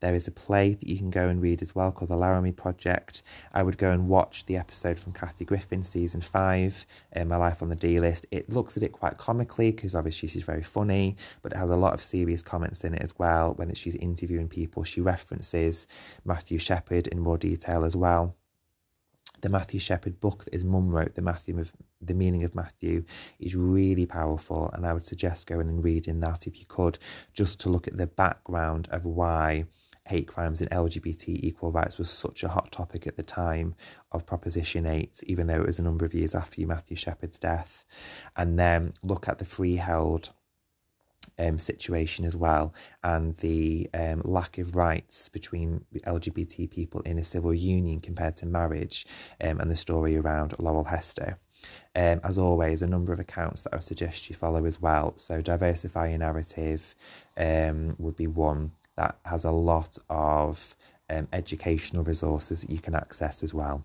There 0.00 0.14
is 0.14 0.28
a 0.28 0.32
play 0.32 0.72
that 0.72 0.88
you 0.88 0.96
can 0.96 1.10
go 1.10 1.28
and 1.28 1.42
read 1.42 1.60
as 1.60 1.74
well 1.74 1.92
called 1.92 2.10
The 2.10 2.16
Laramie 2.16 2.52
Project. 2.52 3.22
I 3.52 3.62
would 3.62 3.76
go 3.76 3.90
and 3.90 4.08
watch 4.08 4.46
the 4.46 4.56
episode 4.56 4.98
from 4.98 5.12
Kathy 5.12 5.44
Griffin, 5.44 5.82
season 5.82 6.22
five, 6.22 6.86
uh, 7.14 7.24
My 7.26 7.36
Life 7.36 7.60
on 7.60 7.68
the 7.68 7.76
D 7.76 8.00
List. 8.00 8.26
It 8.30 8.48
looks 8.48 8.76
at 8.76 8.82
it 8.82 8.92
quite 8.92 9.18
comically 9.18 9.70
because 9.70 9.94
obviously 9.94 10.28
she's 10.28 10.42
very 10.42 10.62
funny, 10.62 11.16
but 11.42 11.52
it 11.52 11.58
has 11.58 11.70
a 11.70 11.76
lot 11.76 11.92
of 11.92 12.02
serious 12.02 12.42
comments 12.42 12.84
in 12.84 12.94
it 12.94 13.02
as 13.02 13.12
well. 13.18 13.52
When 13.54 13.74
she's 13.74 13.96
interviewing 13.96 14.48
people, 14.48 14.84
she 14.84 15.02
references 15.02 15.86
Matthew 16.24 16.58
Shepard 16.58 17.06
in 17.08 17.18
more 17.20 17.38
detail 17.38 17.84
as 17.84 17.94
well 17.94 18.34
the 19.42 19.48
Matthew 19.48 19.80
Shepard 19.80 20.20
book 20.20 20.44
that 20.44 20.52
his 20.52 20.64
mum 20.64 20.90
wrote, 20.90 21.14
the 21.14 21.22
Matthew 21.22 21.64
the 22.00 22.14
meaning 22.14 22.44
of 22.44 22.54
Matthew, 22.54 23.04
is 23.38 23.54
really 23.54 24.06
powerful, 24.06 24.70
and 24.72 24.86
I 24.86 24.92
would 24.92 25.04
suggest 25.04 25.46
going 25.46 25.68
and 25.68 25.84
reading 25.84 26.20
that 26.20 26.46
if 26.46 26.58
you 26.58 26.66
could, 26.66 26.98
just 27.32 27.60
to 27.60 27.68
look 27.68 27.86
at 27.86 27.96
the 27.96 28.06
background 28.06 28.88
of 28.90 29.04
why 29.04 29.66
hate 30.06 30.26
crimes 30.26 30.60
and 30.60 30.70
LGBT 30.70 31.40
equal 31.42 31.70
rights 31.70 31.98
was 31.98 32.10
such 32.10 32.42
a 32.42 32.48
hot 32.48 32.72
topic 32.72 33.06
at 33.06 33.16
the 33.16 33.22
time 33.22 33.74
of 34.12 34.26
Proposition 34.26 34.86
8, 34.86 35.22
even 35.26 35.46
though 35.46 35.60
it 35.60 35.66
was 35.66 35.78
a 35.78 35.82
number 35.82 36.04
of 36.04 36.14
years 36.14 36.34
after 36.34 36.66
Matthew 36.66 36.96
Shepard's 36.96 37.38
death, 37.38 37.84
and 38.36 38.58
then 38.58 38.92
look 39.02 39.28
at 39.28 39.38
the 39.38 39.44
freeheld 39.44 40.30
um, 41.38 41.58
situation 41.58 42.24
as 42.24 42.36
well, 42.36 42.74
and 43.04 43.36
the 43.36 43.88
um, 43.94 44.22
lack 44.24 44.58
of 44.58 44.74
rights 44.74 45.28
between 45.28 45.84
LGBT 46.06 46.70
people 46.70 47.00
in 47.02 47.18
a 47.18 47.24
civil 47.24 47.54
union 47.54 48.00
compared 48.00 48.36
to 48.38 48.46
marriage, 48.46 49.06
um, 49.42 49.60
and 49.60 49.70
the 49.70 49.76
story 49.76 50.16
around 50.16 50.54
Laurel 50.58 50.84
Hester. 50.84 51.38
Um, 51.94 52.20
as 52.22 52.38
always, 52.38 52.82
a 52.82 52.86
number 52.86 53.12
of 53.12 53.20
accounts 53.20 53.64
that 53.64 53.72
I 53.72 53.76
would 53.76 53.82
suggest 53.82 54.28
you 54.28 54.36
follow 54.36 54.64
as 54.64 54.80
well. 54.80 55.16
So, 55.16 55.40
diversify 55.40 56.10
your 56.10 56.18
narrative 56.18 56.94
um, 57.36 57.96
would 57.98 58.16
be 58.16 58.26
one 58.26 58.72
that 58.96 59.18
has 59.24 59.44
a 59.44 59.50
lot 59.50 59.98
of 60.08 60.76
um, 61.08 61.26
educational 61.32 62.04
resources 62.04 62.62
that 62.62 62.70
you 62.70 62.78
can 62.78 62.94
access 62.94 63.42
as 63.42 63.52
well. 63.52 63.84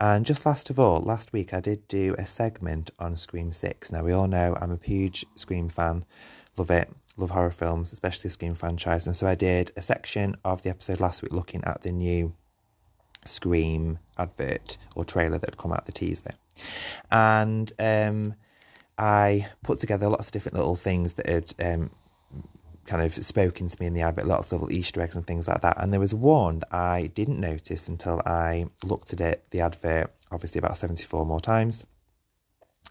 And 0.00 0.26
just 0.26 0.44
last 0.44 0.70
of 0.70 0.78
all, 0.78 1.00
last 1.00 1.32
week 1.32 1.54
I 1.54 1.60
did 1.60 1.86
do 1.88 2.14
a 2.18 2.26
segment 2.26 2.90
on 2.98 3.16
Scream 3.16 3.52
6. 3.52 3.92
Now, 3.92 4.02
we 4.04 4.12
all 4.12 4.26
know 4.26 4.56
I'm 4.60 4.72
a 4.72 4.78
huge 4.82 5.24
Scream 5.36 5.68
fan, 5.68 6.04
love 6.56 6.70
it, 6.70 6.90
love 7.16 7.30
horror 7.30 7.50
films, 7.50 7.92
especially 7.92 8.28
the 8.28 8.30
Scream 8.30 8.54
franchise. 8.54 9.06
And 9.06 9.16
so 9.16 9.26
I 9.26 9.34
did 9.34 9.72
a 9.76 9.82
section 9.82 10.36
of 10.44 10.62
the 10.62 10.70
episode 10.70 11.00
last 11.00 11.22
week 11.22 11.32
looking 11.32 11.64
at 11.64 11.82
the 11.82 11.92
new 11.92 12.34
Scream 13.24 13.98
advert 14.18 14.78
or 14.94 15.04
trailer 15.04 15.38
that 15.38 15.50
had 15.50 15.58
come 15.58 15.72
out, 15.72 15.86
the 15.86 15.92
teaser. 15.92 16.32
And 17.10 17.72
um, 17.78 18.34
I 18.98 19.48
put 19.62 19.80
together 19.80 20.08
lots 20.08 20.28
of 20.28 20.32
different 20.32 20.56
little 20.56 20.76
things 20.76 21.14
that 21.14 21.28
had 21.28 21.54
um, 21.60 21.90
kind 22.86 23.02
of 23.02 23.14
spoken 23.14 23.68
to 23.68 23.80
me 23.80 23.86
in 23.86 23.94
the 23.94 24.02
advert, 24.02 24.26
lots 24.26 24.52
of 24.52 24.60
little 24.60 24.76
Easter 24.76 25.00
eggs 25.00 25.16
and 25.16 25.26
things 25.26 25.48
like 25.48 25.62
that. 25.62 25.82
And 25.82 25.92
there 25.92 26.00
was 26.00 26.14
one 26.14 26.60
that 26.60 26.74
I 26.74 27.10
didn't 27.14 27.40
notice 27.40 27.88
until 27.88 28.20
I 28.26 28.66
looked 28.84 29.12
at 29.12 29.20
it, 29.20 29.44
the 29.50 29.60
advert, 29.60 30.12
obviously 30.30 30.58
about 30.58 30.76
74 30.76 31.24
more 31.26 31.40
times. 31.40 31.86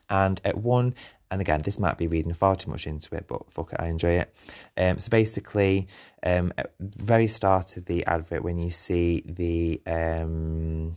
And 0.09 0.41
at 0.43 0.57
one, 0.57 0.95
and 1.33 1.41
again, 1.41 1.63
this 1.63 1.79
might 1.79 1.97
be 1.97 2.05
reading 2.05 2.31
far 2.31 2.55
too 2.55 2.69
much 2.69 2.85
into 2.85 3.15
it, 3.15 3.25
but 3.27 3.51
fuck 3.51 3.73
it, 3.73 3.81
I 3.81 3.87
enjoy 3.87 4.19
it. 4.19 4.35
Um, 4.77 4.99
so 4.99 5.09
basically, 5.09 5.87
um, 6.23 6.53
at 6.59 6.73
the 6.79 7.03
very 7.03 7.25
start 7.25 7.75
of 7.75 7.85
the 7.85 8.05
advert, 8.05 8.43
when 8.43 8.59
you 8.59 8.69
see 8.69 9.23
the 9.25 9.81
um, 9.87 10.95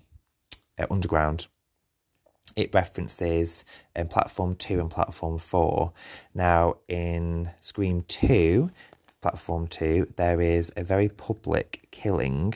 uh, 0.78 0.84
underground 0.90 1.46
it 2.54 2.74
references 2.74 3.64
um, 3.96 4.08
platform 4.08 4.56
2 4.56 4.78
and 4.78 4.90
platform 4.90 5.38
4. 5.38 5.90
Now, 6.34 6.76
in 6.86 7.50
Scream 7.62 8.02
2, 8.06 8.70
platform 9.22 9.66
2, 9.68 10.12
there 10.16 10.42
is 10.42 10.70
a 10.76 10.84
very 10.84 11.08
public 11.08 11.88
killing 11.92 12.52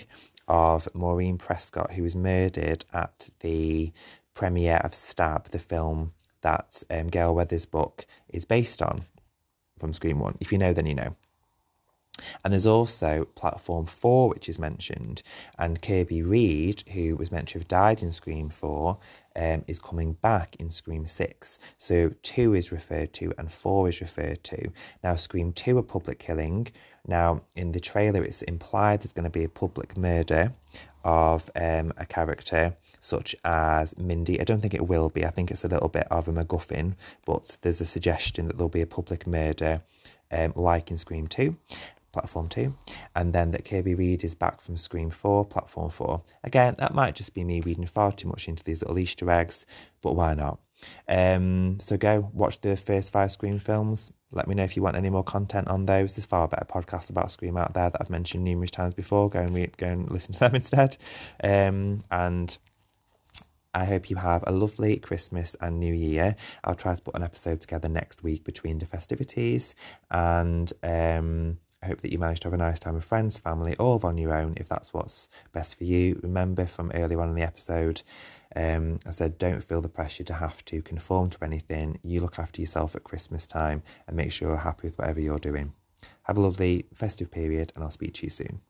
of 0.49 0.87
Maureen 0.95 1.39
Prescott, 1.39 1.93
who 1.93 2.03
was 2.03 2.14
murdered 2.14 2.85
at 2.93 3.31
the 3.41 3.91
premiere 4.35 4.83
of 4.85 4.95
Stab, 4.95 5.49
the 5.49 5.59
film 5.59 6.12
that 6.43 6.82
um, 6.91 7.09
Gale 7.09 7.34
Weathers' 7.34 7.66
book 7.66 8.07
is 8.28 8.45
based 8.45 8.82
on 8.82 9.05
from 9.78 9.93
Scream 9.93 10.18
1. 10.18 10.38
If 10.41 10.53
you 10.53 10.59
know, 10.59 10.72
then 10.72 10.86
you 10.86 10.95
know. 10.95 11.16
And 12.45 12.53
there's 12.53 12.66
also 12.66 13.24
Platform 13.34 13.86
4, 13.86 14.28
which 14.28 14.49
is 14.49 14.59
mentioned, 14.59 15.22
and 15.59 15.80
Kirby 15.80 16.22
Reed, 16.22 16.84
who 16.93 17.16
was 17.16 17.32
meant 17.32 17.49
to 17.49 17.59
have 17.59 17.68
died 17.68 18.03
in 18.03 18.12
Scream 18.12 18.51
4, 18.51 18.99
um, 19.36 19.64
is 19.66 19.78
coming 19.78 20.14
back 20.14 20.57
in 20.57 20.70
Scream 20.70 21.07
6. 21.07 21.59
So 21.78 22.11
2 22.22 22.55
is 22.55 22.72
referred 22.72 23.12
to 23.14 23.32
and 23.38 23.51
4 23.51 23.88
is 23.88 24.01
referred 24.01 24.43
to. 24.45 24.70
Now, 25.03 25.14
Scream 25.16 25.53
2, 25.53 25.78
a 25.78 25.82
public 25.82 26.18
killing. 26.18 26.68
Now, 27.07 27.43
in 27.57 27.72
the 27.72 27.80
trailer, 27.80 28.22
it's 28.22 28.43
implied 28.43 29.01
there's 29.01 29.12
going 29.12 29.24
to 29.24 29.30
be 29.30 29.45
a 29.45 29.49
public 29.49 29.97
murder 29.97 30.53
of 31.05 31.49
um, 31.57 31.93
a 31.97 32.05
character 32.05 32.76
such 33.01 33.34
as 33.44 33.96
Mindy. 33.98 34.40
I 34.40 34.44
don't 34.44 34.61
think 34.61 34.74
it 34.74 34.88
will 34.88 35.09
be. 35.09 35.24
I 35.24 35.30
think 35.30 35.51
it's 35.51 35.64
a 35.64 35.68
little 35.68 35.88
bit 35.88 36.07
of 36.11 36.28
a 36.28 36.32
MacGuffin, 36.32 36.94
but 37.24 37.57
there's 37.62 37.80
a 37.80 37.86
suggestion 37.86 38.46
that 38.46 38.57
there'll 38.57 38.68
be 38.68 38.82
a 38.82 38.86
public 38.86 39.26
murder 39.26 39.82
um, 40.30 40.53
like 40.57 40.90
in 40.90 40.98
Scream 40.98 41.26
2 41.26 41.57
platform 42.12 42.48
2, 42.48 42.74
and 43.14 43.32
then 43.32 43.53
that 43.53 43.64
Kirby 43.64 43.94
Reed 43.94 44.24
is 44.24 44.34
back 44.34 44.61
from 44.61 44.76
Scream 44.76 45.11
4, 45.11 45.44
platform 45.44 45.90
4. 45.90 46.20
Again, 46.44 46.74
that 46.78 46.94
might 46.94 47.14
just 47.14 47.34
be 47.34 47.44
me 47.44 47.61
reading 47.61 47.86
far 47.86 48.12
too 48.12 48.28
much 48.28 48.48
into 48.48 48.64
these 48.64 48.82
little 48.82 48.98
Easter 48.98 49.30
eggs, 49.30 49.66
but 50.03 50.14
why 50.14 50.34
not? 50.34 50.59
Um, 51.09 51.78
so 51.78 51.96
go 51.96 52.30
watch 52.32 52.61
the 52.61 52.76
first 52.76 53.12
five 53.12 53.30
Scream 53.30 53.59
films. 53.59 54.12
Let 54.32 54.48
me 54.48 54.55
know 54.55 54.64
if 54.64 54.76
you 54.76 54.82
want 54.82 54.96
any 54.96 55.11
more 55.11 55.24
content 55.24 55.68
on 55.68 55.86
those. 55.86 56.16
There's 56.16 56.24
far 56.24 56.48
better 56.48 56.64
podcasts 56.64 57.11
about 57.11 57.30
Scream 57.30 57.57
out 57.57 57.74
there 57.74 57.90
that 57.90 58.01
I've 58.01 58.11
mentioned 58.11 58.44
numerous 58.44 58.70
times 58.70 58.94
before. 58.94 59.28
Go 59.28 59.40
and 59.40 59.76
go 59.76 59.86
and 59.86 60.11
listen 60.11 60.32
to 60.34 60.40
them 60.40 60.55
instead. 60.55 60.96
Um, 61.42 62.03
and 62.11 62.57
I 63.74 63.84
hope 63.84 64.10
you 64.10 64.16
have 64.16 64.44
a 64.46 64.52
lovely 64.52 64.96
Christmas 64.98 65.56
and 65.60 65.78
New 65.78 65.94
Year. 65.94 66.34
I'll 66.64 66.74
try 66.74 66.94
to 66.94 67.02
put 67.02 67.14
an 67.14 67.22
episode 67.22 67.60
together 67.60 67.88
next 67.88 68.22
week 68.22 68.44
between 68.44 68.78
the 68.78 68.86
festivities 68.86 69.74
and 70.10 70.72
um, 70.82 71.58
I 71.82 71.86
hope 71.86 72.00
that 72.02 72.12
you 72.12 72.18
manage 72.18 72.40
to 72.40 72.48
have 72.48 72.52
a 72.52 72.58
nice 72.58 72.78
time 72.78 72.94
with 72.94 73.04
friends, 73.04 73.38
family, 73.38 73.74
or 73.78 73.98
on 74.04 74.18
your 74.18 74.34
own 74.34 74.54
if 74.58 74.68
that's 74.68 74.92
what's 74.92 75.28
best 75.52 75.78
for 75.78 75.84
you. 75.84 76.20
Remember 76.22 76.66
from 76.66 76.90
earlier 76.94 77.20
on 77.20 77.30
in 77.30 77.34
the 77.34 77.42
episode, 77.42 78.02
um, 78.54 78.98
I 79.06 79.12
said 79.12 79.38
don't 79.38 79.64
feel 79.64 79.80
the 79.80 79.88
pressure 79.88 80.24
to 80.24 80.34
have 80.34 80.62
to 80.66 80.82
conform 80.82 81.30
to 81.30 81.44
anything. 81.44 81.98
You 82.02 82.20
look 82.20 82.38
after 82.38 82.60
yourself 82.60 82.96
at 82.96 83.04
Christmas 83.04 83.46
time 83.46 83.82
and 84.06 84.16
make 84.16 84.32
sure 84.32 84.48
you're 84.48 84.58
happy 84.58 84.88
with 84.88 84.98
whatever 84.98 85.20
you're 85.20 85.38
doing. 85.38 85.72
Have 86.24 86.36
a 86.36 86.40
lovely 86.40 86.86
festive 86.92 87.30
period, 87.30 87.72
and 87.74 87.84
I'll 87.84 87.90
speak 87.90 88.14
to 88.14 88.26
you 88.26 88.30
soon. 88.30 88.60